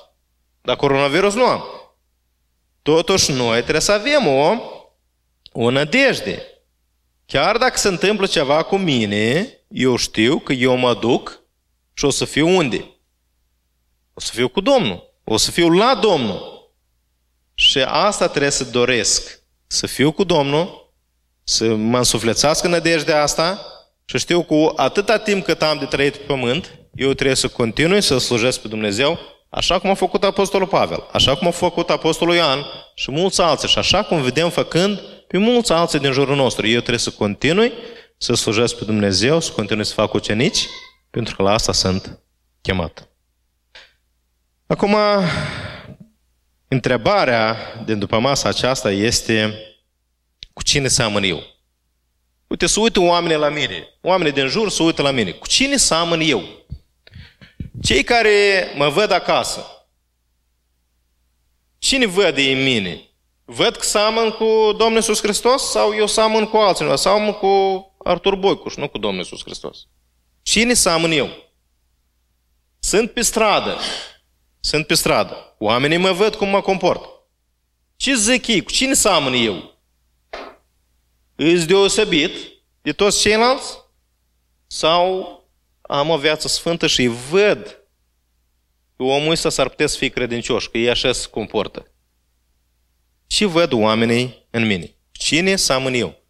Dar 0.61 0.75
coronavirus 0.75 1.33
nu 1.33 1.45
am. 1.45 1.63
Totuși, 2.81 3.31
noi 3.31 3.59
trebuie 3.59 3.81
să 3.81 3.91
avem 3.91 4.27
o, 4.27 4.55
o 5.51 5.69
nădejde. 5.69 6.43
Chiar 7.25 7.57
dacă 7.57 7.77
se 7.77 7.87
întâmplă 7.87 8.25
ceva 8.25 8.63
cu 8.63 8.77
mine, 8.77 9.53
eu 9.67 9.95
știu 9.95 10.39
că 10.39 10.53
eu 10.53 10.75
mă 10.75 10.93
duc 10.93 11.41
și 11.93 12.05
o 12.05 12.09
să 12.09 12.25
fiu 12.25 12.47
unde? 12.47 12.99
O 14.13 14.19
să 14.19 14.31
fiu 14.33 14.49
cu 14.49 14.61
Domnul. 14.61 15.13
O 15.23 15.37
să 15.37 15.51
fiu 15.51 15.69
la 15.69 15.95
Domnul. 15.95 16.71
Și 17.53 17.79
asta 17.79 18.27
trebuie 18.27 18.51
să 18.51 18.63
doresc. 18.63 19.43
Să 19.67 19.87
fiu 19.87 20.11
cu 20.11 20.23
Domnul, 20.23 20.93
să 21.43 21.75
mă 21.75 21.97
însuflețească 21.97 22.67
nădejdea 22.67 23.21
asta 23.21 23.65
și 24.09 24.17
știu 24.17 24.43
cu 24.43 24.73
atâta 24.75 25.17
timp 25.17 25.43
cât 25.43 25.61
am 25.61 25.77
de 25.77 25.85
trăit 25.85 26.15
pe 26.15 26.23
pământ, 26.27 26.79
eu 26.95 27.13
trebuie 27.13 27.35
să 27.35 27.47
continui 27.47 28.01
să 28.01 28.17
slujesc 28.17 28.61
pe 28.61 28.67
Dumnezeu 28.67 29.19
Așa 29.49 29.79
cum 29.79 29.89
a 29.89 29.93
făcut 29.93 30.23
Apostolul 30.23 30.67
Pavel, 30.67 31.07
așa 31.11 31.35
cum 31.35 31.47
a 31.47 31.51
făcut 31.51 31.89
Apostolul 31.89 32.35
Ioan 32.35 32.65
și 32.95 33.11
mulți 33.11 33.41
alții, 33.41 33.67
și 33.67 33.77
așa 33.77 34.03
cum 34.03 34.21
vedem 34.21 34.49
făcând 34.49 34.99
pe 35.27 35.37
mulți 35.37 35.71
alții 35.71 35.99
din 35.99 36.11
jurul 36.11 36.35
nostru. 36.35 36.67
Eu 36.67 36.77
trebuie 36.79 36.99
să 36.99 37.09
continui 37.09 37.73
să 38.17 38.33
slujesc 38.33 38.77
pe 38.77 38.83
Dumnezeu, 38.85 39.39
să 39.39 39.51
continui 39.51 39.85
să 39.85 39.93
fac 39.93 40.13
ucenici, 40.13 40.67
pentru 41.09 41.35
că 41.35 41.43
la 41.43 41.51
asta 41.51 41.71
sunt 41.71 42.19
chemat. 42.61 43.09
Acum, 44.67 44.95
întrebarea 46.67 47.57
din 47.85 47.99
după 47.99 48.19
masa 48.19 48.49
aceasta 48.49 48.91
este 48.91 49.53
cu 50.53 50.63
cine 50.63 50.87
seamăn 50.87 51.23
eu? 51.23 51.43
Uite, 52.49 52.67
să 52.67 52.79
uită 52.79 52.99
oamenii 52.99 53.37
la 53.37 53.49
mine. 53.49 53.87
Oamenii 54.01 54.33
din 54.33 54.47
jur 54.47 54.69
să 54.69 54.83
uită 54.83 55.01
la 55.01 55.11
mine. 55.11 55.31
Cu 55.31 55.47
cine 55.47 55.77
seamăn 55.77 56.19
eu? 56.19 56.43
Cei 57.81 58.03
care 58.03 58.67
mă 58.75 58.89
văd 58.89 59.11
acasă, 59.11 59.65
cine 61.77 62.05
văd 62.05 62.37
în 62.37 62.63
mine? 62.63 63.01
Văd 63.45 63.75
că 63.75 63.85
seamăn 63.85 64.31
cu 64.31 64.45
Domnul 64.77 64.95
Iisus 64.95 65.21
Hristos 65.21 65.69
sau 65.69 65.95
eu 65.95 66.07
seamăn 66.07 66.45
cu 66.47 66.57
altcineva? 66.57 66.95
Seamăn 66.95 67.33
cu 67.33 67.83
Artur 68.03 68.35
Boicuș, 68.35 68.75
nu 68.75 68.89
cu 68.89 68.97
Domnul 68.97 69.19
Iisus 69.19 69.43
Hristos. 69.43 69.77
Cine 70.41 70.73
seamăn 70.73 71.11
eu? 71.11 71.29
Sunt 72.79 73.11
pe 73.11 73.21
stradă. 73.21 73.77
Sunt 74.59 74.87
pe 74.87 74.93
stradă. 74.93 75.55
Oamenii 75.59 75.97
mă 75.97 76.11
văd 76.11 76.35
cum 76.35 76.49
mă 76.49 76.61
comport. 76.61 77.03
Ce 77.95 78.15
zic 78.15 78.47
ei? 78.47 78.63
Cu 78.63 78.71
cine 78.71 78.93
seamăn 78.93 79.33
eu? 79.33 79.78
Îți 81.41 81.67
deosebit 81.67 82.31
de 82.81 82.91
toți 82.91 83.21
ceilalți? 83.21 83.77
Sau 84.67 85.33
am 85.81 86.09
o 86.09 86.17
viață 86.17 86.47
sfântă 86.47 86.87
și 86.87 87.07
văd 87.07 87.83
că 88.97 89.03
omul 89.03 89.31
ăsta 89.31 89.49
s-ar 89.49 89.69
putea 89.69 89.87
să 89.87 89.97
fie 89.97 90.07
credincios, 90.07 90.67
că 90.67 90.77
ei 90.77 90.89
așa 90.89 91.11
se 91.11 91.27
comportă. 91.29 91.91
Și 93.27 93.43
văd 93.43 93.73
oamenii 93.73 94.47
în 94.49 94.65
mine. 94.65 94.95
Cine 95.11 95.55
seamăn 95.55 95.93
eu? 95.93 96.23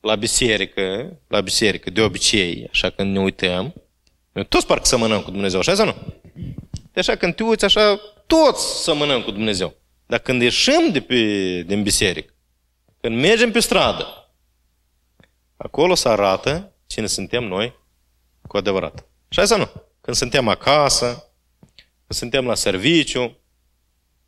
La 0.00 0.14
biserică, 0.14 1.16
la 1.28 1.40
biserică, 1.40 1.90
de 1.90 2.00
obicei, 2.00 2.68
așa 2.70 2.90
când 2.90 3.12
ne 3.12 3.20
uităm, 3.20 3.74
noi 4.32 4.46
toți 4.46 4.66
parcă 4.66 4.84
semănăm 4.84 5.22
cu 5.22 5.30
Dumnezeu, 5.30 5.58
așa 5.58 5.74
sau 5.74 5.86
nu? 5.86 5.94
De 6.92 7.00
așa 7.00 7.16
când 7.16 7.34
te 7.34 7.42
uiți 7.42 7.64
așa, 7.64 8.00
toți 8.26 8.82
semănăm 8.82 9.22
cu 9.22 9.30
Dumnezeu. 9.30 9.74
Dar 10.06 10.18
când 10.18 10.42
ieșim 10.42 10.92
de 10.92 11.00
pe, 11.00 11.14
din 11.66 11.82
biserică, 11.82 12.32
când 13.00 13.20
mergem 13.20 13.50
pe 13.50 13.60
stradă, 13.60 14.21
acolo 15.62 15.94
se 15.94 16.08
arată 16.08 16.72
cine 16.86 17.06
suntem 17.06 17.44
noi 17.44 17.74
cu 18.46 18.56
adevărat. 18.56 19.06
Și 19.28 19.46
sau 19.46 19.58
nu? 19.58 19.68
Când 20.00 20.16
suntem 20.16 20.48
acasă, 20.48 21.06
când 22.06 22.18
suntem 22.18 22.46
la 22.46 22.54
serviciu, 22.54 23.36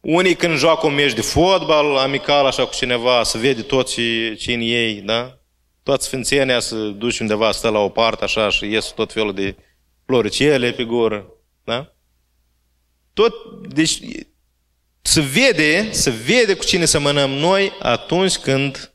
unii 0.00 0.34
când 0.34 0.56
joacă 0.56 0.86
un 0.86 0.94
meci 0.94 1.12
de 1.12 1.20
fotbal 1.20 1.96
amical 1.96 2.46
așa 2.46 2.64
cu 2.66 2.74
cineva, 2.74 3.22
să 3.22 3.38
vede 3.38 3.62
tot 3.62 3.88
ce, 3.88 4.34
ce 4.34 4.52
în 4.52 4.60
ei, 4.60 5.00
da? 5.00 5.38
Toată 5.82 6.02
sfințenia 6.02 6.60
să 6.60 6.76
duci 6.76 7.18
undeva, 7.18 7.52
stă 7.52 7.68
la 7.68 7.78
o 7.78 7.88
parte 7.88 8.24
așa 8.24 8.48
și 8.48 8.70
ies 8.70 8.86
tot 8.86 9.12
felul 9.12 9.34
de 9.34 9.56
floricele 10.04 10.72
pe 10.72 10.84
gură, 10.84 11.26
da? 11.64 11.92
Tot, 13.12 13.34
deci, 13.68 13.98
se 15.02 15.20
vede, 15.20 15.92
se 15.92 16.10
vede 16.10 16.54
cu 16.54 16.64
cine 16.64 16.84
mănăm 16.98 17.30
noi 17.30 17.72
atunci 17.80 18.36
când 18.36 18.93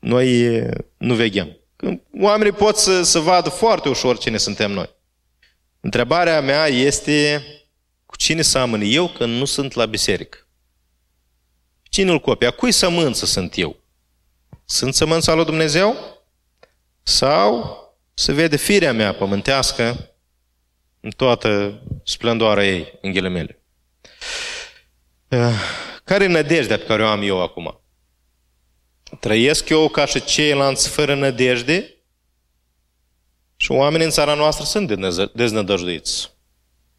noi 0.00 0.60
nu 0.96 1.14
veghem. 1.14 1.56
Când 1.76 2.00
oamenii 2.20 2.52
pot 2.52 2.76
să, 2.76 3.02
să 3.02 3.18
vadă 3.18 3.48
foarte 3.48 3.88
ușor 3.88 4.18
cine 4.18 4.36
suntem 4.36 4.70
noi. 4.70 4.98
Întrebarea 5.80 6.40
mea 6.40 6.66
este 6.66 7.44
cu 8.06 8.16
cine 8.16 8.42
seamăn 8.42 8.80
eu 8.84 9.08
când 9.08 9.38
nu 9.38 9.44
sunt 9.44 9.72
la 9.72 9.86
biserică? 9.86 10.38
Cine 11.82 12.10
îl 12.10 12.20
copie? 12.20 12.46
A 12.46 12.50
cui 12.50 12.72
sămânță 12.72 13.26
sunt 13.26 13.58
eu? 13.58 13.76
Sunt 14.64 14.94
sămânța 14.94 15.34
lui 15.34 15.44
Dumnezeu? 15.44 15.96
Sau 17.02 17.78
se 18.14 18.32
vede 18.32 18.56
firea 18.56 18.92
mea 18.92 19.14
pământească 19.14 20.14
în 21.00 21.10
toată 21.10 21.82
splendoarea 22.04 22.66
ei, 22.66 22.98
în 23.00 23.12
ghilimele? 23.12 23.62
Eh, 25.28 25.54
care 26.04 26.24
e 26.24 26.26
nădejdea 26.26 26.76
pe 26.76 26.84
care 26.84 27.02
o 27.02 27.06
am 27.06 27.22
eu 27.22 27.42
acum? 27.42 27.79
Trăiesc 29.18 29.68
eu 29.68 29.88
ca 29.88 30.04
și 30.04 30.24
ceilalți 30.24 30.88
fără 30.88 31.14
nădejde? 31.14 31.94
Și 33.56 33.72
oamenii 33.72 34.06
în 34.06 34.12
țara 34.12 34.34
noastră 34.34 34.64
sunt 34.64 34.92
deznădăjduiți. 35.32 36.30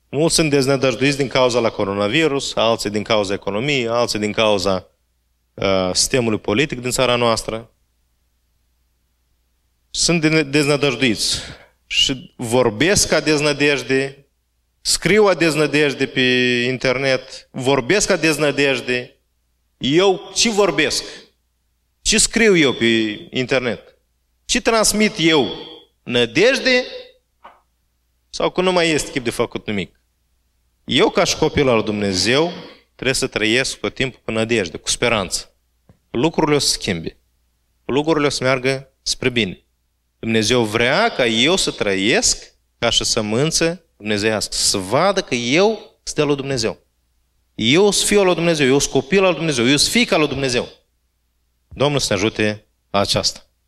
Mulți 0.09 0.35
sunt 0.35 0.49
deznădăjduiți 0.49 1.17
din 1.17 1.27
cauza 1.27 1.59
la 1.59 1.69
coronavirus, 1.69 2.55
alții 2.55 2.89
din 2.89 3.03
cauza 3.03 3.33
economiei, 3.33 3.87
alții 3.87 4.19
din 4.19 4.31
cauza 4.31 4.87
uh, 5.53 5.89
sistemului 5.93 6.39
politic 6.39 6.81
din 6.81 6.91
țara 6.91 7.15
noastră. 7.15 7.71
Sunt 9.89 10.25
deznădăjduiți 10.43 11.39
și 11.87 12.33
vorbesc 12.35 13.07
ca 13.07 13.19
deznădejde, 13.19 14.25
scriu 14.81 15.25
a 15.25 15.33
deznădejde 15.33 16.07
pe 16.07 16.21
internet, 16.67 17.49
vorbesc 17.51 18.07
ca 18.07 18.15
deznădejde. 18.15 19.15
Eu 19.77 20.31
ce 20.33 20.49
vorbesc? 20.49 21.03
Ce 22.11 22.17
scriu 22.17 22.57
eu 22.57 22.73
pe 22.73 22.85
internet? 23.29 23.97
Ce 24.45 24.61
transmit 24.61 25.13
eu? 25.17 25.47
Nădejde? 26.03 26.85
Sau 28.29 28.49
că 28.49 28.61
nu 28.61 28.71
mai 28.71 28.89
este 28.89 29.11
chip 29.11 29.23
de 29.23 29.29
făcut 29.29 29.67
nimic? 29.67 30.01
Eu, 30.83 31.09
ca 31.09 31.23
și 31.23 31.37
copil 31.37 31.67
al 31.67 31.83
Dumnezeu, 31.83 32.51
trebuie 32.95 33.15
să 33.15 33.27
trăiesc 33.27 33.79
tot 33.79 33.93
timpul 33.93 34.21
cu 34.25 34.31
nădejde, 34.31 34.77
cu 34.77 34.89
speranță. 34.89 35.55
Lucrurile 36.09 36.55
o 36.55 36.59
să 36.59 36.67
schimbe. 36.67 37.17
Lucrurile 37.85 38.25
o 38.25 38.29
să 38.29 38.43
meargă 38.43 38.93
spre 39.01 39.29
bine. 39.29 39.63
Dumnezeu 40.19 40.63
vrea 40.63 41.09
ca 41.09 41.25
eu 41.25 41.55
să 41.55 41.71
trăiesc 41.71 42.53
ca 42.79 42.89
și 42.89 43.03
sămânță 43.03 43.85
dumnezeiască, 43.97 44.55
să 44.55 44.77
vadă 44.77 45.21
că 45.21 45.35
eu 45.35 45.99
sunt 46.03 46.15
de 46.15 46.23
la 46.23 46.35
Dumnezeu. 46.35 46.77
Eu 47.55 47.91
sunt 47.91 48.07
fiul 48.07 48.25
lui 48.25 48.35
Dumnezeu, 48.35 48.67
eu 48.67 48.79
sunt 48.79 48.93
copil 48.93 49.25
al 49.25 49.33
Dumnezeu, 49.33 49.67
eu 49.67 49.77
sunt 49.77 49.91
fiica 49.91 50.17
lui 50.17 50.27
Dumnezeu. 50.27 50.79
Domnul 51.73 51.99
să 51.99 52.13
ne 52.13 52.19
ajute 52.19 52.67
la 52.91 52.99
aceasta. 52.99 53.50